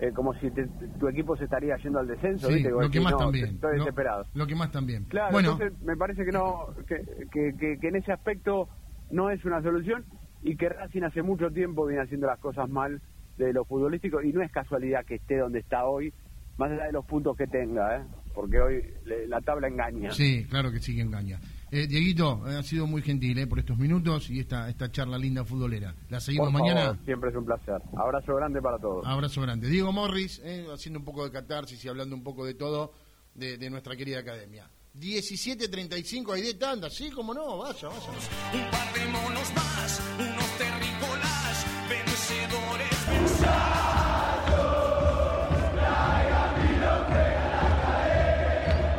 eh, 0.00 0.10
como 0.12 0.34
si 0.34 0.50
tu 0.98 1.06
equipo 1.06 1.36
se 1.36 1.44
estaría 1.44 1.76
yendo 1.76 2.00
al 2.00 2.08
descenso. 2.08 2.50
Sí, 2.50 2.64
lo 2.64 2.90
que 2.90 3.00
más 3.00 3.16
también. 3.16 3.46
Estoy 3.54 3.78
desesperado. 3.78 4.26
Lo 4.34 4.46
que 4.48 4.56
más 4.56 4.72
también. 4.72 5.04
Claro, 5.04 5.30
bueno. 5.30 5.52
entonces 5.52 5.80
me 5.82 5.96
parece 5.96 6.24
que, 6.24 6.32
no, 6.32 6.66
que, 6.88 7.78
que 7.80 7.88
en 7.88 7.96
ese 7.96 8.10
aspecto 8.10 8.68
no 9.10 9.30
es 9.30 9.44
una 9.44 9.62
solución 9.62 10.04
y 10.42 10.56
que 10.56 10.68
Racing 10.68 11.02
hace 11.02 11.22
mucho 11.22 11.50
tiempo 11.50 11.86
viene 11.86 12.02
haciendo 12.02 12.26
las 12.26 12.40
cosas 12.40 12.68
mal 12.68 13.00
de 13.36 13.52
lo 13.52 13.64
futbolístico 13.64 14.22
y 14.22 14.32
no 14.32 14.42
es 14.42 14.50
casualidad 14.50 15.04
que 15.04 15.16
esté 15.16 15.36
donde 15.36 15.60
está 15.60 15.86
hoy, 15.86 16.12
más 16.56 16.70
allá 16.70 16.86
de 16.86 16.92
los 16.92 17.04
puntos 17.04 17.36
que 17.36 17.46
tenga, 17.46 17.98
¿eh? 17.98 18.02
Porque 18.36 18.60
hoy 18.60 18.84
la 19.28 19.40
tabla 19.40 19.66
engaña. 19.66 20.12
Sí, 20.12 20.44
claro 20.44 20.70
que 20.70 20.78
sí 20.78 20.94
que 20.94 21.00
engaña. 21.00 21.40
Eh, 21.70 21.86
Dieguito, 21.86 22.46
eh, 22.46 22.56
ha 22.56 22.62
sido 22.62 22.86
muy 22.86 23.00
gentil 23.00 23.38
eh, 23.38 23.46
por 23.46 23.58
estos 23.58 23.78
minutos 23.78 24.28
y 24.28 24.40
esta, 24.40 24.68
esta 24.68 24.92
charla 24.92 25.16
linda 25.16 25.42
futbolera. 25.42 25.94
La 26.10 26.20
seguimos 26.20 26.52
mañana. 26.52 26.98
siempre 27.06 27.30
es 27.30 27.36
un 27.36 27.46
placer. 27.46 27.80
Abrazo 27.96 28.36
grande 28.36 28.60
para 28.60 28.78
todos. 28.78 29.06
Abrazo 29.06 29.40
grande. 29.40 29.70
Diego 29.70 29.90
Morris, 29.90 30.42
haciendo 30.70 30.98
un 30.98 31.04
poco 31.06 31.24
de 31.24 31.30
catarsis 31.32 31.82
y 31.82 31.88
hablando 31.88 32.14
un 32.14 32.22
poco 32.22 32.44
de 32.44 32.52
todo 32.52 32.92
de, 33.34 33.56
de 33.56 33.70
nuestra 33.70 33.96
querida 33.96 34.18
academia. 34.18 34.68
17.35 34.94 36.34
hay 36.34 36.42
de 36.42 36.54
tanda, 36.54 36.90
sí, 36.90 37.10
como 37.10 37.32
no, 37.32 37.58
vaya, 37.58 37.88
vaya. 37.88 38.10
Un 38.52 38.70
par 38.70 38.92
de 38.94 39.06
monos 39.06 39.54
más, 39.54 40.02
unos 40.18 40.58
terrícolas, 40.58 41.66
vencedores, 41.88 43.75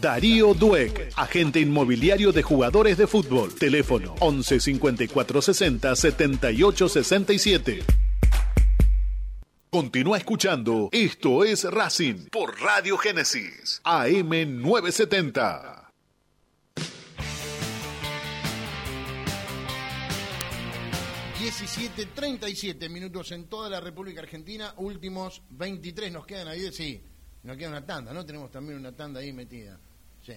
Darío 0.00 0.54
Dueck, 0.54 1.12
agente 1.16 1.60
inmobiliario 1.60 2.32
de 2.32 2.42
jugadores 2.42 2.96
de 2.96 3.06
fútbol. 3.06 3.52
Teléfono 3.54 4.14
11 4.20 4.60
54 4.60 5.42
60 5.42 5.96
78 5.96 6.88
67. 6.88 7.84
Continúa 9.70 10.18
escuchando 10.18 10.88
Esto 10.92 11.44
es 11.44 11.64
Racing 11.64 12.26
por 12.30 12.60
Radio 12.60 12.96
Génesis 12.96 13.80
AM 13.84 14.30
970. 14.60 15.81
17.37 21.52 22.88
minutos 22.88 23.30
en 23.32 23.44
toda 23.44 23.68
la 23.68 23.78
República 23.78 24.22
Argentina, 24.22 24.72
últimos 24.78 25.42
23 25.50 26.10
nos 26.10 26.24
quedan 26.24 26.48
ahí, 26.48 26.72
sí, 26.72 26.98
nos 27.42 27.58
queda 27.58 27.68
una 27.68 27.84
tanda, 27.84 28.10
¿no? 28.14 28.24
Tenemos 28.24 28.50
también 28.50 28.78
una 28.78 28.96
tanda 28.96 29.20
ahí 29.20 29.34
metida, 29.34 29.78
sí, 30.24 30.32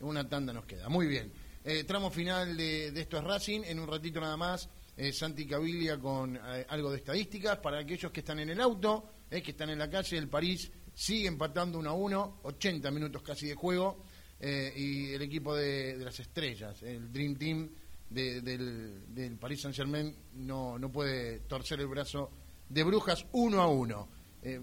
una 0.00 0.28
tanda 0.28 0.52
nos 0.52 0.66
queda, 0.66 0.88
muy 0.88 1.06
bien. 1.06 1.32
Eh, 1.64 1.84
tramo 1.84 2.10
final 2.10 2.56
de, 2.56 2.88
esto 2.88 3.16
es 3.16 3.22
Racing, 3.22 3.60
en 3.64 3.78
un 3.78 3.86
ratito 3.86 4.20
nada 4.20 4.36
más, 4.36 4.68
eh, 4.96 5.12
Santi 5.12 5.46
Cabilia 5.46 6.00
con 6.00 6.34
eh, 6.34 6.66
algo 6.68 6.90
de 6.90 6.96
estadísticas, 6.96 7.58
para 7.58 7.78
aquellos 7.78 8.10
que 8.10 8.20
están 8.20 8.40
en 8.40 8.50
el 8.50 8.60
auto, 8.60 9.12
que 9.30 9.52
están 9.52 9.70
en 9.70 9.78
la 9.78 9.88
calle, 9.88 10.18
el 10.18 10.28
París 10.28 10.68
sigue 10.92 11.28
empatando 11.28 11.78
1 11.78 11.88
a 11.88 11.92
1, 11.92 12.40
80 12.42 12.90
minutos 12.90 13.22
casi 13.22 13.46
de 13.46 13.54
juego, 13.54 14.02
y 14.40 15.12
el 15.12 15.22
equipo 15.22 15.54
de, 15.54 15.96
de 15.96 16.04
las 16.04 16.18
estrellas, 16.18 16.82
el 16.82 17.10
Dream 17.10 17.36
Team, 17.36 17.70
del, 18.10 19.14
del 19.14 19.36
Paris 19.36 19.62
Saint 19.62 19.76
Germain 19.76 20.14
no, 20.34 20.78
no 20.78 20.90
puede 20.90 21.40
torcer 21.40 21.80
el 21.80 21.88
brazo 21.88 22.30
de 22.68 22.82
Brujas 22.84 23.26
uno 23.32 23.60
a 23.60 23.68
uno. 23.68 24.08
Eh, 24.42 24.60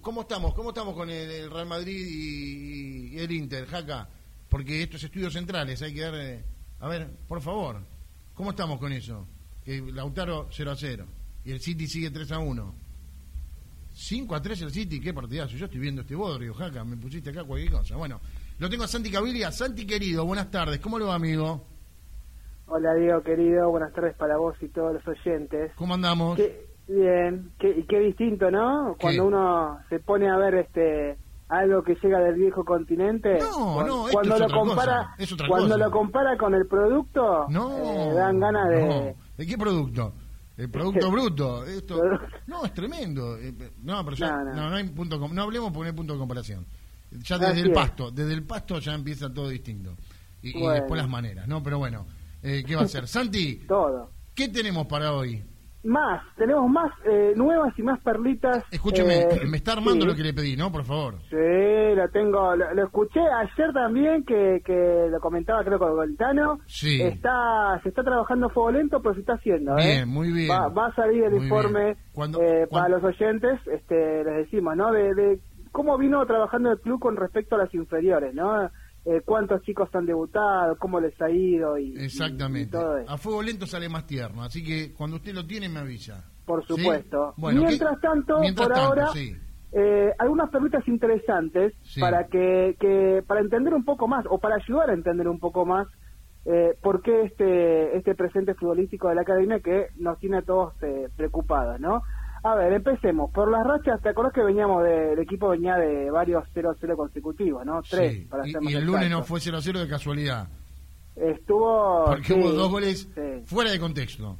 ¿Cómo 0.00 0.22
estamos? 0.22 0.54
¿Cómo 0.54 0.70
estamos 0.70 0.94
con 0.94 1.08
el, 1.08 1.50
Real 1.50 1.66
Madrid 1.66 2.04
y, 2.04 3.18
el 3.18 3.30
Inter, 3.30 3.66
Jaca? 3.66 4.08
Porque 4.48 4.82
estos 4.82 5.04
estudios 5.04 5.32
centrales 5.32 5.80
hay 5.82 5.94
que 5.94 6.00
dar... 6.00 6.14
Eh, 6.16 6.44
a 6.80 6.88
ver, 6.88 7.08
por 7.28 7.40
favor, 7.40 7.80
¿cómo 8.34 8.50
estamos 8.50 8.80
con 8.80 8.92
eso? 8.92 9.26
Que 9.64 9.80
Lautaro 9.80 10.48
0 10.50 10.70
a 10.72 10.76
0 10.76 11.06
y 11.44 11.52
el 11.52 11.60
City 11.60 11.86
sigue 11.86 12.10
3 12.10 12.32
a 12.32 12.38
1. 12.38 12.74
5 13.94 14.34
a 14.34 14.42
3 14.42 14.62
el 14.62 14.72
City, 14.72 15.00
qué 15.00 15.14
partidazo. 15.14 15.56
Yo 15.56 15.66
estoy 15.66 15.80
viendo 15.80 16.00
este 16.00 16.16
bodrio, 16.16 16.54
Jaca, 16.54 16.84
me 16.84 16.96
pusiste 16.96 17.30
acá 17.30 17.44
cualquier 17.44 17.70
cosa. 17.70 17.96
Bueno, 17.96 18.20
lo 18.58 18.68
tengo 18.68 18.82
a 18.82 18.88
Santi 18.88 19.12
Cabilia. 19.12 19.52
Santi 19.52 19.86
querido, 19.86 20.24
buenas 20.24 20.50
tardes. 20.50 20.80
¿Cómo 20.80 20.98
le 20.98 21.04
va, 21.04 21.14
amigo? 21.14 21.71
Hola 22.66 22.94
Diego 22.94 23.22
querido, 23.22 23.70
buenas 23.70 23.92
tardes 23.92 24.14
para 24.16 24.36
vos 24.36 24.56
y 24.60 24.68
todos 24.68 24.94
los 24.94 25.06
oyentes. 25.06 25.72
¿Cómo 25.76 25.94
andamos? 25.94 26.38
bien, 26.88 27.52
qué, 27.58 27.84
qué 27.88 27.98
distinto, 28.00 28.50
¿no? 28.50 28.96
Cuando 29.00 29.26
uno 29.26 29.78
se 29.88 29.98
pone 30.00 30.28
a 30.28 30.36
ver 30.36 30.54
este 30.54 31.18
algo 31.48 31.82
que 31.82 31.96
llega 32.02 32.18
del 32.20 32.34
viejo 32.34 32.64
continente. 32.64 33.38
No, 33.38 33.86
no, 33.86 34.06
cuando 34.10 34.38
lo 34.38 34.48
compara, 34.48 35.14
cuando 35.48 35.76
lo 35.76 35.90
compara 35.90 36.36
con 36.38 36.54
el 36.54 36.66
producto, 36.66 37.46
no, 37.50 37.78
eh, 37.78 38.14
dan 38.14 38.40
ganas 38.40 38.68
de. 38.70 39.16
¿De 39.36 39.46
qué 39.46 39.58
producto? 39.58 40.14
El 40.56 40.70
producto 40.70 41.10
bruto. 41.10 41.64
Esto, 41.66 42.00
no, 42.46 42.64
es 42.64 42.72
tremendo. 42.72 43.36
Eh, 43.38 43.52
no, 43.82 44.02
pero 44.04 44.16
ya, 44.16 44.30
no, 44.32 44.70
no. 44.70 44.76
hay 44.76 44.88
punto, 44.88 45.18
no 45.28 45.42
hablemos 45.42 45.72
porque 45.72 45.84
no 45.84 45.90
hay 45.90 45.96
punto 45.96 46.14
de 46.14 46.18
comparación. 46.18 46.66
Ya 47.10 47.36
desde 47.36 47.60
el 47.60 47.72
pasto, 47.72 48.10
desde 48.10 48.32
el 48.32 48.44
pasto 48.44 48.78
ya 48.78 48.94
empieza 48.94 49.32
todo 49.32 49.48
distinto. 49.48 49.94
Y, 50.42 50.58
y 50.58 50.66
después 50.68 50.98
las 50.98 51.08
maneras, 51.08 51.46
¿no? 51.46 51.62
Pero 51.62 51.78
bueno. 51.78 52.06
Eh, 52.42 52.64
¿Qué 52.66 52.76
va 52.76 52.82
a 52.82 52.88
ser? 52.88 53.06
Santi. 53.06 53.60
Todo. 53.66 54.10
¿Qué 54.34 54.48
tenemos 54.48 54.86
para 54.86 55.12
hoy? 55.12 55.44
Más, 55.84 56.22
tenemos 56.36 56.70
más 56.70 56.92
eh, 57.04 57.32
nuevas 57.34 57.76
y 57.76 57.82
más 57.82 58.00
perlitas. 58.00 58.64
Escúcheme, 58.70 59.22
eh, 59.22 59.40
me 59.48 59.56
está 59.56 59.72
armando 59.72 60.06
lo 60.06 60.14
que 60.14 60.22
le 60.22 60.32
pedí, 60.32 60.56
¿no? 60.56 60.70
Por 60.70 60.84
favor. 60.84 61.16
Sí, 61.28 61.96
lo 61.96 62.08
tengo, 62.10 62.54
lo, 62.54 62.84
escuché 62.84 63.20
ayer 63.20 63.72
también 63.72 64.24
que, 64.24 64.62
que 64.64 65.08
lo 65.10 65.18
comentaba 65.18 65.64
creo 65.64 65.80
con 65.80 65.90
Goltano. 65.96 66.60
Sí. 66.66 67.02
Está, 67.02 67.80
se 67.82 67.88
está 67.88 68.04
trabajando 68.04 68.48
fuego 68.50 68.70
lento, 68.70 69.02
pero 69.02 69.14
se 69.14 69.20
está 69.20 69.34
haciendo. 69.34 69.74
Bien, 69.74 70.08
muy 70.08 70.30
bien. 70.30 70.50
Va, 70.50 70.86
a 70.86 70.94
salir 70.94 71.24
el 71.24 71.34
informe 71.34 71.96
para 72.70 72.88
los 72.88 73.02
oyentes, 73.02 73.58
este, 73.66 74.22
les 74.22 74.36
decimos, 74.36 74.76
¿no? 74.76 74.92
De, 74.92 75.14
de 75.14 75.40
cómo 75.72 75.98
vino 75.98 76.24
trabajando 76.26 76.70
el 76.70 76.80
club 76.80 77.00
con 77.00 77.16
respecto 77.16 77.56
a 77.56 77.58
las 77.58 77.74
inferiores, 77.74 78.32
¿no? 78.34 78.70
Eh, 79.04 79.20
cuántos 79.24 79.62
chicos 79.62 79.88
han 79.94 80.06
debutado, 80.06 80.76
cómo 80.78 81.00
les 81.00 81.20
ha 81.20 81.30
ido 81.30 81.76
y 81.76 81.96
Exactamente. 81.98 82.78
A 83.06 83.16
fuego 83.18 83.42
lento 83.42 83.66
sale 83.66 83.88
más 83.88 84.06
tierno, 84.06 84.42
así 84.42 84.62
que 84.62 84.92
cuando 84.92 85.16
usted 85.16 85.34
lo 85.34 85.46
tiene 85.46 85.68
me 85.68 85.80
avisa. 85.80 86.24
Por 86.44 86.66
supuesto. 86.66 87.34
mientras 87.36 88.00
tanto, 88.00 88.36
por 88.56 88.72
ahora, 88.76 89.08
eh, 89.72 90.12
algunas 90.18 90.50
preguntas 90.50 90.86
interesantes 90.86 91.72
para 91.98 92.26
que, 92.26 92.76
que, 92.78 93.22
para 93.26 93.40
entender 93.40 93.74
un 93.74 93.84
poco 93.84 94.06
más 94.06 94.24
o 94.28 94.38
para 94.38 94.56
ayudar 94.56 94.90
a 94.90 94.94
entender 94.94 95.28
un 95.28 95.38
poco 95.38 95.64
más 95.64 95.88
eh, 96.44 96.76
por 96.82 97.02
qué 97.02 97.22
este 97.22 97.96
este 97.96 98.14
presente 98.14 98.54
futbolístico 98.54 99.08
de 99.08 99.14
la 99.14 99.22
academia 99.22 99.60
que 99.60 99.86
nos 99.96 100.18
tiene 100.18 100.38
a 100.38 100.42
todos 100.42 100.74
eh, 100.82 101.08
preocupados, 101.16 101.80
¿no? 101.80 102.02
A 102.44 102.54
ver, 102.56 102.72
empecemos. 102.72 103.30
Por 103.30 103.50
las 103.50 103.64
rachas, 103.64 104.00
¿te 104.02 104.08
acordás 104.08 104.32
que 104.32 104.42
veníamos 104.42 104.82
del 104.82 105.18
equipo 105.18 105.48
venía 105.48 105.76
de 105.76 106.10
varios 106.10 106.44
0-0 106.54 106.96
consecutivos, 106.96 107.64
¿no? 107.64 107.80
Tres, 107.88 108.26
para 108.28 108.46
y, 108.46 108.52
y 108.72 108.74
el 108.74 108.84
lunes 108.84 109.10
no 109.10 109.22
fue 109.22 109.38
0-0 109.38 109.78
de 109.78 109.88
casualidad. 109.88 110.48
Estuvo... 111.14 112.04
Porque 112.06 112.32
hubo 112.32 112.50
dos 112.50 112.70
goles 112.70 113.08
fuera 113.46 113.70
de 113.70 113.78
contexto. 113.78 114.36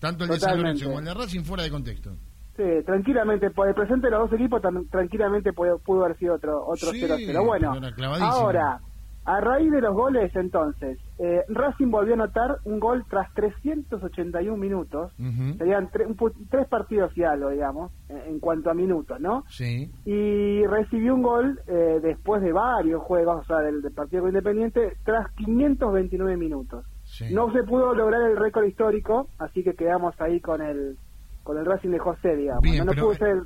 Tanto 0.00 0.24
el 0.24 0.30
de 0.30 0.40
San 0.40 0.58
Lorenzo 0.58 0.86
como 0.86 0.98
el 0.98 1.04
de 1.04 1.14
Racing 1.14 1.42
fuera 1.42 1.62
de 1.62 1.70
contexto. 1.70 2.10
Sí, 2.56 2.62
tranquilamente, 2.84 3.50
por 3.50 3.68
el 3.68 3.74
presente 3.74 4.06
de 4.06 4.10
los 4.12 4.30
dos 4.30 4.38
equipos 4.38 4.62
tranquilamente 4.90 5.52
pudo, 5.52 5.78
pudo 5.78 6.04
haber 6.04 6.16
sido 6.18 6.34
otro 6.34 6.64
otro 6.66 6.92
0-0. 6.92 7.44
bueno, 7.44 7.74
ahora, 8.20 8.80
a 9.24 9.40
raíz 9.40 9.72
de 9.72 9.80
los 9.80 9.94
goles, 9.94 10.30
entonces, 10.36 10.98
eh, 11.18 11.44
Racing 11.48 11.90
volvió 11.90 12.14
a 12.14 12.16
anotar 12.16 12.58
un 12.64 12.80
gol 12.80 13.04
tras 13.08 13.32
381 13.34 14.56
minutos. 14.56 15.12
Serían 15.58 15.90
tres 15.90 16.68
partidos 16.68 17.16
y 17.16 17.22
algo, 17.22 17.50
digamos, 17.50 17.92
en, 18.08 18.40
cuanto 18.40 18.70
a 18.70 18.74
minutos, 18.74 19.20
¿no? 19.20 19.44
Sí. 19.48 19.90
Y 20.04 20.66
recibió 20.66 21.14
un 21.14 21.22
gol 21.22 21.60
eh, 21.66 22.00
después 22.02 22.42
de 22.42 22.52
varios 22.52 23.02
juegos, 23.02 23.42
o 23.42 23.44
sea, 23.44 23.58
del, 23.58 23.82
partido 23.92 24.26
independiente, 24.26 24.96
tras 25.04 25.30
529 25.32 26.36
minutos. 26.36 26.84
No 27.30 27.52
se 27.52 27.62
pudo 27.62 27.94
lograr 27.94 28.22
el 28.30 28.36
récord 28.36 28.64
histórico, 28.64 29.28
así 29.38 29.62
que 29.62 29.74
quedamos 29.74 30.14
ahí 30.20 30.40
con 30.40 30.62
el 30.62 30.96
con 31.42 31.58
el 31.58 31.66
Racing 31.66 31.90
de 31.90 31.98
José, 31.98 32.36
digamos. 32.36 32.64
no, 32.64 32.92
pudo 32.92 33.14
ser 33.14 33.42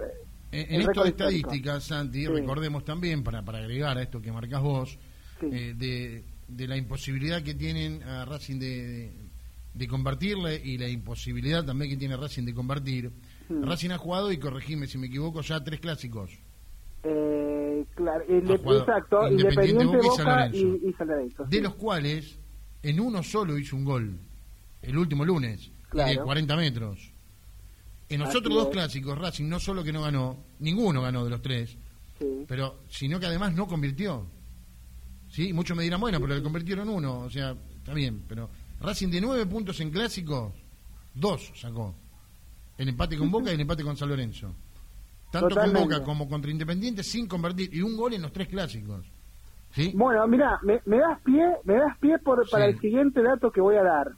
en 0.50 0.80
esto 0.80 1.02
de 1.02 1.10
estadísticas, 1.10 1.84
Santi, 1.84 2.26
recordemos 2.26 2.84
también, 2.84 3.22
para, 3.22 3.42
para 3.42 3.58
agregar 3.58 3.98
a 3.98 4.02
esto 4.02 4.20
que 4.20 4.32
marcas 4.32 4.62
vos, 4.62 4.98
eh, 5.42 5.74
de, 5.76 6.24
de, 6.49 6.66
la 6.66 6.76
imposibilidad 6.76 7.42
que 7.42 7.55
tienen 7.55 8.03
a 8.03 8.24
Racing 8.24 8.59
de, 8.59 9.12
de, 9.74 9.88
convertirle 9.88 10.61
y 10.62 10.78
la 10.78 10.88
imposibilidad 10.88 11.64
también 11.64 11.90
que 11.90 11.96
tiene 11.96 12.16
Racing 12.16 12.44
de 12.44 12.55
convertir. 12.55 13.11
Hmm. 13.49 13.64
Racing 13.64 13.90
ha 13.90 13.99
jugado, 13.99 14.32
y 14.32 14.38
corregime 14.38 14.86
si 14.86 14.99
me 14.99 15.07
equivoco, 15.07 15.40
ya 15.40 15.62
tres 15.62 15.80
clásicos. 15.80 16.30
Eh, 17.05 17.84
claro, 17.94 18.24
exacto, 18.28 19.28
Independiente, 19.30 19.84
Boca, 19.84 20.51
y, 20.53 20.92
San 20.96 21.07
Lorenzo. 21.07 21.44
De 21.44 21.61
los 21.61 21.74
cuales, 21.76 22.38
en 22.82 23.01
uno 23.01 23.22
solo 23.22 23.57
hizo 23.57 23.76
un 23.76 23.84
gol, 23.84 24.18
el 24.82 24.99
último 24.99 25.24
lunes, 25.24 25.70
de 25.92 26.16
40 26.16 26.57
metros. 26.57 27.12
En 28.09 28.20
los 28.20 28.34
otros 28.34 28.55
dos 28.55 28.68
clásicos, 28.68 29.18
Racing 29.18 29.49
no 29.49 29.61
solo 29.61 29.84
que 29.84 29.92
no 29.92 30.03
ganó, 30.03 30.44
ninguno 30.61 31.03
ganó 31.03 31.24
de 31.24 31.30
los 31.30 31.42
tres, 31.42 31.76
pero 32.46 32.80
sino 32.88 33.20
que 33.20 33.26
además 33.26 33.55
no 33.55 33.66
convirtió. 33.66 34.26
Sí, 35.28 35.52
muchos 35.52 35.76
me 35.76 35.82
dirán, 35.82 36.00
bueno, 36.00 36.20
pero 36.20 36.34
le 36.34 36.42
convirtieron 36.42 36.88
uno, 36.88 37.20
o 37.20 37.30
sea, 37.30 37.54
está 37.78 37.92
bien, 37.92 38.24
pero 38.28 38.48
Racing 38.80 39.08
de 39.08 39.20
nueve 39.20 39.46
puntos 39.46 39.80
en 39.80 39.90
clásico, 39.90 40.52
dos 41.14 41.52
sacó. 41.56 41.94
El 42.76 42.88
empate 42.88 43.18
con 43.18 43.30
Boca 43.30 43.50
y 43.50 43.54
el 43.54 43.60
empate 43.60 43.82
con 43.82 43.96
San 43.96 44.08
Lorenzo. 44.08 44.54
Tanto 45.32 45.54
con 45.56 45.72
Boca 45.72 46.02
como 46.04 46.28
contra 46.28 46.50
Independiente 46.50 47.02
sin 47.02 47.26
convertir 47.26 47.74
y 47.74 47.82
un 47.82 47.96
gol 47.96 48.14
en 48.14 48.22
los 48.22 48.32
tres 48.32 48.48
clásicos. 48.48 49.04
¿Sí? 49.72 49.92
Bueno, 49.94 50.26
mira, 50.26 50.58
me, 50.62 50.80
das 50.96 51.20
pie, 51.22 51.44
me 51.64 51.74
das 51.74 51.98
pie 51.98 52.18
por, 52.18 52.48
para 52.48 52.66
el 52.66 52.78
siguiente 52.80 53.22
dato 53.22 53.50
que 53.50 53.60
voy 53.60 53.76
a 53.76 53.82
dar, 53.82 54.12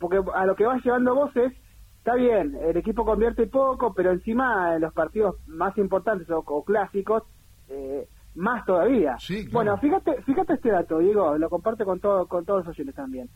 porque 0.00 0.18
a 0.34 0.46
lo 0.46 0.56
que 0.56 0.64
vas 0.64 0.84
llevando 0.84 1.14
vos 1.14 1.30
es, 1.36 1.52
está 1.98 2.14
bien, 2.14 2.56
el 2.60 2.76
equipo 2.76 3.04
convierte 3.04 3.46
poco, 3.46 3.94
pero 3.94 4.10
encima 4.10 4.74
en 4.74 4.80
los 4.80 4.92
partidos 4.92 5.36
más 5.46 5.76
importantes 5.78 6.28
o, 6.30 6.38
o 6.38 6.64
clásicos, 6.64 7.22
eh, 7.68 8.08
más 8.36 8.64
todavía. 8.64 9.16
Bueno, 9.50 9.76
fíjate, 9.78 10.22
fíjate 10.22 10.54
este 10.54 10.70
dato, 10.70 10.98
Diego, 10.98 11.36
lo 11.38 11.50
comparte 11.50 11.84
con 11.84 12.00
todo, 12.00 12.26
con 12.26 12.44
todos 12.44 12.64
los 12.64 12.74
oyentes 12.74 12.94
también. 12.94 13.28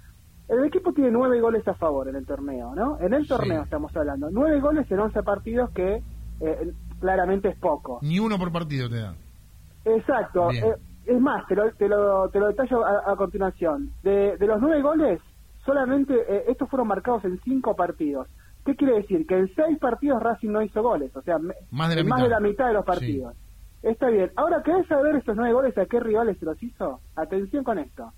El 0.48 0.64
equipo 0.64 0.92
tiene 0.92 1.10
nueve 1.10 1.40
goles 1.40 1.66
a 1.68 1.74
favor 1.74 2.08
en 2.08 2.16
el 2.16 2.26
torneo, 2.26 2.74
¿no? 2.74 2.98
En 3.00 3.14
el 3.14 3.26
torneo 3.26 3.62
estamos 3.62 3.96
hablando. 3.96 4.28
Nueve 4.30 4.60
goles 4.60 4.90
en 4.90 4.98
once 4.98 5.22
partidos 5.22 5.70
que 5.70 6.02
eh, 6.40 6.72
claramente 6.98 7.48
es 7.48 7.56
poco. 7.56 8.00
Ni 8.02 8.18
uno 8.18 8.36
por 8.38 8.50
partido 8.50 8.88
te 8.88 8.96
da. 8.96 9.14
Exacto. 9.84 10.50
Eh, 10.50 10.74
es 11.06 11.20
más, 11.20 11.46
te 11.46 11.54
lo, 11.54 11.70
te 11.72 11.88
lo, 11.88 12.28
te 12.30 12.40
lo 12.40 12.48
detallo 12.48 12.84
a, 12.84 13.16
continuación. 13.16 13.92
De, 14.02 14.36
de, 14.36 14.46
los 14.46 14.60
nueve 14.60 14.82
goles, 14.82 15.20
solamente 15.64 16.14
eh, 16.14 16.44
estos 16.48 16.68
fueron 16.68 16.88
marcados 16.88 17.24
en 17.24 17.40
cinco 17.44 17.76
partidos. 17.76 18.26
¿Qué 18.64 18.76
quiere 18.76 18.96
decir? 18.96 19.26
Que 19.26 19.38
en 19.38 19.54
seis 19.54 19.78
partidos 19.78 20.22
Racing 20.22 20.50
no 20.50 20.62
hizo 20.62 20.82
goles, 20.82 21.14
o 21.16 21.22
sea, 21.22 21.38
más 21.70 21.88
de 21.88 21.96
la, 21.96 22.02
mitad. 22.02 22.22
de, 22.22 22.28
la 22.28 22.40
mitad 22.40 22.66
de 22.66 22.72
los 22.74 22.84
partidos. 22.84 23.34
Está 23.82 24.08
bien. 24.08 24.30
Ahora, 24.36 24.62
¿querés 24.62 24.86
saber 24.86 25.16
estos 25.16 25.36
nueve 25.36 25.52
goles 25.52 25.78
a 25.78 25.86
qué 25.86 26.00
rivales 26.00 26.38
se 26.38 26.44
los 26.44 26.62
hizo? 26.62 27.00
Atención 27.16 27.64
con 27.64 27.78
esto. 27.78 28.12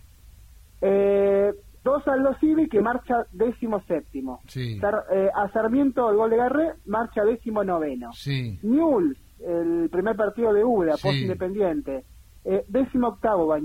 Eh, 0.81 1.53
dos 1.85 2.07
Aldo 2.09 2.35
Civi, 2.41 2.69
que 2.69 2.81
marcha 2.81 3.27
décimo 3.33 3.81
séptimo. 3.83 4.41
Sí. 4.49 4.81
Eh, 5.13 5.29
a 5.35 5.49
Sarmiento, 5.53 6.11
el 6.11 6.17
gol 6.17 6.31
de 6.31 6.37
Garré, 6.37 6.73
marcha 6.87 7.25
décimo 7.25 7.63
noveno. 7.63 8.13
Sí. 8.13 8.59
Newell's, 8.63 9.19
el 9.41 9.89
primer 9.91 10.17
partido 10.17 10.53
de 10.53 10.65
UDA, 10.65 10.93
post 10.93 11.17
independiente, 11.17 12.05
eh, 12.45 12.65
décimo 12.69 13.09
octavo 13.09 13.47
va 13.47 13.59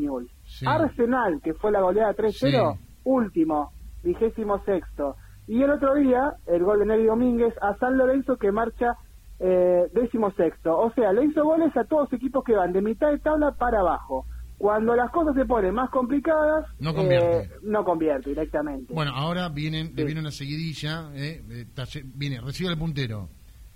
Arsenal, 0.65 1.41
que 1.41 1.53
fue 1.55 1.71
la 1.71 1.81
goleada 1.81 2.13
3-0, 2.13 2.77
último, 3.05 3.71
vigésimo 4.03 4.63
sexto. 4.65 5.15
Y 5.47 5.63
el 5.63 5.71
otro 5.71 5.95
día, 5.95 6.35
el 6.45 6.63
gol 6.63 6.79
de 6.79 6.85
Nelly 6.85 7.05
Domínguez 7.05 7.53
a 7.61 7.75
San 7.77 7.97
Lorenzo, 7.97 8.37
que 8.37 8.51
marcha 8.51 8.97
eh, 9.39 9.88
décimo 9.93 10.31
sexto. 10.31 10.77
O 10.77 10.91
sea, 10.93 11.13
le 11.13 11.25
hizo 11.25 11.43
goles 11.43 11.75
a 11.77 11.83
todos 11.83 12.09
los 12.09 12.13
equipos 12.13 12.43
que 12.43 12.53
van 12.53 12.73
de 12.73 12.81
mitad 12.81 13.11
de 13.11 13.19
tabla 13.19 13.51
para 13.51 13.79
abajo. 13.81 14.25
Cuando 14.57 14.95
las 14.95 15.11
cosas 15.11 15.35
se 15.35 15.45
ponen 15.45 15.75
más 15.75 15.91
complicadas, 15.91 16.65
no 16.79 16.95
convierte, 16.95 17.41
eh, 17.41 17.49
no 17.61 17.83
convierte 17.83 18.31
directamente. 18.31 18.91
Bueno, 18.91 19.11
ahora 19.13 19.49
vienen, 19.49 19.93
le 19.95 20.03
viene 20.03 20.19
una 20.19 20.31
seguidilla, 20.31 21.11
eh, 21.13 21.67
viene, 22.05 22.41
recibe 22.41 22.71
el 22.71 22.77
puntero. 22.77 23.29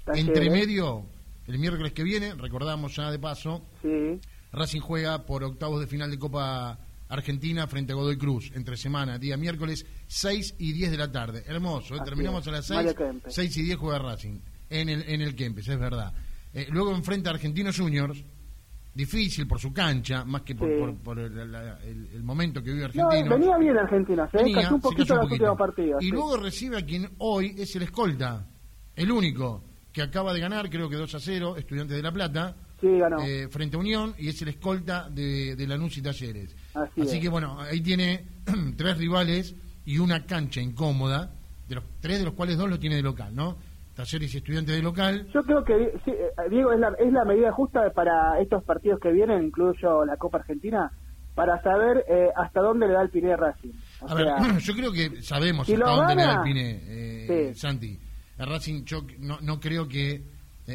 Entre 0.07 0.49
medio, 0.49 1.05
el 1.45 1.59
miércoles 1.59 1.93
que 1.93 2.01
viene, 2.01 2.33
recordamos 2.33 2.95
ya 2.95 3.11
de 3.11 3.19
paso, 3.19 3.61
Racing 4.51 4.81
juega 4.81 5.23
por 5.23 5.43
octavos 5.43 5.79
de 5.79 5.85
final 5.85 6.09
de 6.09 6.17
Copa 6.17 6.79
Argentina 7.09 7.67
frente 7.67 7.93
a 7.93 7.95
Godoy 7.95 8.17
Cruz, 8.17 8.51
entre 8.55 8.75
semana, 8.75 9.19
día 9.19 9.37
miércoles, 9.37 9.85
6 10.07 10.55
y 10.57 10.73
10 10.73 10.91
de 10.91 10.97
la 10.97 11.11
tarde. 11.11 11.43
Hermoso, 11.45 11.95
terminamos 12.03 12.47
a 12.47 12.51
las 12.51 12.65
6, 12.65 12.95
6 13.27 13.57
y 13.57 13.61
10 13.61 13.77
juega 13.77 13.99
Racing 13.99 14.39
en 14.71 14.89
el, 14.89 15.03
en 15.07 15.21
el 15.21 15.35
Kempes, 15.35 15.67
es 15.67 15.79
verdad. 15.79 16.13
Eh, 16.53 16.67
luego 16.71 16.95
enfrenta 16.95 17.29
a 17.29 17.33
Argentinos 17.33 17.77
Juniors, 17.77 18.23
difícil 18.93 19.47
por 19.47 19.59
su 19.59 19.71
cancha, 19.71 20.25
más 20.25 20.41
que 20.41 20.55
por, 20.55 20.69
el, 20.69 22.23
momento 22.23 22.61
que 22.61 22.71
vive 22.71 22.85
Argentinos. 22.85 23.25
No, 23.25 23.37
venía 23.37 23.57
bien 23.57 23.77
Argentinos, 23.77 24.29
¿eh? 24.33 24.43
Venía, 24.43 24.73
un 24.73 24.81
poquito 24.81 25.15
los 25.15 25.31
últimos 25.31 25.57
partidos. 25.57 26.03
Y 26.03 26.09
luego 26.09 26.37
recibe 26.37 26.77
a 26.77 26.85
quien 26.85 27.09
hoy 27.19 27.55
es 27.57 27.75
el 27.75 27.83
escolta, 27.83 28.45
el 28.95 29.11
único, 29.11 29.63
que 29.91 30.01
acaba 30.01 30.33
de 30.33 30.39
ganar, 30.39 30.69
creo 30.69 30.89
que 30.89 30.95
2 30.95 31.15
a 31.15 31.19
0, 31.19 31.57
Estudiantes 31.57 31.97
de 31.97 32.03
La 32.03 32.11
Plata. 32.11 32.55
Eh, 32.83 33.47
frente 33.51 33.75
a 33.75 33.79
Unión 33.79 34.15
y 34.17 34.29
es 34.29 34.41
el 34.41 34.47
escolta 34.47 35.07
de, 35.07 35.55
de 35.55 35.67
Lanús 35.67 35.97
y 35.97 36.01
Talleres. 36.01 36.55
Así, 36.73 37.19
que 37.19 37.29
bueno, 37.29 37.61
ahí 37.61 37.79
tiene 37.79 38.25
tres 38.75 38.97
rivales 38.97 39.55
y 39.85 39.99
una 39.99 40.25
cancha 40.25 40.61
incómoda, 40.61 41.31
de 41.67 41.75
los 41.75 41.83
tres 41.99 42.17
de 42.17 42.25
los 42.25 42.33
cuales 42.33 42.57
dos 42.57 42.67
lo 42.67 42.79
tiene 42.79 42.95
de 42.95 43.03
local, 43.03 43.35
¿no? 43.35 43.55
Talleres 43.95 44.33
y 44.33 44.37
estudiantes 44.37 44.75
de 44.75 44.81
local. 44.81 45.27
Yo 45.33 45.43
creo 45.43 45.63
que, 45.63 45.93
sí, 46.05 46.11
eh, 46.11 46.31
Diego, 46.49 46.71
es 46.71 46.79
la, 46.79 46.93
es 46.97 47.11
la 47.11 47.25
medida 47.25 47.51
justa 47.51 47.89
para 47.93 48.39
estos 48.39 48.63
partidos 48.63 48.99
que 48.99 49.11
vienen, 49.11 49.43
incluyo 49.43 50.05
la 50.05 50.15
Copa 50.17 50.37
Argentina, 50.37 50.91
para 51.35 51.61
saber 51.61 52.05
eh, 52.07 52.29
hasta 52.35 52.61
dónde 52.61 52.87
le 52.87 52.93
da 52.93 53.01
el 53.01 53.09
Piné 53.09 53.35
Racing. 53.35 53.71
a 54.07 54.15
ver, 54.15 54.27
yo 54.59 54.73
creo 54.73 54.91
que 54.91 55.21
sabemos 55.21 55.69
hasta 55.69 55.89
dónde 55.89 56.15
le 56.15 56.23
da 56.23 56.33
el 56.35 56.41
Piné, 56.41 56.79
eh, 56.87 57.53
Santi. 57.53 57.99
El 58.37 58.47
Racing, 58.47 58.83
yo 58.85 59.01
no, 59.19 59.39
no 59.41 59.59
creo 59.59 59.87
que. 59.87 60.23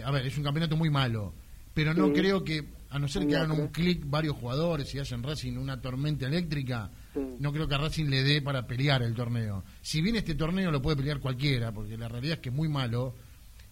a 0.04 0.10
ver, 0.10 0.26
es 0.26 0.36
un 0.36 0.44
campeonato 0.44 0.76
muy 0.76 0.90
malo, 0.90 1.32
pero 1.74 1.94
no 1.94 2.12
creo 2.12 2.44
que, 2.44 2.64
a 2.90 2.98
no 2.98 3.08
ser 3.08 3.26
que 3.26 3.36
hagan 3.36 3.52
un 3.52 3.68
clic 3.68 4.02
varios 4.06 4.36
jugadores 4.36 4.94
y 4.94 4.98
hacen 4.98 5.22
Racing 5.22 5.56
una 5.56 5.80
tormenta 5.80 6.26
eléctrica 6.26 6.90
no 7.38 7.52
creo 7.52 7.68
que 7.68 7.74
a 7.74 7.78
Racing 7.78 8.06
le 8.06 8.22
dé 8.22 8.42
para 8.42 8.66
pelear 8.66 9.02
el 9.02 9.14
torneo. 9.14 9.64
Si 9.80 10.00
bien 10.00 10.16
este 10.16 10.34
torneo 10.34 10.70
lo 10.70 10.82
puede 10.82 10.96
pelear 10.96 11.20
cualquiera, 11.20 11.72
porque 11.72 11.96
la 11.96 12.08
realidad 12.08 12.34
es 12.34 12.40
que 12.40 12.48
es 12.50 12.54
muy 12.54 12.68
malo, 12.68 13.14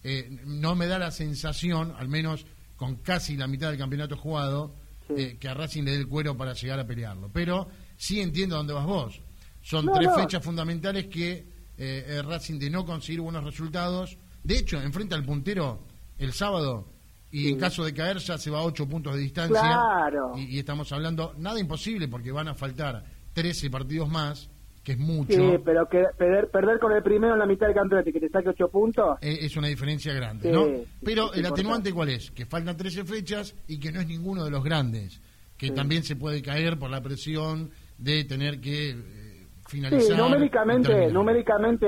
eh, 0.03 0.29
no 0.45 0.75
me 0.75 0.87
da 0.87 0.99
la 0.99 1.11
sensación, 1.11 1.93
al 1.97 2.07
menos 2.07 2.45
con 2.75 2.97
casi 2.97 3.37
la 3.37 3.47
mitad 3.47 3.69
del 3.69 3.77
campeonato 3.77 4.17
jugado, 4.17 4.75
eh, 5.09 5.37
que 5.39 5.47
a 5.47 5.53
Racing 5.53 5.83
le 5.83 5.91
dé 5.91 5.97
el 5.97 6.07
cuero 6.07 6.35
para 6.35 6.53
llegar 6.53 6.79
a 6.79 6.87
pelearlo. 6.87 7.29
Pero 7.31 7.67
sí 7.97 8.21
entiendo 8.21 8.55
dónde 8.55 8.73
vas 8.73 8.85
vos. 8.85 9.21
Son 9.61 9.89
tres 9.93 10.09
fechas 10.15 10.43
fundamentales 10.43 11.07
que 11.07 11.47
eh, 11.77 12.21
Racing 12.23 12.59
de 12.59 12.69
no 12.69 12.85
conseguir 12.85 13.21
buenos 13.21 13.43
resultados. 13.43 14.17
De 14.43 14.57
hecho, 14.57 14.81
enfrenta 14.81 15.15
al 15.15 15.25
puntero 15.25 15.87
el 16.17 16.33
sábado 16.33 16.94
y 17.35 17.49
en 17.49 17.59
caso 17.59 17.83
de 17.83 17.93
caer 17.93 18.17
ya 18.17 18.37
se 18.37 18.49
va 18.49 18.59
a 18.59 18.63
8 18.63 18.87
puntos 18.87 19.13
de 19.13 19.19
distancia. 19.21 19.59
Claro. 19.59 20.31
Y, 20.35 20.55
y 20.55 20.59
estamos 20.59 20.91
hablando, 20.93 21.33
nada 21.37 21.59
imposible 21.59 22.07
porque 22.07 22.31
van 22.31 22.47
a 22.47 22.53
faltar 22.55 23.03
13 23.33 23.69
partidos 23.69 24.09
más, 24.09 24.49
que 24.83 24.93
es 24.93 24.99
mucho. 24.99 25.33
Sí, 25.33 25.57
pero 25.65 25.89
que, 25.89 26.05
perder, 26.17 26.49
perder 26.49 26.79
con 26.79 26.93
el 26.93 27.03
primero 27.03 27.33
en 27.33 27.39
la 27.39 27.45
mitad 27.45 27.65
del 27.67 27.75
campeonato 27.75 28.09
y 28.09 28.13
que 28.13 28.19
te 28.21 28.29
saque 28.29 28.49
8 28.49 28.69
puntos. 28.69 29.17
Eh, 29.21 29.39
es 29.41 29.57
una 29.57 29.67
diferencia 29.67 30.13
grande, 30.13 30.47
Sí, 30.47 30.55
¿no? 30.55 30.65
sí, 30.65 30.85
Pero 31.03 31.33
el 31.33 31.45
atenuante 31.45 31.91
cuál 31.91 32.09
es? 32.09 32.31
Que 32.31 32.45
faltan 32.45 32.77
13 32.77 33.03
fechas 33.03 33.53
y 33.67 33.79
que 33.79 33.91
no 33.91 33.99
es 33.99 34.07
ninguno 34.07 34.45
de 34.45 34.51
los 34.51 34.63
grandes, 34.63 35.21
que 35.57 35.71
también 35.71 36.03
se 36.03 36.15
puede 36.15 36.41
caer 36.41 36.79
por 36.79 36.89
la 36.89 37.01
presión 37.01 37.71
de 37.97 38.23
tener 38.23 38.61
que 38.61 38.91
eh, 38.91 39.47
finalizar. 39.67 40.15
Sí, 40.15 40.21
numéricamente, 40.21 41.11
numéricamente 41.11 41.85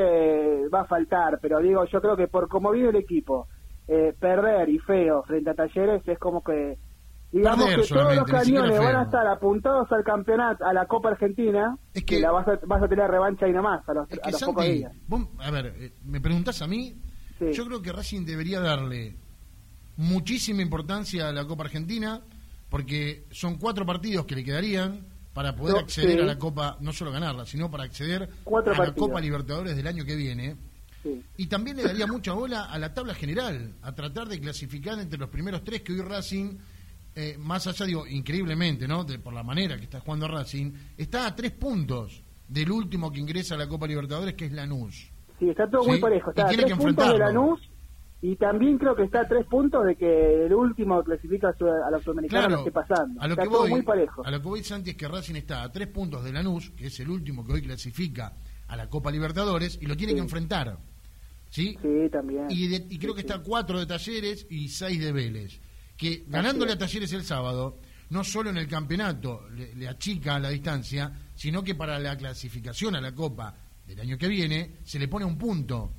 va 0.73 0.81
a 0.81 0.85
faltar, 0.85 1.39
pero 1.41 1.59
digo, 1.59 1.85
yo 1.85 2.01
creo 2.01 2.17
que 2.17 2.27
por 2.27 2.47
como 2.49 2.71
viene 2.71 2.89
el 2.89 2.95
equipo, 2.97 3.47
eh, 3.87 4.13
perder 4.19 4.69
y 4.69 4.79
feo 4.79 5.23
frente 5.23 5.49
a 5.49 5.53
Talleres 5.53 6.07
es 6.07 6.19
como 6.19 6.43
que, 6.43 6.77
digamos 7.31 7.65
Perder 7.65 7.81
que 7.87 7.93
todos 7.93 8.15
los 8.15 8.25
cañones 8.25 8.79
van 8.79 8.95
a 8.97 9.03
estar 9.03 9.27
apuntados 9.27 9.91
al 9.91 10.03
campeonato, 10.03 10.65
a 10.65 10.73
la 10.73 10.85
Copa 10.85 11.09
Argentina, 11.09 11.77
Es 11.93 12.03
que- 12.03 12.17
y 12.17 12.21
la 12.21 12.31
vas 12.31 12.47
a, 12.47 12.59
vas 12.65 12.83
a 12.83 12.87
tener 12.87 13.09
revancha 13.09 13.45
ahí 13.45 13.53
nomás, 13.53 13.87
a 13.87 13.93
los, 13.93 14.09
Es 14.11 14.19
a 14.19 14.21
que 14.21 14.31
los 14.31 14.43
pocos 14.43 14.63
Santi, 14.65 14.77
días. 14.79 14.93
vos, 15.07 15.27
a 15.39 15.51
ver, 15.51 15.73
eh, 15.77 15.93
me 16.05 16.19
preguntás 16.21 16.61
a 16.61 16.67
mí, 16.67 16.95
Sí. 17.39 17.51
yo 17.53 17.65
creo 17.65 17.81
que 17.81 17.91
Racing 17.91 18.25
debería 18.25 18.59
darle 18.59 19.15
muchísima 19.97 20.61
importancia 20.61 21.29
a 21.29 21.31
la 21.33 21.45
Copa 21.45 21.63
Argentina, 21.63 22.21
porque 22.69 23.25
son 23.31 23.57
cuatro 23.57 23.85
partidos 23.85 24.25
que 24.25 24.35
le 24.35 24.43
quedarían 24.43 25.05
para 25.33 25.55
poder 25.55 25.75
No, 25.75 25.79
acceder 25.81 26.17
sí. 26.17 26.19
a 26.19 26.25
la 26.25 26.37
Copa, 26.37 26.77
no 26.81 26.91
solo 26.91 27.11
ganarla, 27.11 27.45
sino 27.45 27.69
para 27.71 27.83
acceder 27.83 28.29
Cuatro 28.43 28.73
a 28.73 28.77
la. 28.87 28.93
Copa 28.93 29.21
Libertadores 29.21 29.75
del 29.75 29.87
año 29.87 30.03
que 30.03 30.15
viene. 30.15 30.55
Sí. 31.03 31.21
Y 31.37 31.47
también 31.47 31.77
le 31.77 31.83
daría 31.83 32.07
mucha 32.07 32.33
bola 32.33 32.65
a 32.65 32.77
la 32.79 32.93
tabla 32.93 33.13
general, 33.13 33.73
a 33.81 33.93
tratar 33.93 34.27
de 34.27 34.39
clasificar 34.39 34.99
entre 34.99 35.19
los 35.19 35.29
primeros 35.29 35.63
tres 35.63 35.81
que 35.81 35.93
hoy 35.93 36.01
Racing, 36.01 36.57
eh, 37.15 37.35
más 37.39 37.65
allá, 37.67 37.85
digo, 37.85 38.05
increíblemente, 38.07 38.87
¿no? 38.87 39.03
De- 39.03 39.19
por 39.19 39.33
la 39.33 39.43
manera 39.43 39.77
que 39.77 39.83
está 39.83 39.99
jugando 39.99 40.27
Racing, 40.27 40.71
está 40.97 41.27
a 41.27 41.35
tres 41.35 41.51
puntos 41.51 42.23
del 42.47 42.71
último 42.71 43.11
que 43.11 43.19
ingresa 43.19 43.55
a 43.55 43.57
la 43.57 43.67
Copa 43.67 43.87
Libertadores, 43.87 44.33
que 44.35 44.45
es 44.45 44.51
Lanús. 44.51 45.11
Sí, 45.39 45.49
está 45.49 45.69
todo 45.69 45.83
Sí, 45.83 45.89
muy 45.91 45.99
parejo. 45.99 46.29
y 46.29 46.39
Está 46.39 46.45
a 46.45 46.49
tres 46.51 46.73
puntos 46.77 47.11
de. 47.13 47.17
Lanús 47.19 47.59
y 48.21 48.35
también 48.35 48.77
creo 48.79 48.95
que 48.95 49.03
está 49.03 49.21
a 49.21 49.27
tres 49.27 49.45
puntos 49.45 49.85
de 49.85 49.95
que 49.95 50.45
el 50.45 50.53
último 50.53 51.03
clasifica 51.03 51.49
a 51.49 51.53
su- 51.55 51.67
a 51.67 51.91
los 51.91 52.03
sudamericanos 52.03 52.51
lo 52.51 52.57
esté 52.59 52.71
pasando. 52.71 53.21
a 53.21 53.27
lo 53.27 53.33
está 53.33 53.43
que 53.43 53.49
todo 53.49 53.59
voy, 53.59 53.69
muy 53.69 53.81
parejo. 53.83 54.25
a 54.25 54.31
lo 54.31 54.41
que 54.41 54.47
voy, 54.47 54.63
Santi, 54.63 54.89
es 54.91 54.95
que 54.97 55.07
Racing 55.07 55.35
está 55.35 55.61
a 55.63 55.71
tres 55.71 55.87
puntos 55.89 56.23
de 56.23 56.31
Lanús, 56.33 56.71
que 56.71 56.87
es 56.87 56.99
el 56.99 57.09
último 57.09 57.45
que 57.45 57.53
hoy 57.53 57.61
clasifica 57.61 58.33
a 58.67 58.75
la 58.75 58.89
Copa 58.89 59.11
Libertadores, 59.11 59.77
y 59.81 59.85
lo 59.85 59.95
tiene 59.97 60.11
Sí. 60.11 60.15
que 60.17 60.21
enfrentar. 60.23 60.77
¿Sí? 61.49 61.77
Sí, 61.81 62.09
también. 62.11 62.45
y, 62.49 62.67
de- 62.67 62.85
y 62.89 62.97
creo 62.99 63.13
Sí, 63.13 63.21
que 63.21 63.21
sí. 63.21 63.27
está 63.27 63.39
cuatro 63.41 63.79
de 63.79 63.85
Talleres 63.85 64.45
y 64.49 64.67
seis 64.67 64.99
de 64.99 65.11
Vélez. 65.13 65.59
Que 65.95 66.25
ganándole 66.27 66.73
a 66.73 66.77
Talleres 66.77 67.11
el 67.13 67.23
sábado, 67.23 67.79
no 68.09 68.23
solo 68.23 68.49
en 68.49 68.57
el 68.57 68.67
campeonato 68.67 69.47
le, 69.49 69.73
le 69.75 69.87
achica 69.87 70.37
la 70.39 70.49
distancia, 70.49 71.11
sino 71.35 71.63
que 71.63 71.73
para 71.75 71.99
la 71.99 72.17
clasificación 72.17 72.95
a 72.95 73.01
la 73.01 73.15
Copa 73.15 73.55
del 73.87 73.99
año 74.01 74.17
que 74.17 74.27
viene 74.27 74.73
se 74.83 74.99
le 74.99 75.07
pone 75.07 75.23
un 75.25 75.37
punto. 75.37 75.93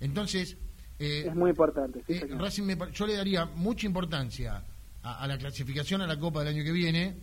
Entonces, 0.00 0.56
eh, 0.98 1.24
Es 1.28 1.34
muy 1.34 1.50
importante. 1.50 2.00
sí, 2.06 2.14
eh. 2.14 2.26
Racing 2.38 2.62
me 2.64 2.76
yo 2.92 3.06
le 3.06 3.14
daría 3.16 3.44
mucha 3.46 3.86
importancia 3.86 4.62
a, 5.02 5.22
a 5.24 5.26
la 5.26 5.38
clasificación 5.38 6.02
a 6.02 6.06
la 6.06 6.18
Copa 6.18 6.40
del 6.44 6.54
año 6.54 6.64
que 6.64 6.72
viene 6.72 7.16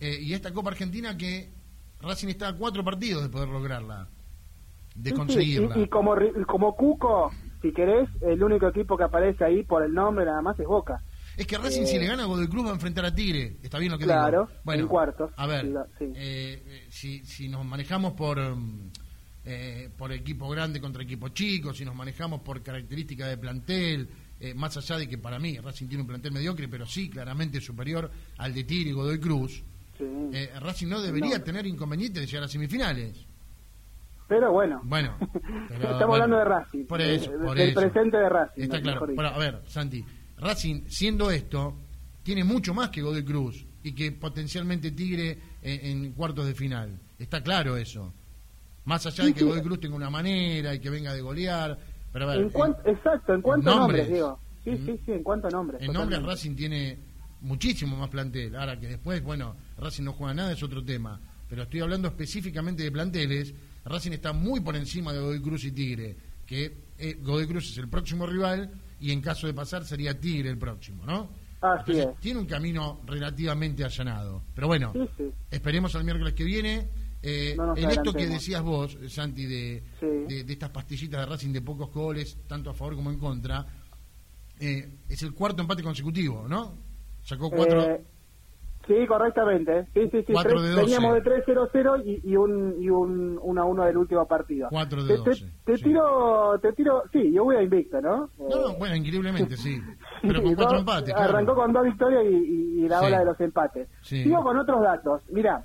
eh, 0.00 0.18
y 0.20 0.32
a 0.32 0.36
esta 0.36 0.52
Copa 0.52 0.70
Argentina 0.70 1.16
que 1.16 1.50
Racing 2.02 2.28
está 2.28 2.48
a 2.48 2.56
cuatro 2.56 2.84
partidos 2.84 3.22
de 3.22 3.28
poder 3.28 3.48
lograrla, 3.48 4.08
de 4.94 5.10
Sí, 5.10 5.10
sí, 5.10 5.12
conseguirla. 5.14 5.78
Y, 5.78 5.82
y 5.82 5.88
como, 5.88 6.14
como 6.46 6.76
Cuco, 6.76 7.30
si 7.62 7.72
querés, 7.72 8.08
el 8.20 8.42
único 8.42 8.68
equipo 8.68 8.96
que 8.96 9.04
aparece 9.04 9.44
ahí 9.44 9.62
por 9.62 9.82
el 9.84 9.94
nombre 9.94 10.24
nada 10.24 10.42
más 10.42 10.58
es 10.58 10.66
Boca. 10.66 11.02
Es 11.36 11.46
que 11.46 11.56
Racing, 11.56 11.82
Eh, 11.82 11.86
si 11.86 11.98
le 11.98 12.06
gana 12.06 12.24
a 12.24 12.26
Godoy 12.26 12.48
Cruz, 12.48 12.66
va 12.66 12.70
a 12.70 12.74
enfrentar 12.74 13.06
a 13.06 13.14
Tigre. 13.14 13.56
Está 13.62 13.78
bien 13.78 13.90
lo 13.92 13.96
que 13.98 14.04
Claro, 14.04 14.46
digo. 14.48 14.60
Bueno, 14.64 14.82
en 14.82 14.88
cuartos. 14.88 15.30
A 15.36 15.46
ver, 15.46 15.66
sí. 15.98 16.04
eh, 16.14 16.62
eh, 16.66 16.86
si, 16.90 17.24
si 17.24 17.48
nos 17.48 17.64
manejamos 17.64 18.12
por, 18.12 18.38
mm, 18.38 18.90
eh, 19.46 19.88
por 19.96 20.12
equipo 20.12 20.48
grande 20.50 20.78
contra 20.80 21.02
equipo 21.02 21.28
chico, 21.30 21.72
si 21.72 21.84
nos 21.86 21.94
manejamos 21.94 22.42
por 22.42 22.62
características 22.62 23.28
de 23.30 23.38
plantel, 23.38 24.08
eh, 24.40 24.52
más 24.54 24.76
allá 24.76 24.98
de 24.98 25.08
que 25.08 25.16
para 25.16 25.38
mí 25.38 25.56
Racing 25.58 25.86
tiene 25.86 26.02
un 26.02 26.08
plantel 26.08 26.32
mediocre, 26.32 26.68
pero 26.68 26.84
sí 26.84 27.08
claramente 27.08 27.60
superior 27.62 28.10
al 28.36 28.52
de 28.52 28.64
Tigre 28.64 28.90
y 28.90 28.92
Godoy 28.92 29.18
Cruz, 29.18 29.62
Sí. 30.02 30.36
eh, 30.38 30.50
Racing 30.60 30.88
no 30.88 31.00
debería 31.00 31.38
No. 31.38 31.44
tener 31.44 31.66
inconveniente 31.66 32.20
de 32.20 32.26
llegar 32.26 32.44
a 32.44 32.48
semifinales. 32.48 33.26
Pero 34.28 34.52
bueno. 34.52 34.80
Bueno, 34.84 35.16
pero, 35.68 35.82
Estamos 35.92 36.06
bueno, 36.06 36.12
hablando 36.24 36.36
de 36.38 36.44
Racing. 36.44 36.84
Por 36.86 37.00
eso, 37.00 37.30
de- 37.32 37.38
por 37.38 37.56
del 37.56 37.70
eso. 37.70 37.80
presente 37.80 38.16
de 38.16 38.28
Racing. 38.28 38.62
Está 38.62 38.80
claro. 38.80 39.06
a 39.34 39.38
ver, 39.38 39.62
Santi, 39.66 40.04
Racing, 40.38 40.82
siendo 40.88 41.30
esto, 41.30 41.76
tiene 42.22 42.44
mucho 42.44 42.72
más 42.72 42.88
que 42.90 43.02
Godoy 43.02 43.24
Cruz 43.24 43.66
y 43.82 43.92
que 43.92 44.12
potencialmente 44.12 44.90
Tigre 44.92 45.38
en, 45.60 46.04
en 46.04 46.12
cuartos 46.12 46.46
de 46.46 46.54
final. 46.54 46.98
Está 47.18 47.42
claro 47.42 47.76
eso. 47.76 48.12
Más 48.84 49.04
allá 49.06 49.24
de 49.24 49.34
que. 49.34 49.44
Godoy 49.44 49.60
Cruz 49.62 49.80
tenga 49.80 49.96
una 49.96 50.10
manera 50.10 50.74
y 50.74 50.80
que 50.80 50.88
venga 50.90 51.12
de 51.12 51.20
golear. 51.20 51.78
Pero 52.12 52.24
a 52.28 52.34
ver, 52.34 52.42
En 52.44 52.50
cuan- 52.50 52.76
en- 52.84 52.94
exacto, 52.94 53.34
en 53.34 53.42
cuanto 53.42 53.70
a 53.70 53.74
nombres. 53.76 54.08
nombres, 54.08 54.14
digo. 54.14 54.38
Sí, 54.64 54.76
sí, 54.86 55.00
sí, 55.04 55.12
en 55.12 55.22
cuanto 55.22 55.48
a 55.48 55.50
nombres. 55.50 55.80
en 55.82 55.86
nombres 55.92 56.18
totalmente. 56.20 56.30
Racing 56.34 56.54
tiene 56.56 56.98
muchísimo 57.42 57.96
más 57.96 58.08
plantel. 58.08 58.54
Ahora 58.56 58.78
que 58.78 58.86
después, 58.88 59.22
bueno, 59.22 59.56
Racing 59.82 60.04
no 60.04 60.12
juega 60.12 60.34
nada 60.34 60.52
es 60.52 60.62
otro 60.62 60.84
tema. 60.84 61.20
Pero 61.48 61.64
estoy 61.64 61.80
hablando 61.80 62.08
específicamente 62.08 62.82
de 62.82 62.90
planteles. 62.92 63.52
Racing 63.84 64.12
está 64.12 64.32
muy 64.32 64.60
por 64.60 64.76
encima 64.76 65.12
de 65.12 65.20
Godoy 65.20 65.40
Cruz 65.42 65.64
y 65.64 65.72
Tigre. 65.72 66.16
Que 66.46 66.76
eh, 66.98 67.18
Godoy 67.20 67.46
Cruz 67.46 67.70
es 67.70 67.78
el 67.78 67.88
próximo 67.88 68.26
rival 68.26 68.70
y 69.00 69.10
en 69.12 69.20
caso 69.20 69.46
de 69.46 69.54
pasar 69.54 69.84
sería 69.84 70.18
Tigre 70.18 70.48
el 70.50 70.58
próximo, 70.58 71.04
¿no? 71.04 71.30
Así 71.60 71.92
Entonces, 71.92 72.06
es. 72.14 72.20
tiene 72.20 72.40
un 72.40 72.46
camino 72.46 73.00
relativamente 73.06 73.84
allanado. 73.84 74.42
Pero 74.54 74.66
bueno, 74.66 74.92
Sí, 74.92 75.00
sí. 75.16 75.24
esperemos 75.50 75.94
al 75.94 76.04
miércoles 76.04 76.34
que 76.34 76.44
viene. 76.44 76.88
Eh, 77.22 77.54
No 77.56 77.76
en 77.76 77.88
esto 77.90 78.12
que 78.12 78.26
decías 78.26 78.62
vos, 78.62 78.98
Santi, 79.08 79.44
de, 79.46 79.82
Sí. 80.00 80.06
de, 80.28 80.42
de 80.44 80.52
estas 80.52 80.70
pastillitas 80.70 81.20
de 81.20 81.26
Racing 81.26 81.52
de 81.52 81.60
pocos 81.62 81.90
goles, 81.92 82.36
tanto 82.48 82.70
a 82.70 82.74
favor 82.74 82.96
como 82.96 83.10
en 83.10 83.18
contra, 83.18 83.64
eh, 84.58 84.88
es 85.08 85.22
el 85.22 85.32
cuarto 85.32 85.62
empate 85.62 85.82
consecutivo, 85.82 86.46
¿no? 86.48 86.76
Sacó 87.22 87.48
cuatro. 87.50 87.82
Eh, 87.82 88.04
sí, 88.86 89.06
correctamente. 89.06 89.86
Sí, 89.94 90.08
sí, 90.10 90.22
sí. 90.26 90.32
Cuatro 90.32 90.52
tres- 90.52 90.62
de 90.62 90.68
doce. 90.70 90.82
veníamos 90.82 91.14
de 91.14 91.22
3-0-0 91.22 92.02
y, 92.04 92.20
y 92.30 92.36
un 92.36 92.74
y 92.82 92.88
un 92.90 93.36
1-1 93.38 93.84
del 93.86 93.96
último 93.96 94.26
partido. 94.26 94.68
Cuatro 94.70 95.04
de 95.04 95.16
te, 95.16 95.22
te- 95.22 95.30
doce, 95.30 95.46
te 95.64 95.76
sí. 95.76 95.84
tiro, 95.84 96.58
te 96.60 96.72
tiro, 96.72 97.02
sí, 97.12 97.32
yo 97.32 97.44
voy 97.44 97.56
a 97.56 97.62
invicto, 97.62 98.00
¿no? 98.00 98.28
no, 98.38 98.48
no, 98.68 98.74
bueno, 98.78 98.94
increíblemente, 98.96 99.56
sí. 99.56 99.78
Pero 100.22 100.42
con 100.42 100.54
cuatro 100.54 100.78
empates, 100.78 101.14
claro. 101.14 101.30
Arrancó 101.34 101.54
con 101.54 101.72
dos 101.72 101.84
victorias 101.84 102.24
y, 102.24 102.34
y- 102.84 102.88
la 102.88 102.98
Sí. 103.00 103.06
ola 103.06 103.18
de 103.20 103.24
los 103.24 103.40
empates. 103.40 103.88
Sí. 104.02 104.22
Sigo 104.24 104.42
con 104.42 104.58
otros 104.58 104.82
datos. 104.82 105.22
Mira, 105.30 105.64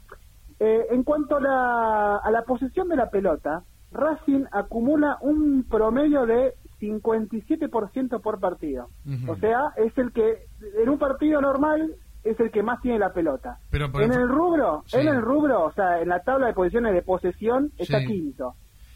eh, 0.59 0.85
en 0.91 1.03
cuanto 1.03 1.37
a 1.37 1.41
la, 1.41 2.15
a 2.17 2.31
la 2.31 2.41
posesión 2.43 2.87
de 2.89 2.95
la 2.95 3.09
pelota, 3.09 3.63
Racing 3.91 4.43
acumula 4.51 5.17
un 5.21 5.63
promedio 5.69 6.25
de 6.25 6.53
57% 6.79 8.21
por 8.21 8.39
partido. 8.39 8.89
Ujú. 9.05 9.31
O 9.31 9.35
sea, 9.37 9.71
es 9.77 9.97
el 9.97 10.11
que, 10.11 10.45
en 10.81 10.89
un 10.89 10.97
partido 10.99 11.41
normal, 11.41 11.95
es 12.29 12.39
el 12.39 12.51
que 12.51 12.63
más 12.63 12.81
tiene 12.81 12.99
la 12.99 13.13
pelota. 13.13 13.57
Pero, 13.69 13.91
pero- 13.91 14.05
en 14.05 14.13
el 14.13 14.27
rubro, 14.27 14.83
Sí. 14.85 14.97
en 14.97 15.07
el 15.07 15.21
rubro, 15.21 15.65
o 15.65 15.71
sea, 15.73 16.01
en 16.01 16.09
la 16.09 16.19
tabla 16.21 16.47
de 16.47 16.53
posiciones 16.53 16.93
de 16.93 17.01
posesión, 17.01 17.71
está 17.77 17.99
Sí. 17.99 18.07
quinto. 18.07 18.53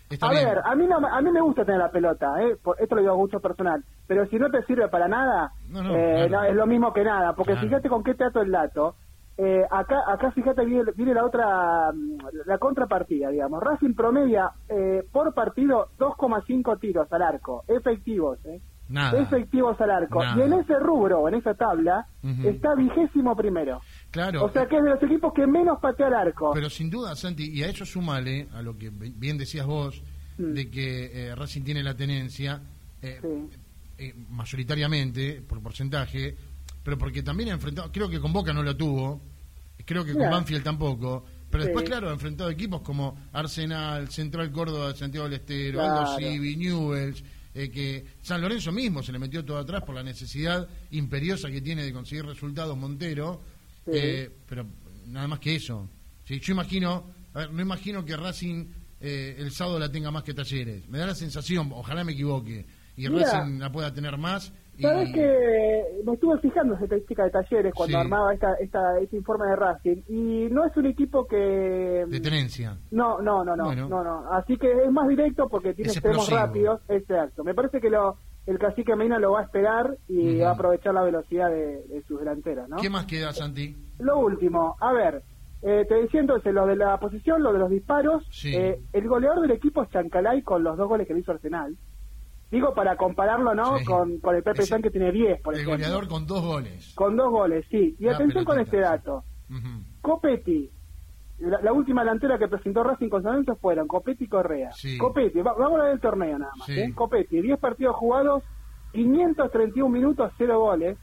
Está 0.10 0.28
a 0.28 0.32
bien. 0.32 0.46
ver, 0.46 0.62
a 0.66 0.76
mí, 0.76 0.86
no, 0.88 0.98
a 0.98 1.22
mí 1.22 1.32
me 1.32 1.40
gusta 1.42 1.64
tener 1.64 1.80
la 1.80 1.90
pelota, 1.90 2.34
¿eh? 2.44 2.58
Por- 2.62 2.76
esto 2.82 2.96
lo 2.96 3.02
digo 3.02 3.14
a 3.14 3.16
gusto 3.16 3.40
personal, 3.40 3.82
pero 4.08 4.26
si 4.28 4.38
no 4.38 4.50
te 4.52 4.62
sirve 4.64 4.90
para 4.90 5.08
nada, 5.08 5.54
No, 5.70 5.82
no, 5.84 5.96
eh, 5.96 6.26
claro. 6.28 6.44
no, 6.44 6.50
es 6.50 6.56
lo 6.56 6.68
mismo 6.68 6.92
que 6.92 7.04
nada, 7.06 7.34
porque 7.34 7.54
Claro. 7.54 7.68
fíjate 7.68 7.88
con 7.90 8.04
qué 8.04 8.14
te 8.16 8.26
ato 8.26 8.42
el 8.42 8.52
dato. 8.52 8.96
Eh, 9.38 9.64
acá, 9.72 10.04
acá 10.06 10.30
fíjate, 10.32 10.66
viene, 10.66 10.92
viene 10.98 11.14
la 11.14 11.26
otra, 11.26 11.92
mm, 11.94 12.18
la 12.46 12.58
contrapartida, 12.58 13.30
digamos. 13.30 13.64
Racing 13.64 13.94
promedia 13.96 14.52
eh, 14.68 15.04
por 15.12 15.34
partido 15.34 15.88
2,5 15.98 16.76
tiros 16.78 17.12
al 17.14 17.22
arco, 17.22 17.64
efectivos, 17.68 18.38
¿eh? 18.46 18.60
Nada. 18.92 19.22
Efectivos 19.22 19.80
al 19.82 19.90
arco. 19.92 20.24
Nada. 20.24 20.38
Y 20.38 20.42
en 20.48 20.54
ese 20.60 20.78
rubro, 20.80 21.28
en 21.28 21.36
esa 21.36 21.54
tabla, 21.54 22.06
está 22.44 22.76
vigésimo 22.76 23.36
primero. 23.36 23.82
Claro. 24.12 24.44
O 24.46 24.52
sea 24.52 24.68
que 24.68 24.78
es 24.78 24.84
de 24.84 24.90
los 24.92 25.02
equipos 25.04 25.34
que 25.34 25.48
menos 25.48 25.80
patea 25.82 26.08
al 26.08 26.14
arco. 26.14 26.52
Pero 26.54 26.70
sin 26.70 26.90
duda, 26.90 27.16
Santi, 27.16 27.50
y 27.52 27.64
a 27.64 27.68
eso 27.70 27.86
sumale, 27.86 28.48
a 28.54 28.62
lo 28.62 28.78
que 28.78 28.90
bien 28.92 29.38
decías 29.38 29.66
vos, 29.66 30.02
Mm. 30.38 30.54
de 30.54 30.70
que 30.72 31.06
eh, 31.28 31.36
Racing 31.36 31.62
tiene 31.64 31.84
la 31.84 31.94
tenencia, 31.96 32.62
eh, 33.02 33.20
Sí. 33.22 33.50
eh, 33.98 34.14
mayoritariamente, 34.66 35.42
por 35.42 35.62
porcentaje, 35.62 36.36
pero 36.84 36.98
porque 36.98 37.22
también 37.24 37.50
ha 37.50 37.54
enfrentado, 37.54 37.92
creo 37.92 38.10
que 38.10 38.20
con 38.20 38.32
Boca 38.34 38.54
no 38.54 38.64
lo 38.64 38.76
tuvo, 38.76 39.22
creo 39.86 40.06
que 40.06 40.14
con 40.14 40.30
Banfield 40.30 40.64
tampoco, 40.64 41.26
pero 41.50 41.66
después, 41.66 41.86
claro, 41.86 42.10
ha 42.10 42.14
enfrentado 42.14 42.50
equipos 42.50 42.82
como 42.82 43.18
Arsenal, 43.34 44.08
Central 44.10 44.52
Córdoba, 44.52 44.94
Santiago 44.96 45.26
del 45.28 45.40
Estero, 45.40 45.80
Claro. 45.80 46.00
Aldo 46.00 46.18
Civi, 46.18 46.56
Newells, 46.56 47.24
eh, 47.54 47.70
que 47.70 48.06
San 48.22 48.42
Lorenzo 48.42 48.72
mismo 48.72 49.04
se 49.04 49.12
le 49.12 49.20
metió 49.20 49.44
todo 49.44 49.58
atrás 49.58 49.84
por 49.84 49.96
la 49.96 50.04
necesidad 50.04 50.68
imperiosa 50.92 51.50
que 51.50 51.62
tiene 51.62 51.84
de 51.84 51.94
conseguir 51.94 52.26
resultados 52.26 52.78
Montero, 52.78 53.42
Sí. 53.86 53.92
eh, 53.96 54.30
pero 54.48 54.66
nada 55.08 55.28
más 55.28 55.40
que 55.40 55.56
eso. 55.56 55.90
Sí, 56.26 56.40
yo 56.40 56.54
imagino, 56.54 57.12
a 57.34 57.40
ver, 57.40 57.52
no 57.52 57.62
imagino 57.62 58.06
que 58.06 58.16
Racing 58.16 58.66
eh, 59.00 59.36
el 59.40 59.52
sábado 59.52 59.80
la 59.80 59.92
tenga 59.92 60.12
más 60.12 60.24
que 60.24 60.34
Talleres. 60.36 60.88
Me 60.88 61.00
da 61.00 61.08
la 61.08 61.16
sensación, 61.16 61.72
ojalá 61.74 62.04
me 62.04 62.12
equivoque, 62.14 62.66
y 62.96 63.10
Mira. 63.10 63.26
Racing 63.32 63.60
la 63.60 63.72
pueda 63.72 63.92
tener 63.94 64.18
más 64.18 64.54
Sabes 64.82 65.14
que 65.14 66.04
me 66.06 66.14
estuve 66.14 66.40
fijando 66.40 66.76
en 66.76 66.84
estadística 66.84 67.24
de 67.24 67.32
talleres 67.32 67.74
cuando 67.74 67.98
armaba 67.98 68.34
esta, 68.34 68.54
esta, 68.56 69.00
este 69.00 69.18
informe 69.18 69.48
de 69.48 69.56
Racing 69.56 70.02
y 70.10 70.48
no 70.52 70.66
es 70.66 70.76
un 70.76 70.86
equipo 70.88 71.26
que... 71.26 72.06
De 72.08 72.20
tenencia. 72.20 72.78
No, 72.92 73.22
no, 73.22 73.44
no, 73.44 73.56
no, 73.56 73.74
no, 73.74 74.04
no. 74.04 74.32
Así 74.32 74.58
que 74.58 74.72
es 74.72 74.92
más 74.92 75.08
directo 75.08 75.48
porque 75.50 75.74
tiene 75.74 75.92
extremos 75.92 76.30
rápidos. 76.30 76.82
Exacto. 76.90 77.44
Me 77.44 77.54
parece 77.54 77.80
que 77.80 77.90
lo, 77.90 78.18
el 78.46 78.58
cacique 78.58 78.96
Medina 78.96 79.20
lo 79.20 79.34
va 79.34 79.42
a 79.42 79.44
esperar 79.44 79.98
y 80.08 80.40
va 80.40 80.50
a 80.50 80.54
aprovechar 80.54 80.94
la 80.94 81.04
velocidad 81.04 81.50
de, 81.50 82.04
sus 82.08 82.20
delanteras, 82.20 82.68
¿no? 82.68 82.78
¿Qué 82.78 82.90
más 82.90 83.06
queda, 83.06 83.32
Santi? 83.34 83.76
Lo 84.00 84.20
último, 84.20 84.76
a 84.80 84.92
ver, 84.94 85.24
eh, 85.62 85.86
te 85.88 85.96
decía 85.96 86.22
entonces 86.22 86.54
lo 86.54 86.66
de 86.66 86.76
la 86.76 87.00
posición, 87.00 87.44
lo 87.44 87.54
de 87.54 87.60
los 87.60 87.70
disparos. 87.70 88.24
Eh, 88.46 88.82
el 88.94 89.08
goleador 89.08 89.42
del 89.42 89.52
equipo 89.52 89.84
es 89.84 89.90
Chancalay 89.90 90.42
con 90.42 90.64
los 90.64 90.76
dos 90.78 90.88
goles 90.88 91.08
que 91.08 91.14
le 91.14 91.20
hizo 91.20 91.32
Arsenal. 91.32 91.78
Digo 92.52 92.74
para 92.74 92.98
compararlo, 92.98 93.56
¿no? 93.56 93.78
Con, 93.86 94.20
con, 94.20 94.36
el 94.36 94.44
Pepe 94.44 94.64
San 94.64 94.82
que 94.82 94.92
tiene 94.92 95.12
10, 95.12 95.42
por 95.42 95.54
ejemplo. 95.54 95.76
El 95.76 95.80
goleador 95.80 96.08
con 96.10 96.28
dos 96.28 96.44
goles. 96.44 96.94
Con 96.96 97.16
dos 97.16 97.32
goles, 97.32 97.66
sí. 97.72 97.96
Y 97.98 98.08
atención 98.08 98.44
con 98.44 98.60
este 98.60 98.78
dato. 98.78 99.24
Copetti, 100.02 100.70
la, 101.40 101.74
última 101.74 102.02
delantera 102.02 102.38
que 102.38 102.48
presentó 102.48 102.84
Racing 102.84 103.10
con 103.10 103.24
San 103.24 103.34
Lorenzo 103.34 103.56
fueron 103.56 103.88
Copetti 103.88 104.26
y 104.26 104.28
Correa. 104.28 104.72
Copetti, 105.00 105.42
vamos 105.42 105.80
a 105.80 105.84
ver 105.84 105.94
el 105.94 106.00
torneo 106.00 106.38
nada 106.38 106.52
más. 106.58 106.70
¿eh? 106.70 106.92
Copetti, 106.94 107.42
10 107.42 107.60
partidos 107.60 107.96
jugados, 107.96 108.44
531 108.94 109.90
minutos, 109.90 110.32
0 110.38 110.60
goles. 110.60 110.98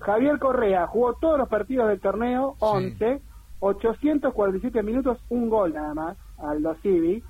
Javier 0.00 0.38
Correa 0.38 0.86
jugó 0.86 1.14
todos 1.14 1.38
los 1.38 1.48
partidos 1.48 1.88
del 1.88 2.00
torneo, 2.00 2.56
11, 2.58 3.20
847 3.60 4.82
minutos, 4.82 5.18
un 5.28 5.48
gol 5.48 5.72
nada 5.72 5.94
más, 5.94 6.16
Aldo 6.38 6.76
Civi. 6.82 7.22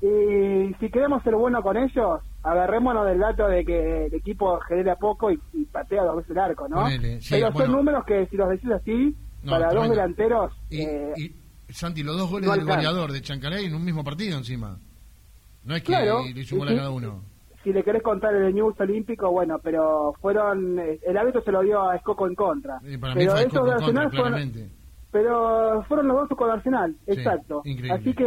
Y 0.00 0.74
si 0.80 0.90
queremos 0.90 1.22
ser 1.22 1.34
bueno 1.34 1.62
con 1.62 1.76
ellos, 1.76 2.20
agarrémonos 2.42 3.06
del 3.06 3.18
dato 3.18 3.46
de 3.46 3.64
que 3.64 4.06
el 4.06 4.14
equipo 4.14 4.58
genera 4.60 4.96
poco 4.96 5.30
y, 5.30 5.38
patea 5.70 6.04
dos 6.04 6.16
veces 6.16 6.32
el 6.32 6.38
arco, 6.38 6.68
¿no? 6.68 6.84
Pero 7.30 7.52
son 7.52 7.72
números 7.72 8.04
que 8.04 8.26
si 8.26 8.36
los 8.36 8.50
decís 8.50 8.70
así, 8.70 9.16
para 9.48 9.72
dos 9.72 9.88
delanteros... 9.88 10.52
Eh, 10.70 11.12
y, 11.16 11.34
Santi, 11.72 12.02
los 12.02 12.18
dos 12.18 12.30
goles 12.30 12.50
del 12.50 12.64
goleador 12.64 13.12
de 13.12 13.22
Chancalay 13.22 13.66
en 13.66 13.74
un 13.74 13.84
mismo 13.84 14.04
partido 14.04 14.36
encima. 14.36 14.78
No 15.64 15.74
es 15.76 15.82
que 15.82 15.92
le 15.92 16.40
hizo 16.40 16.56
gol 16.56 16.68
a 16.68 16.76
cada 16.76 16.90
uno. 16.90 17.22
Si 17.62 17.72
le 17.72 17.84
querés 17.84 18.02
contar 18.02 18.34
el 18.34 18.52
News 18.52 18.74
Olímpico, 18.80 19.30
bueno, 19.30 19.58
pero 19.62 20.14
fueron... 20.20 20.78
El 20.78 21.16
árbitro 21.16 21.42
se 21.42 21.52
lo 21.52 21.62
dio 21.62 21.88
a 21.88 21.96
Escoco 21.96 22.26
en 22.26 22.34
contra. 22.34 22.80
pero 22.80 23.36
esos 23.36 23.64
de 23.64 23.72
Arsenal 23.72 24.10
fueron... 24.10 24.81
Pero 25.12 25.84
fueron 25.86 26.08
los 26.08 26.28
dos 26.28 26.36
con 26.36 26.50
Arsenal, 26.50 26.96
exacto. 27.06 27.62
Así 27.90 28.14
que, 28.14 28.24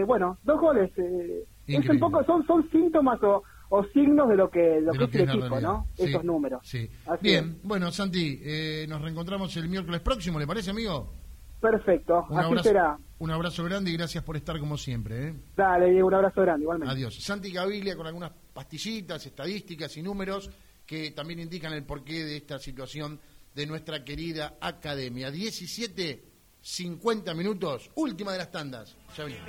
eh, 0.00 0.04
bueno, 0.04 0.38
dos 0.44 0.60
goles. 0.60 0.90
Eh, 0.96 1.44
es 1.66 1.88
un 1.88 1.98
poco, 1.98 2.24
son, 2.24 2.46
son 2.46 2.70
síntomas 2.70 3.22
o 3.22 3.42
o 3.70 3.84
signos 3.92 4.28
de 4.28 4.36
lo 4.36 4.50
que, 4.50 4.80
lo 4.80 4.92
que, 4.92 5.04
es 5.04 5.14
el 5.14 5.28
equipo, 5.28 5.60
¿no? 5.60 5.88
Esos 5.96 6.24
números. 6.24 6.60
Sí. 6.64 6.88
Bien, 7.20 7.58
bueno, 7.62 7.90
Santi, 7.90 8.40
eh, 8.42 8.86
nos 8.88 9.02
reencontramos 9.02 9.54
el 9.56 9.68
miércoles 9.68 10.00
próximo, 10.00 10.38
¿le 10.38 10.46
parece, 10.46 10.70
amigo? 10.70 11.12
Perfecto, 11.60 12.24
así 12.30 12.54
será. 12.62 12.96
Un 13.18 13.30
abrazo 13.32 13.64
grande 13.64 13.90
y 13.90 13.96
gracias 13.96 14.22
por 14.22 14.36
estar 14.36 14.58
como 14.60 14.76
siempre. 14.76 15.28
¿eh? 15.28 15.34
Dale, 15.56 15.90
Diego, 15.90 16.06
un 16.06 16.14
abrazo 16.14 16.40
grande, 16.42 16.62
igualmente. 16.62 16.94
Adiós. 16.94 17.16
Santi 17.20 17.52
Gavilia 17.52 17.96
con 17.96 18.06
algunas 18.06 18.30
pastillitas, 18.54 19.26
estadísticas 19.26 19.96
y 19.96 20.02
números 20.02 20.50
que 20.86 21.10
también 21.10 21.40
indican 21.40 21.72
el 21.72 21.84
porqué 21.84 22.24
de 22.24 22.36
esta 22.36 22.58
situación 22.58 23.18
de 23.54 23.66
nuestra 23.66 24.04
querida 24.04 24.54
academia. 24.60 25.32
17, 25.32 26.22
50 26.62 27.34
minutos, 27.34 27.90
última 27.94 28.32
de 28.32 28.38
las 28.38 28.50
tandas. 28.50 28.96
Ya 29.16 29.24
venimos. 29.24 29.48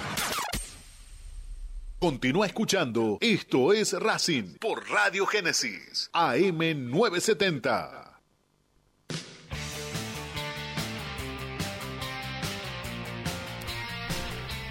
Continúa 1.99 2.47
escuchando 2.47 3.17
Esto 3.21 3.71
es 3.71 3.93
Racing 3.93 4.57
por 4.59 4.89
Radio 4.89 5.25
Génesis, 5.25 6.09
AM 6.11 6.59
970. 6.91 8.09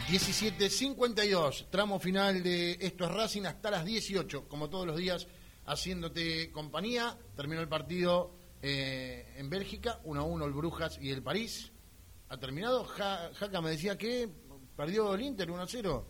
17.52, 0.09 1.67
tramo 1.69 2.01
final 2.01 2.43
de 2.43 2.79
Esto 2.81 3.05
es 3.05 3.11
Racing 3.11 3.43
hasta 3.43 3.71
las 3.71 3.85
18, 3.85 4.49
como 4.49 4.71
todos 4.71 4.87
los 4.87 4.97
días, 4.97 5.27
haciéndote 5.69 6.51
compañía. 6.51 7.17
Terminó 7.37 7.61
el 7.61 7.69
partido 7.69 8.35
eh, 8.63 9.35
en 9.37 9.49
Bélgica, 9.49 10.01
1 10.05 10.21
a 10.21 10.25
1 10.25 10.45
el 10.45 10.53
Brujas 10.53 10.99
y 11.01 11.11
el 11.11 11.23
París. 11.23 11.71
Ha 12.29 12.37
terminado. 12.39 12.85
Jaca 12.85 13.61
me 13.61 13.71
decía 13.71 13.97
que 13.97 14.29
perdió 14.77 15.15
el 15.15 15.23
Inter 15.23 15.51
1 15.51 15.63
a 15.63 15.67
0. 15.67 16.07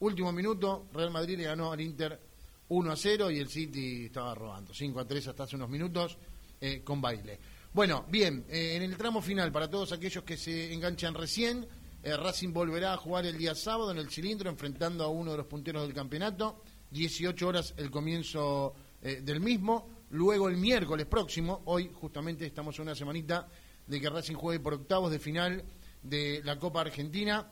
Último 0.00 0.32
minuto, 0.32 0.88
Real 0.92 1.10
Madrid 1.10 1.38
le 1.38 1.44
ganó 1.44 1.72
al 1.72 1.80
Inter 1.80 2.20
1 2.68 2.92
a 2.92 2.96
0 2.96 3.30
y 3.30 3.38
el 3.38 3.48
City 3.48 4.06
estaba 4.06 4.34
robando. 4.34 4.74
5 4.74 5.00
a 5.00 5.06
3 5.06 5.28
hasta 5.28 5.44
hace 5.44 5.56
unos 5.56 5.68
minutos 5.68 6.18
eh, 6.60 6.82
con 6.82 7.00
baile. 7.00 7.38
Bueno, 7.72 8.04
bien, 8.08 8.44
eh, 8.48 8.76
en 8.76 8.82
el 8.82 8.96
tramo 8.96 9.22
final, 9.22 9.52
para 9.52 9.70
todos 9.70 9.92
aquellos 9.92 10.24
que 10.24 10.36
se 10.36 10.72
enganchan 10.74 11.14
recién 11.14 11.66
eh, 12.02 12.16
Racing 12.16 12.52
volverá 12.52 12.94
a 12.94 12.96
jugar 12.96 13.26
el 13.26 13.38
día 13.38 13.54
sábado 13.54 13.92
en 13.92 13.98
el 13.98 14.10
cilindro 14.10 14.50
enfrentando 14.50 15.04
a 15.04 15.08
uno 15.08 15.30
de 15.30 15.36
los 15.36 15.46
punteros 15.46 15.82
del 15.82 15.94
campeonato. 15.94 16.62
18 16.90 17.46
horas 17.46 17.74
el 17.76 17.90
comienzo 17.90 18.74
eh, 19.02 19.20
del 19.22 19.40
mismo. 19.40 19.88
Luego 20.10 20.48
el 20.48 20.56
miércoles 20.56 21.06
próximo, 21.06 21.62
hoy 21.66 21.90
justamente 21.92 22.46
estamos 22.46 22.78
en 22.78 22.82
una 22.82 22.94
semanita 22.94 23.48
de 23.86 24.00
que 24.00 24.08
Racing 24.10 24.34
juegue 24.34 24.60
por 24.60 24.74
octavos 24.74 25.10
de 25.10 25.18
final 25.18 25.64
de 26.02 26.40
la 26.44 26.58
Copa 26.58 26.82
Argentina, 26.82 27.50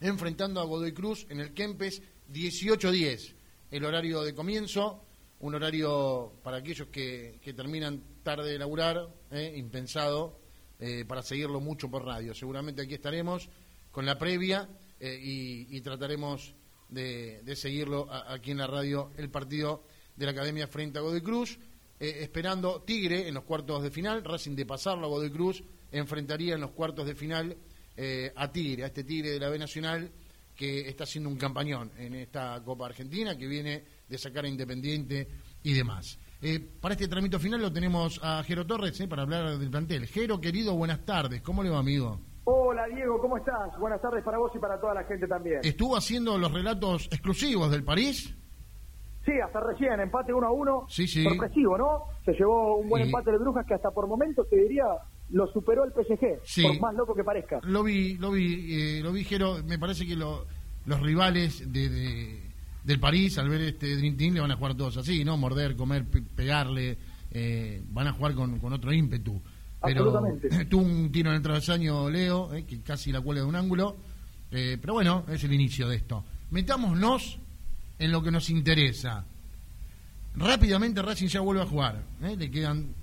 enfrentando 0.00 0.60
a 0.60 0.64
Godoy 0.64 0.92
Cruz 0.92 1.26
en 1.30 1.40
el 1.40 1.52
Kempes 1.52 2.02
18-10. 2.32 3.34
El 3.70 3.84
horario 3.84 4.22
de 4.22 4.34
comienzo, 4.34 5.04
un 5.40 5.54
horario 5.54 6.32
para 6.42 6.58
aquellos 6.58 6.88
que, 6.88 7.40
terminan 7.56 8.02
tarde 8.22 8.52
de 8.52 8.58
laburar, 8.58 9.08
eh, 9.30 9.54
impensado, 9.56 10.40
para 11.08 11.22
seguirlo 11.22 11.58
mucho 11.58 11.90
por 11.90 12.04
radio. 12.04 12.34
Seguramente 12.34 12.82
aquí 12.82 12.92
estaremos 12.92 13.48
con 13.90 14.04
la 14.04 14.18
previa 14.18 14.68
eh, 15.00 15.18
y, 15.22 15.80
trataremos 15.80 16.54
de, 16.90 17.56
seguirlo 17.56 18.08
aquí 18.10 18.50
en 18.50 18.58
la 18.58 18.66
radio 18.66 19.10
el 19.16 19.30
partido 19.30 19.84
de 20.16 20.24
la 20.24 20.32
Academia 20.32 20.66
frente 20.66 20.98
a 20.98 21.02
Godoy 21.02 21.20
Cruz, 21.20 21.58
eh, 21.98 22.18
esperando 22.20 22.82
Tigre 22.82 23.28
en 23.28 23.34
los 23.34 23.44
cuartos 23.44 23.82
de 23.82 23.90
final, 23.90 24.24
Racing 24.24 24.54
de 24.54 24.66
pasarlo 24.66 25.06
a 25.06 25.08
Godoy 25.08 25.30
Cruz, 25.30 25.62
enfrentaría 25.92 26.54
en 26.54 26.60
los 26.60 26.70
cuartos 26.70 27.06
de 27.06 27.14
final 27.14 27.56
eh, 27.96 28.32
a 28.34 28.50
Tigre, 28.50 28.84
a 28.84 28.86
este 28.86 29.04
Tigre 29.04 29.30
de 29.30 29.40
la 29.40 29.48
B 29.48 29.58
Nacional, 29.58 30.10
que 30.54 30.88
está 30.88 31.04
haciendo 31.04 31.28
un 31.28 31.36
campañón 31.36 31.90
en 31.98 32.14
esta 32.14 32.62
Copa 32.64 32.86
Argentina, 32.86 33.36
que 33.36 33.46
viene 33.46 33.84
de 34.08 34.18
sacar 34.18 34.44
a 34.44 34.48
Independiente 34.48 35.28
y 35.62 35.74
demás. 35.74 36.18
Eh, 36.40 36.60
para 36.80 36.94
este 36.94 37.08
trámite 37.08 37.38
final 37.38 37.60
lo 37.60 37.72
tenemos 37.72 38.20
a 38.22 38.42
Jero 38.42 38.66
Torres 38.66 39.02
para 39.08 39.22
hablar 39.22 39.58
del 39.58 39.70
plantel. 39.70 40.06
Jero, 40.06 40.40
querido, 40.40 40.74
buenas 40.74 41.04
tardes. 41.04 41.42
¿Cómo 41.42 41.62
le 41.62 41.70
va, 41.70 41.78
amigo? 41.78 42.20
Hola, 42.44 42.86
Diego, 42.94 43.18
¿cómo 43.18 43.36
estás? 43.38 43.78
Buenas 43.78 44.00
tardes 44.00 44.22
para 44.22 44.38
vos 44.38 44.52
y 44.54 44.58
para 44.58 44.80
toda 44.80 44.94
la 44.94 45.04
gente 45.04 45.26
también. 45.26 45.60
¿Estuvo 45.64 45.96
haciendo 45.96 46.38
los 46.38 46.52
relatos 46.52 47.06
exclusivos 47.10 47.70
del 47.70 47.82
París? 47.82 48.36
Sí, 49.26 49.32
hasta 49.44 49.58
recién, 49.58 49.98
empate 49.98 50.32
1 50.32 50.46
a 50.46 50.52
1. 50.52 50.86
Sí, 50.88 51.08
sí. 51.08 51.24
Sorpresivo, 51.24 51.76
¿no? 51.76 52.04
Se 52.24 52.32
llevó 52.32 52.76
un 52.76 52.88
buen 52.88 53.02
empate 53.02 53.32
de 53.32 53.38
Brujas 53.38 53.66
que 53.66 53.74
hasta 53.74 53.90
por 53.90 54.06
momentos 54.06 54.48
te 54.48 54.56
diría 54.56 54.84
lo 55.30 55.48
superó 55.48 55.84
el 55.84 55.90
PSG, 55.90 56.62
por 56.62 56.80
más 56.80 56.94
loco 56.94 57.12
que 57.12 57.24
parezca. 57.24 57.58
Lo 57.64 57.82
vi, 57.82 58.16
lo 58.18 58.30
vi, 58.30 58.98
eh, 58.98 59.00
lo 59.02 59.12
vi, 59.12 59.24
Jero. 59.24 59.62
Me 59.64 59.80
parece 59.80 60.06
que 60.06 60.14
los 60.14 60.46
rivales 61.00 61.72
de, 61.72 62.40
del 62.84 63.00
París, 63.00 63.36
al 63.38 63.48
ver 63.48 63.62
este 63.62 63.96
Dream 63.96 64.16
Team, 64.16 64.34
le 64.34 64.40
van 64.40 64.52
a 64.52 64.56
jugar 64.56 64.76
todos 64.76 64.96
así, 64.96 65.24
¿no? 65.24 65.36
Morder, 65.36 65.74
comer, 65.74 66.04
pegarle, 66.36 66.96
eh, 67.32 67.82
van 67.90 68.06
a 68.06 68.12
jugar 68.12 68.34
con, 68.34 68.60
con 68.60 68.72
otro 68.72 68.92
ímpetu. 68.92 69.42
Pero 69.82 70.12
tuvo 70.70 70.82
un 70.82 71.10
tiro 71.10 71.30
en 71.30 71.36
el 71.36 71.42
travesaño 71.42 72.08
Leo, 72.08 72.54
eh, 72.54 72.64
que 72.64 72.80
casi 72.82 73.10
la 73.10 73.20
cuelga 73.20 73.42
de 73.42 73.48
un 73.48 73.56
ángulo. 73.56 73.96
Pero 74.48 74.94
bueno, 74.94 75.24
es 75.28 75.42
el 75.42 75.52
inicio 75.52 75.88
de 75.88 75.96
esto. 75.96 76.24
Metámonos 76.50 77.40
en 77.98 78.12
lo 78.12 78.22
que 78.22 78.30
nos 78.30 78.50
interesa. 78.50 79.24
Rápidamente 80.36 81.00
Racing 81.02 81.28
ya 81.28 81.40
vuelve 81.40 81.62
a 81.62 81.66
jugar. 81.66 82.02
Le 82.20 82.50
quedan 82.50 82.94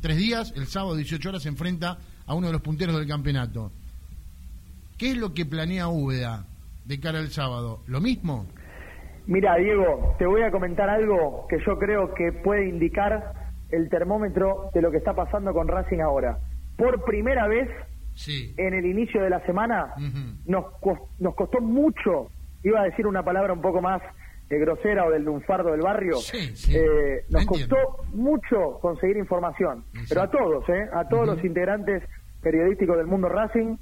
tres 0.00 0.16
días. 0.18 0.52
El 0.56 0.66
sábado, 0.66 0.94
18 0.94 1.28
horas, 1.28 1.42
se 1.42 1.48
enfrenta 1.48 1.98
a 2.26 2.34
uno 2.34 2.48
de 2.48 2.52
los 2.52 2.62
punteros 2.62 2.96
del 2.98 3.08
campeonato. 3.08 3.72
¿Qué 4.98 5.12
es 5.12 5.16
lo 5.16 5.32
que 5.32 5.46
planea 5.46 5.88
Úbeda 5.88 6.44
de 6.84 7.00
cara 7.00 7.18
al 7.18 7.28
sábado? 7.28 7.80
¿Lo 7.86 8.00
mismo? 8.00 8.46
Mira, 9.26 9.56
Diego, 9.56 10.14
te 10.18 10.26
voy 10.26 10.42
a 10.42 10.50
comentar 10.50 10.90
algo 10.90 11.46
que 11.48 11.58
yo 11.64 11.78
creo 11.78 12.12
que 12.14 12.32
puede 12.32 12.68
indicar 12.68 13.32
el 13.70 13.88
termómetro 13.88 14.70
de 14.74 14.82
lo 14.82 14.90
que 14.90 14.98
está 14.98 15.14
pasando 15.14 15.52
con 15.52 15.68
Racing 15.68 16.00
ahora. 16.00 16.38
Por 16.76 17.04
primera 17.04 17.46
vez, 17.48 17.68
en 18.26 18.74
el 18.74 18.84
inicio 18.84 19.22
de 19.22 19.30
la 19.30 19.44
semana, 19.46 19.94
nos, 20.44 20.64
nos 21.18 21.34
costó 21.34 21.60
mucho, 21.60 22.30
iba 22.62 22.80
a 22.80 22.84
decir 22.84 23.06
una 23.06 23.22
palabra 23.22 23.52
un 23.52 23.62
poco 23.62 23.80
más 23.80 24.02
eh, 24.52 24.58
grosera 24.58 25.06
o 25.06 25.10
del 25.10 25.22
lunfardo 25.22 25.70
del 25.70 25.80
barrio, 25.80 26.18
eh, 26.34 27.24
nos 27.30 27.46
costó 27.46 27.76
mucho 28.12 28.78
conseguir 28.82 29.16
información, 29.16 29.84
pero 30.08 30.22
a 30.22 30.30
todos, 30.30 30.68
eh, 30.68 30.88
a 30.92 31.08
todos 31.08 31.26
los 31.26 31.42
integrantes 31.42 32.02
periodísticos 32.42 32.98
del 32.98 33.06
mundo 33.06 33.30
Racing, 33.30 33.78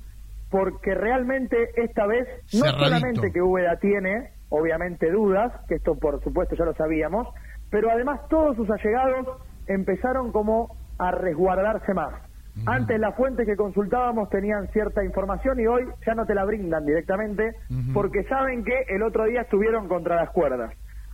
porque 0.49 0.95
realmente 0.95 1.71
esta 1.75 2.07
vez 2.07 2.29
no 2.55 2.67
solamente 2.71 3.33
que 3.33 3.43
Úbeda 3.43 3.79
tiene 3.81 4.31
obviamente 4.49 5.11
dudas, 5.11 5.53
que 5.69 5.77
esto 5.77 5.97
por 5.97 6.23
supuesto 6.23 6.55
ya 6.55 6.65
lo 6.65 6.75
sabíamos, 6.75 7.27
pero 7.69 7.91
además 7.91 8.21
todos 8.29 8.55
sus 8.55 8.71
allegados 8.71 9.27
empezaron 9.67 10.31
como 10.31 10.77
a 10.99 11.11
resguardarse 11.11 11.95
más. 11.95 12.15
Antes 12.67 13.01
las 13.01 13.15
fuentes 13.17 13.47
que 13.47 13.57
consultábamos 13.57 14.29
tenían 14.29 14.69
cierta 14.69 15.05
información 15.05 15.59
y 15.61 15.67
hoy 15.67 15.87
ya 16.07 16.15
no 16.15 16.27
te 16.27 16.35
la 16.35 16.45
brindan 16.45 16.85
directamente 16.85 17.57
porque 17.95 18.25
saben 18.25 18.65
que 18.65 18.85
el 18.89 19.03
otro 19.03 19.25
día 19.25 19.43
estuvieron 19.43 19.89
contra 19.89 20.17
las 20.17 20.31
cuerdas. 20.31 20.73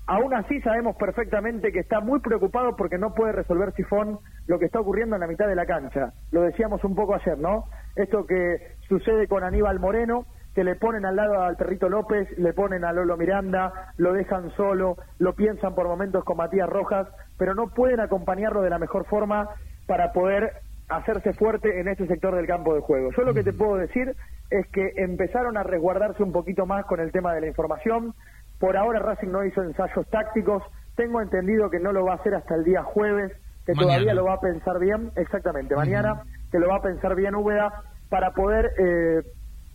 Aún 0.09 0.33
así 0.35 0.61
sabemos 0.61 0.97
perfectamente 0.97 1.73
que 1.73 1.81
está 1.81 2.01
muy 2.01 2.21
preocupado 2.21 2.77
porque 2.77 2.97
no 2.97 3.13
puede 3.13 3.33
resolver 3.33 3.73
Sifón 3.73 4.21
lo 4.47 4.59
que 4.59 4.67
está 4.67 4.79
ocurriendo 4.79 5.17
en 5.17 5.21
la 5.21 5.27
mitad 5.27 5.49
de 5.49 5.57
la 5.57 5.67
cancha. 5.67 6.13
Lo 6.31 6.43
decíamos 6.43 6.85
un 6.85 6.95
poco 6.95 7.15
ayer, 7.17 7.37
¿no? 7.39 7.65
Esto 7.97 8.25
que 8.25 8.77
sucede 8.89 9.27
con 9.27 9.43
Aníbal 9.43 9.81
Moreno, 9.81 10.27
que 10.55 10.63
le 10.63 10.77
ponen 10.77 11.05
al 11.05 11.17
lado 11.17 11.43
al 11.43 11.57
Perrito 11.57 11.89
López, 11.89 12.29
le 12.39 12.53
ponen 12.53 12.85
a 12.85 12.93
Lolo 12.93 13.17
Miranda, 13.17 13.93
lo 13.97 14.13
dejan 14.13 14.51
solo, 14.53 14.97
lo 15.19 15.35
piensan 15.35 15.75
por 15.75 15.89
momentos 15.89 16.23
con 16.25 16.37
Matías 16.37 16.69
Rojas, 16.69 17.09
pero 17.37 17.55
no 17.55 17.69
pueden 17.75 17.99
acompañarlo 17.99 18.63
de 18.63 18.71
la 18.71 18.79
mejor 18.79 19.07
forma 19.07 19.49
para 19.87 20.13
poder 20.13 20.53
hacerse 20.89 21.33
fuerte 21.33 21.81
en 21.81 21.89
este 21.89 22.07
sector 22.07 22.35
del 22.35 22.47
campo 22.47 22.75
de 22.75 22.81
juego. 22.81 23.11
Yo 23.17 23.23
lo 23.23 23.35
que 23.35 23.43
te 23.43 23.53
puedo 23.53 23.77
decir 23.77 24.15
es 24.51 24.67
que 24.69 24.93
empezaron 24.97 25.57
a 25.57 25.63
resguardarse 25.63 26.23
un 26.23 26.33
poquito 26.33 26.67
más 26.67 26.85
con 26.87 27.01
el 27.01 27.13
tema 27.13 27.35
de 27.35 27.41
la 27.41 27.49
información. 27.49 28.15
Por 28.59 28.77
ahora 28.77 29.01
Racing 29.01 29.29
no 29.29 29.45
hizo 29.45 29.63
ensayos 29.63 30.07
tácticos. 30.09 30.63
Tengo 30.95 31.21
entendido 31.21 31.71
que 31.71 31.81
no 31.81 31.93
lo 31.93 32.05
va 32.05 32.13
a 32.13 32.17
hacer 32.17 32.35
hasta 32.35 32.55
el 32.55 32.65
día 32.65 32.83
jueves, 32.83 33.33
que 33.67 33.75
todavía 33.75 34.15
lo 34.15 34.25
va 34.25 34.35
a 34.35 34.41
pensar 34.41 34.79
bien, 34.79 35.11
exactamente, 35.17 35.75
mañana, 35.75 36.23
que 36.53 36.59
lo 36.59 36.69
va 36.69 36.77
a 36.77 36.83
pensar 36.83 37.17
bien 37.17 37.35
Úbeda 37.35 37.83
para 38.09 38.31
poder 38.33 38.71
eh, 38.79 39.23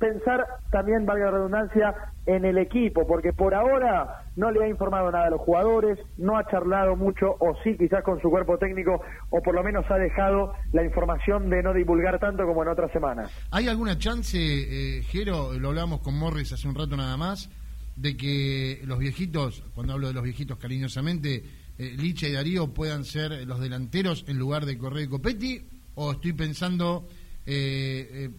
pensar 0.01 0.45
también, 0.71 1.05
valga 1.05 1.25
la 1.25 1.31
redundancia, 1.31 1.95
en 2.25 2.43
el 2.43 2.57
equipo, 2.57 3.07
porque 3.07 3.33
por 3.33 3.53
ahora 3.53 4.25
no 4.35 4.51
le 4.51 4.63
ha 4.63 4.67
informado 4.67 5.11
nada 5.11 5.27
a 5.27 5.29
los 5.29 5.41
jugadores, 5.41 5.97
no 6.17 6.37
ha 6.37 6.45
charlado 6.49 6.95
mucho, 6.95 7.35
o 7.39 7.55
sí 7.63 7.75
quizás 7.77 8.03
con 8.03 8.21
su 8.21 8.29
cuerpo 8.29 8.57
técnico, 8.57 9.01
o 9.29 9.41
por 9.41 9.55
lo 9.55 9.63
menos 9.63 9.85
ha 9.89 9.97
dejado 9.97 10.53
la 10.73 10.83
información 10.83 11.49
de 11.49 11.63
no 11.63 11.73
divulgar 11.73 12.19
tanto 12.19 12.45
como 12.45 12.63
en 12.63 12.69
otras 12.69 12.91
semanas. 12.91 13.31
¿Hay 13.51 13.67
alguna 13.67 13.97
chance, 13.97 14.37
eh, 14.37 15.03
Jero, 15.03 15.53
lo 15.53 15.69
hablamos 15.69 16.01
con 16.01 16.17
Morris 16.17 16.51
hace 16.51 16.67
un 16.67 16.75
rato 16.75 16.97
nada 16.97 17.15
más, 17.15 17.49
de 17.95 18.17
que 18.17 18.81
los 18.85 18.99
viejitos, 18.99 19.63
cuando 19.75 19.93
hablo 19.93 20.07
de 20.07 20.13
los 20.13 20.23
viejitos 20.23 20.57
cariñosamente, 20.57 21.43
eh, 21.77 21.95
Licha 21.97 22.27
y 22.27 22.33
Darío 22.33 22.73
puedan 22.73 23.05
ser 23.05 23.47
los 23.47 23.59
delanteros 23.59 24.25
en 24.27 24.37
lugar 24.37 24.65
de 24.65 24.77
Correa 24.77 25.03
y 25.03 25.07
Copetti? 25.07 25.61
¿O 25.95 26.11
estoy 26.11 26.33
pensando... 26.33 27.05
Eh, 27.45 28.07
eh 28.11 28.29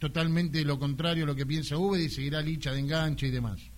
totalmente 0.00 0.64
lo 0.64 0.78
contrario 0.78 1.24
a 1.24 1.26
lo 1.26 1.34
que 1.36 1.46
piensa 1.46 1.76
Úbeda 1.76 2.02
y 2.02 2.08
seguirá 2.08 2.40
Licha 2.40 2.72
de 2.72 2.80
enganche 2.80 3.26
y 3.26 3.30
demás. 3.30 3.70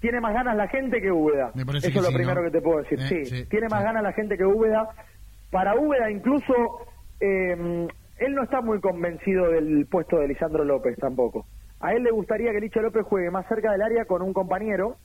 Tiene 0.00 0.20
más 0.20 0.32
ganas 0.32 0.56
la 0.56 0.68
gente 0.68 1.00
que 1.02 1.10
Úbeda. 1.10 1.50
Eso 1.54 1.88
es 1.88 1.94
lo 1.94 2.12
primero 2.12 2.42
que 2.44 2.50
te 2.50 2.60
puedo 2.62 2.78
decir. 2.78 3.00
Eh, 3.00 3.24
sí, 3.24 3.44
tiene 3.46 3.68
más 3.68 3.82
ganas 3.82 4.02
la 4.02 4.12
gente 4.12 4.38
que 4.38 4.44
Úbeda. 4.44 4.88
Para 5.50 5.74
Úbeda 5.74 6.10
incluso 6.10 6.54
eh, 7.20 7.88
él 8.18 8.34
no 8.34 8.44
está 8.44 8.60
muy 8.60 8.80
convencido 8.80 9.50
del 9.50 9.86
puesto 9.86 10.18
de 10.18 10.28
Lisandro 10.28 10.64
López 10.64 10.96
tampoco. 10.98 11.46
A 11.80 11.92
él 11.92 12.02
le 12.02 12.10
gustaría 12.10 12.50
que 12.52 12.60
Licha 12.60 12.80
López 12.80 13.04
juegue 13.04 13.30
más 13.30 13.46
cerca 13.46 13.70
del 13.70 13.82
área 13.82 14.04
con 14.04 14.20
un 14.22 14.32
compañero, 14.32 14.96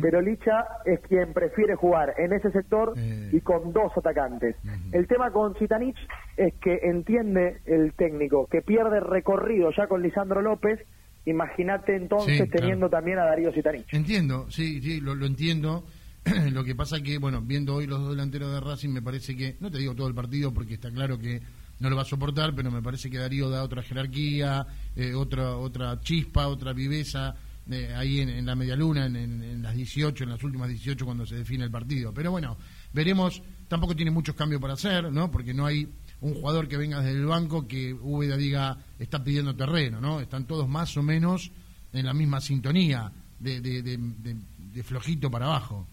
pero 0.00 0.22
Licha 0.22 0.66
es 0.86 1.00
quien 1.00 1.34
prefiere 1.34 1.74
jugar 1.74 2.14
en 2.16 2.32
ese 2.32 2.50
sector 2.52 2.94
eh. 2.96 3.30
y 3.32 3.40
con 3.40 3.72
dos 3.72 3.92
atacantes. 3.96 4.56
El 4.92 5.06
tema 5.06 5.30
con 5.30 5.54
Citanich 5.56 5.98
es 6.36 6.54
que 6.54 6.80
entiende 6.84 7.60
el 7.66 7.92
técnico 7.94 8.46
que 8.46 8.62
pierde 8.62 9.00
recorrido 9.00 9.70
ya 9.76 9.86
con 9.86 10.02
Lisandro 10.02 10.40
López. 10.40 10.80
Imagínate 11.26 11.96
entonces 11.96 12.48
teniendo 12.50 12.88
también 12.88 13.18
a 13.18 13.24
Darío 13.24 13.52
Citanich. 13.52 13.92
Entiendo, 13.92 14.50
sí, 14.50 14.80
sí, 14.80 15.00
lo, 15.00 15.14
lo 15.14 15.26
entiendo. 15.26 15.84
lo 16.52 16.64
que 16.64 16.74
pasa 16.74 17.02
que, 17.02 17.18
bueno, 17.18 17.42
viendo 17.42 17.74
hoy 17.74 17.86
los 17.86 18.00
dos 18.00 18.10
delanteros 18.10 18.52
de 18.52 18.60
Racing, 18.60 18.90
me 18.90 19.02
parece 19.02 19.36
que, 19.36 19.56
no 19.60 19.70
te 19.70 19.78
digo 19.78 19.94
todo 19.94 20.08
el 20.08 20.14
partido 20.14 20.52
porque 20.54 20.74
está 20.74 20.90
claro 20.90 21.18
que 21.18 21.42
no 21.80 21.90
lo 21.90 21.96
va 21.96 22.02
a 22.02 22.06
soportar, 22.06 22.54
pero 22.54 22.70
me 22.70 22.80
parece 22.80 23.10
que 23.10 23.18
Darío 23.18 23.50
da 23.50 23.64
otra 23.64 23.82
jerarquía, 23.82 24.66
eh, 24.96 25.14
otra, 25.14 25.56
otra 25.56 26.00
chispa, 26.00 26.48
otra 26.48 26.72
viveza 26.72 27.34
eh, 27.70 27.94
ahí 27.96 28.20
en, 28.20 28.44
la 28.44 28.54
media 28.54 28.74
luna, 28.74 29.06
en, 29.06 29.62
las 29.62 29.74
18, 29.74 30.24
en 30.24 30.30
las 30.30 30.42
últimas 30.42 30.68
18 30.68 31.04
cuando 31.04 31.24
se 31.24 31.36
define 31.36 31.64
el 31.64 31.70
partido. 31.70 32.12
Pero 32.12 32.30
bueno, 32.30 32.56
veremos, 32.92 33.42
tampoco 33.68 33.94
tiene 33.94 34.10
muchos 34.10 34.34
cambios 34.34 34.60
para 34.60 34.74
hacer, 34.74 35.12
¿no? 35.12 35.30
Porque 35.30 35.54
no 35.54 35.66
hay 35.66 35.88
un 36.20 36.34
jugador 36.34 36.68
que 36.68 36.76
venga 36.76 37.00
desde 37.00 37.18
el 37.18 37.26
banco 37.26 37.66
que 37.66 37.94
Úbeda 37.94 38.36
diga 38.36 38.78
está 38.98 39.22
pidiendo 39.22 39.54
terreno, 39.54 40.00
¿no? 40.00 40.20
Están 40.20 40.46
todos 40.46 40.68
más 40.68 40.96
o 40.96 41.02
menos 41.02 41.52
en 41.92 42.06
la 42.06 42.14
misma 42.14 42.40
sintonía, 42.40 43.12
de, 43.38 43.60
de, 43.60 43.82
de 43.82 44.82
flojito 44.82 45.30
para 45.30 45.46
abajo. 45.46 45.86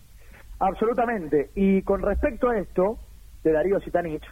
Absolutamente. 0.59 1.51
Y 1.55 1.81
con 1.81 2.01
respecto 2.01 2.49
a 2.49 2.59
esto, 2.59 2.99
de 3.43 3.51
Darío 3.51 3.79
Sitanich, 3.79 4.23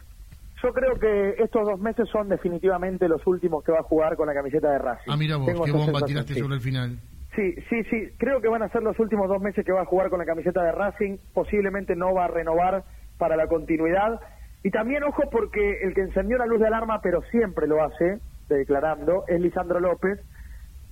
yo 0.62 0.72
creo 0.72 0.98
que 0.98 1.42
estos 1.42 1.66
dos 1.66 1.80
meses 1.80 2.08
son 2.08 2.28
definitivamente 2.28 3.08
los 3.08 3.24
últimos 3.26 3.62
que 3.64 3.72
va 3.72 3.80
a 3.80 3.84
jugar 3.84 4.16
con 4.16 4.26
la 4.26 4.34
camiseta 4.34 4.70
de 4.70 4.78
Racing. 4.78 5.10
Ah, 5.10 5.16
mira 5.16 5.36
vos, 5.36 5.46
qué 5.64 5.72
bomba 5.72 6.00
tiraste 6.02 6.34
sobre 6.34 6.54
el 6.54 6.60
final. 6.60 6.98
Sí, 7.34 7.54
sí, 7.68 7.84
sí, 7.84 8.08
creo 8.16 8.40
que 8.40 8.48
van 8.48 8.62
a 8.62 8.68
ser 8.70 8.82
los 8.82 8.98
últimos 8.98 9.28
dos 9.28 9.40
meses 9.40 9.64
que 9.64 9.70
va 9.70 9.82
a 9.82 9.84
jugar 9.84 10.10
con 10.10 10.18
la 10.18 10.24
camiseta 10.24 10.62
de 10.62 10.72
Racing. 10.72 11.18
Posiblemente 11.32 11.94
no 11.94 12.12
va 12.12 12.24
a 12.24 12.28
renovar 12.28 12.82
para 13.16 13.36
la 13.36 13.46
continuidad. 13.46 14.20
Y 14.64 14.70
también, 14.70 15.04
ojo, 15.04 15.22
porque 15.30 15.82
el 15.82 15.94
que 15.94 16.00
encendió 16.00 16.36
la 16.38 16.46
luz 16.46 16.58
de 16.58 16.66
alarma, 16.66 17.00
pero 17.00 17.22
siempre 17.30 17.68
lo 17.68 17.84
hace, 17.84 18.18
declarando, 18.48 19.24
es 19.28 19.40
Lisandro 19.40 19.78
López. 19.78 20.18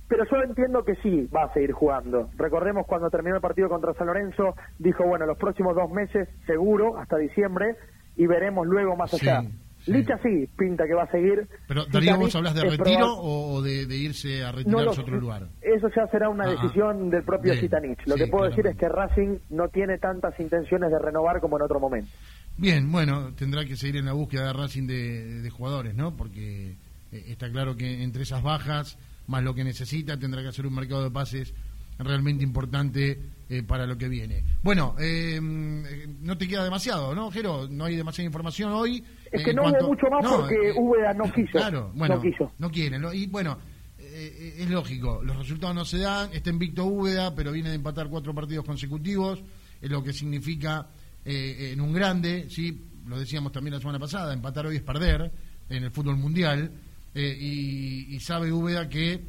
Pero 0.07 0.23
yo 0.23 0.37
entiendo 0.41 0.85
que 0.85 0.95
sí 0.95 1.27
va 1.35 1.43
a 1.43 1.53
seguir 1.53 1.73
jugando. 1.73 2.29
Recordemos 2.37 2.87
cuando 2.87 3.09
terminó 3.09 3.35
el 3.35 3.41
partido 3.41 3.67
contra 3.67 3.93
San 3.95 4.07
Lorenzo, 4.07 4.55
dijo, 4.79 5.03
bueno, 5.03 5.25
los 5.25 5.37
próximos 5.37 5.75
dos 5.75 5.91
meses, 5.91 6.29
seguro, 6.45 6.97
hasta 6.97 7.17
diciembre, 7.17 7.75
y 8.17 8.25
veremos 8.27 8.67
luego 8.67 8.95
más 8.95 9.13
allá. 9.13 9.43
Licha 9.85 10.17
sí, 10.21 10.49
pinta 10.57 10.85
que 10.85 10.93
va 10.93 11.03
a 11.03 11.11
seguir. 11.11 11.47
Pero 11.67 11.85
Darío, 11.85 12.17
¿vos 12.17 12.35
hablas 12.35 12.53
de 12.55 12.69
retiro 12.69 13.07
o 13.15 13.61
de, 13.61 13.83
irse 13.95 14.43
a 14.43 14.51
retirarse 14.51 14.99
a 14.99 15.03
otro 15.03 15.17
lugar? 15.17 15.47
Eso 15.61 15.87
ya 15.95 16.05
será 16.07 16.29
una 16.29 16.43
ah, 16.43 16.47
ah. 16.49 16.61
decisión 16.61 17.09
del 17.09 17.23
propio 17.23 17.53
Citanich. 17.55 18.05
Lo 18.05 18.15
que 18.15 18.27
puedo 18.27 18.49
decir 18.49 18.67
es 18.67 18.75
que 18.75 18.89
Racing 18.89 19.37
no 19.49 19.69
tiene 19.69 19.97
tantas 19.97 20.37
intenciones 20.39 20.91
de 20.91 20.99
renovar 20.99 21.39
como 21.39 21.55
en 21.57 21.63
otro 21.63 21.79
momento. 21.79 22.09
Bien, 22.57 22.91
bueno, 22.91 23.33
tendrá 23.35 23.63
que 23.65 23.77
seguir 23.77 23.97
en 23.97 24.05
la 24.05 24.13
búsqueda 24.13 24.47
de 24.47 24.53
Racing 24.53 24.87
de, 24.87 25.49
jugadores, 25.51 25.95
¿no? 25.95 26.17
Porque 26.17 26.71
eh, 27.11 27.23
está 27.27 27.49
claro 27.49 27.77
que 27.77 28.03
entre 28.03 28.23
esas 28.23 28.43
bajas, 28.43 28.97
más 29.27 29.43
lo 29.43 29.53
que 29.53 29.63
necesita, 29.63 30.17
tendrá 30.17 30.41
que 30.41 30.49
hacer 30.49 30.65
un 30.65 30.75
mercado 30.75 31.03
de 31.03 31.11
pases 31.11 31.53
realmente 31.99 32.43
importante 32.43 33.19
eh, 33.49 33.63
para 33.63 33.85
lo 33.85 33.97
que 33.97 34.09
viene. 34.09 34.43
Bueno, 34.61 34.95
eh, 34.99 35.39
no 35.41 36.37
te 36.37 36.47
queda 36.47 36.63
demasiado, 36.63 37.15
¿no, 37.15 37.31
Jero? 37.31 37.67
No 37.69 37.85
hay 37.85 37.95
demasiada 37.95 38.25
información 38.25 38.71
hoy. 38.73 39.03
Es 39.31 39.43
que 39.43 39.53
no 39.53 39.63
hubo 39.63 39.87
mucho 39.87 40.07
más 40.09 40.25
porque 40.25 40.73
Úbeda 40.75 41.13
no 41.13 41.31
quiso. 41.31 41.51
Claro, 41.53 41.91
bueno, 41.95 42.15
no 42.15 42.21
quiso. 42.21 42.51
No 42.59 42.69
quieren. 42.69 43.05
Y 43.13 43.27
bueno, 43.27 43.57
es 43.99 44.69
lógico, 44.69 45.21
los 45.23 45.37
resultados 45.37 45.75
no 45.75 45.85
se 45.85 45.99
dan, 45.99 46.29
está 46.33 46.49
invicto 46.49 46.85
Úbeda, 46.85 47.33
pero 47.35 47.51
viene 47.51 47.69
de 47.69 47.75
empatar 47.75 48.09
cuatro 48.09 48.33
partidos 48.33 48.65
consecutivos, 48.65 49.41
es 49.81 49.89
lo 49.89 50.03
que 50.03 50.11
significa 50.11 50.87
en 51.23 51.79
un 51.79 51.93
grande, 51.93 52.47
¿sí? 52.49 52.85
Lo 53.05 53.19
decíamos 53.19 53.51
también 53.51 53.75
la 53.75 53.79
semana 53.79 53.99
pasada, 53.99 54.33
empatar 54.33 54.65
hoy 54.65 54.77
es 54.77 54.81
perder 54.81 55.31
en 55.69 55.83
el 55.83 55.91
fútbol 55.91 56.17
mundial, 56.17 56.71
y, 57.13 58.15
y 58.15 58.19
sabe 58.19 58.51
Úbeda 58.51 58.89
que 58.89 59.21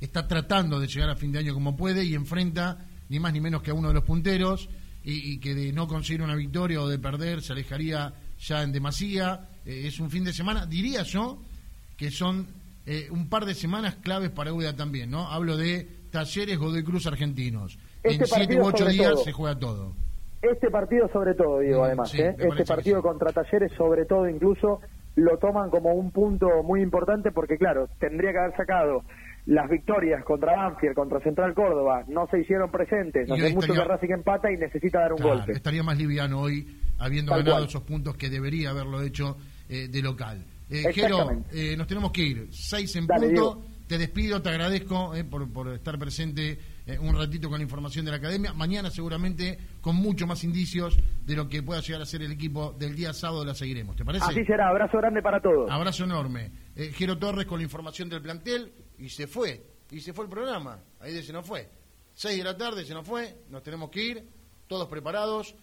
está 0.00 0.26
tratando 0.26 0.78
de 0.78 0.86
llegar 0.86 1.10
a 1.10 1.16
fin 1.16 1.32
de 1.32 1.38
año 1.38 1.54
como 1.54 1.76
puede 1.76 2.04
y 2.04 2.14
enfrenta 2.14 2.78
ni 3.08 3.18
más 3.18 3.32
ni 3.32 3.40
menos 3.40 3.62
que 3.62 3.70
a 3.70 3.74
uno 3.74 3.88
de 3.88 3.94
los 3.94 4.04
punteros 4.04 4.68
y, 5.06 5.38
que 5.38 5.54
de 5.54 5.72
no 5.72 5.86
conseguir 5.86 6.22
una 6.22 6.34
victoria 6.34 6.80
o 6.80 6.88
de 6.88 6.98
perder 6.98 7.42
se 7.42 7.52
alejaría 7.52 8.14
ya 8.38 8.62
en 8.62 8.72
demasía. 8.72 9.48
Eh, 9.66 9.82
es 9.86 10.00
un 10.00 10.10
fin 10.10 10.24
de 10.24 10.32
semana, 10.32 10.64
diría 10.64 11.02
yo, 11.02 11.38
que 11.96 12.10
son 12.10 12.46
eh, 12.86 13.08
un 13.10 13.28
par 13.28 13.44
de 13.44 13.54
semanas 13.54 13.96
claves 13.96 14.30
para 14.30 14.52
UDA 14.52 14.74
también, 14.74 15.10
¿no? 15.10 15.30
Hablo 15.30 15.56
de 15.56 15.86
Talleres 16.10 16.58
Godoy 16.58 16.82
Cruz 16.82 17.06
Argentinos. 17.06 17.78
Este 18.02 18.24
en 18.24 18.26
siete 18.26 18.60
u 18.60 18.64
ocho 18.64 18.86
días 18.86 19.22
se 19.22 19.32
juega 19.32 19.58
todo. 19.58 19.92
Este 20.40 20.70
partido 20.70 21.08
sobre 21.08 21.34
todo, 21.34 21.60
digo, 21.60 21.80
mm, 21.80 21.84
además, 21.84 22.14
¿eh? 22.14 22.34
este 22.38 22.64
partido 22.64 23.02
contra 23.02 23.32
Talleres 23.32 23.72
sobre 23.76 24.04
todo 24.04 24.28
incluso 24.28 24.80
lo 25.16 25.38
toman 25.38 25.70
como 25.70 25.94
un 25.94 26.10
punto 26.10 26.62
muy 26.62 26.82
importante 26.82 27.30
porque, 27.30 27.56
claro, 27.56 27.88
tendría 27.98 28.32
que 28.32 28.38
haber 28.38 28.56
sacado 28.56 29.04
las 29.46 29.68
victorias 29.68 30.24
contra 30.24 30.56
Banfield, 30.56 30.94
contra 30.94 31.20
Central 31.20 31.54
Córdoba, 31.54 32.04
no 32.08 32.26
se 32.28 32.40
hicieron 32.40 32.70
presentes. 32.70 33.30
Hace 33.30 33.52
mucho 33.52 33.72
que 33.72 33.84
Racing 33.84 34.12
empata 34.12 34.50
y 34.50 34.56
necesita 34.56 35.00
dar 35.00 35.12
un 35.12 35.22
golpe. 35.22 35.52
Estaría 35.52 35.82
más 35.82 35.98
liviano 35.98 36.40
hoy, 36.40 36.80
habiendo 36.98 37.32
ganado 37.32 37.64
esos 37.64 37.82
puntos 37.82 38.16
que 38.16 38.30
debería 38.30 38.70
haberlo 38.70 39.02
hecho 39.02 39.36
eh, 39.68 39.88
de 39.88 40.02
local. 40.02 40.44
Eh, 40.70 40.92
Jero, 40.92 41.42
eh, 41.52 41.76
nos 41.76 41.86
tenemos 41.86 42.10
que 42.10 42.22
ir. 42.22 42.48
Seis 42.50 42.94
en 42.96 43.06
punto. 43.06 43.62
Te 43.86 43.98
despido, 43.98 44.40
te 44.40 44.48
agradezco 44.48 45.14
eh, 45.14 45.24
por, 45.24 45.52
por, 45.52 45.68
estar 45.68 45.98
presente 45.98 46.58
un 47.00 47.14
ratito 47.18 47.50
con 47.50 47.58
la 47.58 47.64
información 47.64 48.06
de 48.06 48.12
la 48.12 48.16
academia. 48.16 48.54
Mañana 48.54 48.90
seguramente 48.90 49.58
con 49.82 49.96
mucho 49.96 50.26
más 50.26 50.42
indicios 50.42 50.96
de 51.24 51.36
lo 51.36 51.48
que 51.50 51.62
pueda 51.62 51.80
llegar 51.80 52.00
a 52.00 52.06
ser 52.06 52.22
el 52.22 52.32
equipo 52.32 52.72
del 52.72 52.96
día 52.96 53.12
sábado 53.12 53.44
la 53.44 53.54
seguiremos. 53.54 53.94
¿Te 53.94 54.04
parece? 54.04 54.24
Así 54.24 54.42
será. 54.46 54.68
Abrazo 54.68 54.96
grande 54.98 55.20
para 55.20 55.40
todos. 55.40 55.70
Abrazo 55.70 56.04
enorme. 56.04 56.50
Jero 56.74 57.18
Torres 57.18 57.44
con 57.44 57.58
la 57.58 57.64
información 57.64 58.08
del 58.08 58.22
plantel 58.22 58.72
y 58.98 59.08
se 59.08 59.26
fue, 59.26 59.64
y 59.90 60.00
se 60.00 60.12
fue 60.12 60.24
el 60.24 60.30
programa, 60.30 60.82
ahí 61.00 61.22
se 61.22 61.32
nos 61.32 61.46
fue. 61.46 61.68
Seis 62.14 62.38
de 62.38 62.44
la 62.44 62.56
tarde 62.56 62.84
se 62.84 62.94
nos 62.94 63.06
fue, 63.06 63.42
nos 63.48 63.62
tenemos 63.62 63.90
que 63.90 64.02
ir, 64.02 64.28
todos 64.66 64.88
preparados. 64.88 65.54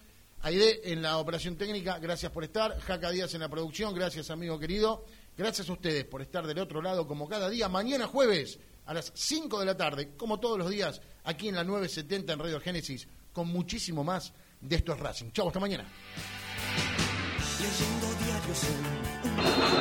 Aide 0.44 0.92
en 0.92 1.02
la 1.02 1.18
operación 1.18 1.56
técnica, 1.56 1.98
gracias 1.98 2.32
por 2.32 2.42
estar. 2.42 2.78
Jaca 2.80 3.10
Díaz 3.10 3.32
en 3.34 3.40
la 3.40 3.48
producción, 3.48 3.94
gracias 3.94 4.28
amigo 4.30 4.58
querido. 4.58 5.04
Gracias 5.36 5.68
a 5.68 5.72
ustedes 5.72 6.04
por 6.04 6.20
estar 6.20 6.46
del 6.46 6.58
otro 6.58 6.82
lado 6.82 7.06
como 7.06 7.28
cada 7.28 7.48
día. 7.48 7.68
Mañana 7.68 8.06
jueves 8.06 8.58
a 8.84 8.94
las 8.94 9.12
5 9.14 9.60
de 9.60 9.66
la 9.66 9.76
tarde, 9.76 10.16
como 10.16 10.40
todos 10.40 10.58
los 10.58 10.68
días, 10.68 11.00
aquí 11.24 11.48
en 11.48 11.54
la 11.54 11.64
970 11.64 12.32
en 12.32 12.38
Radio 12.38 12.60
Génesis, 12.60 13.08
con 13.32 13.48
muchísimo 13.48 14.04
más 14.04 14.32
de 14.60 14.76
estos 14.76 14.98
Racing. 14.98 15.30
Chau, 15.30 15.46
hasta 15.48 15.60
mañana. 15.60 15.86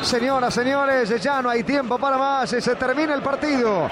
Señoras, 0.01 0.53
señores, 0.53 1.21
ya 1.21 1.41
no 1.41 1.49
hay 1.49 1.63
tiempo 1.63 1.97
para 1.97 2.17
más, 2.17 2.49
se 2.49 2.75
termina 2.75 3.13
el 3.13 3.21
partido. 3.21 3.89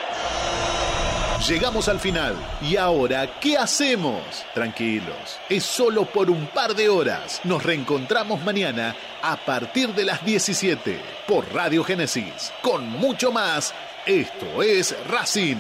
Llegamos 1.47 1.87
al 1.87 1.99
final. 1.99 2.35
¿Y 2.61 2.75
ahora 2.75 3.39
qué 3.39 3.57
hacemos? 3.57 4.21
Tranquilos, 4.53 5.39
es 5.47 5.63
solo 5.63 6.05
por 6.05 6.29
un 6.29 6.47
par 6.47 6.75
de 6.75 6.89
horas. 6.89 7.39
Nos 7.45 7.63
reencontramos 7.63 8.43
mañana 8.43 8.95
a 9.21 9.37
partir 9.37 9.95
de 9.95 10.03
las 10.03 10.23
17 10.25 10.99
por 11.27 11.51
Radio 11.53 11.83
Génesis. 11.83 12.51
Con 12.61 12.89
mucho 12.89 13.31
más, 13.31 13.73
esto 14.05 14.61
es 14.61 14.95
Racing. 15.09 15.57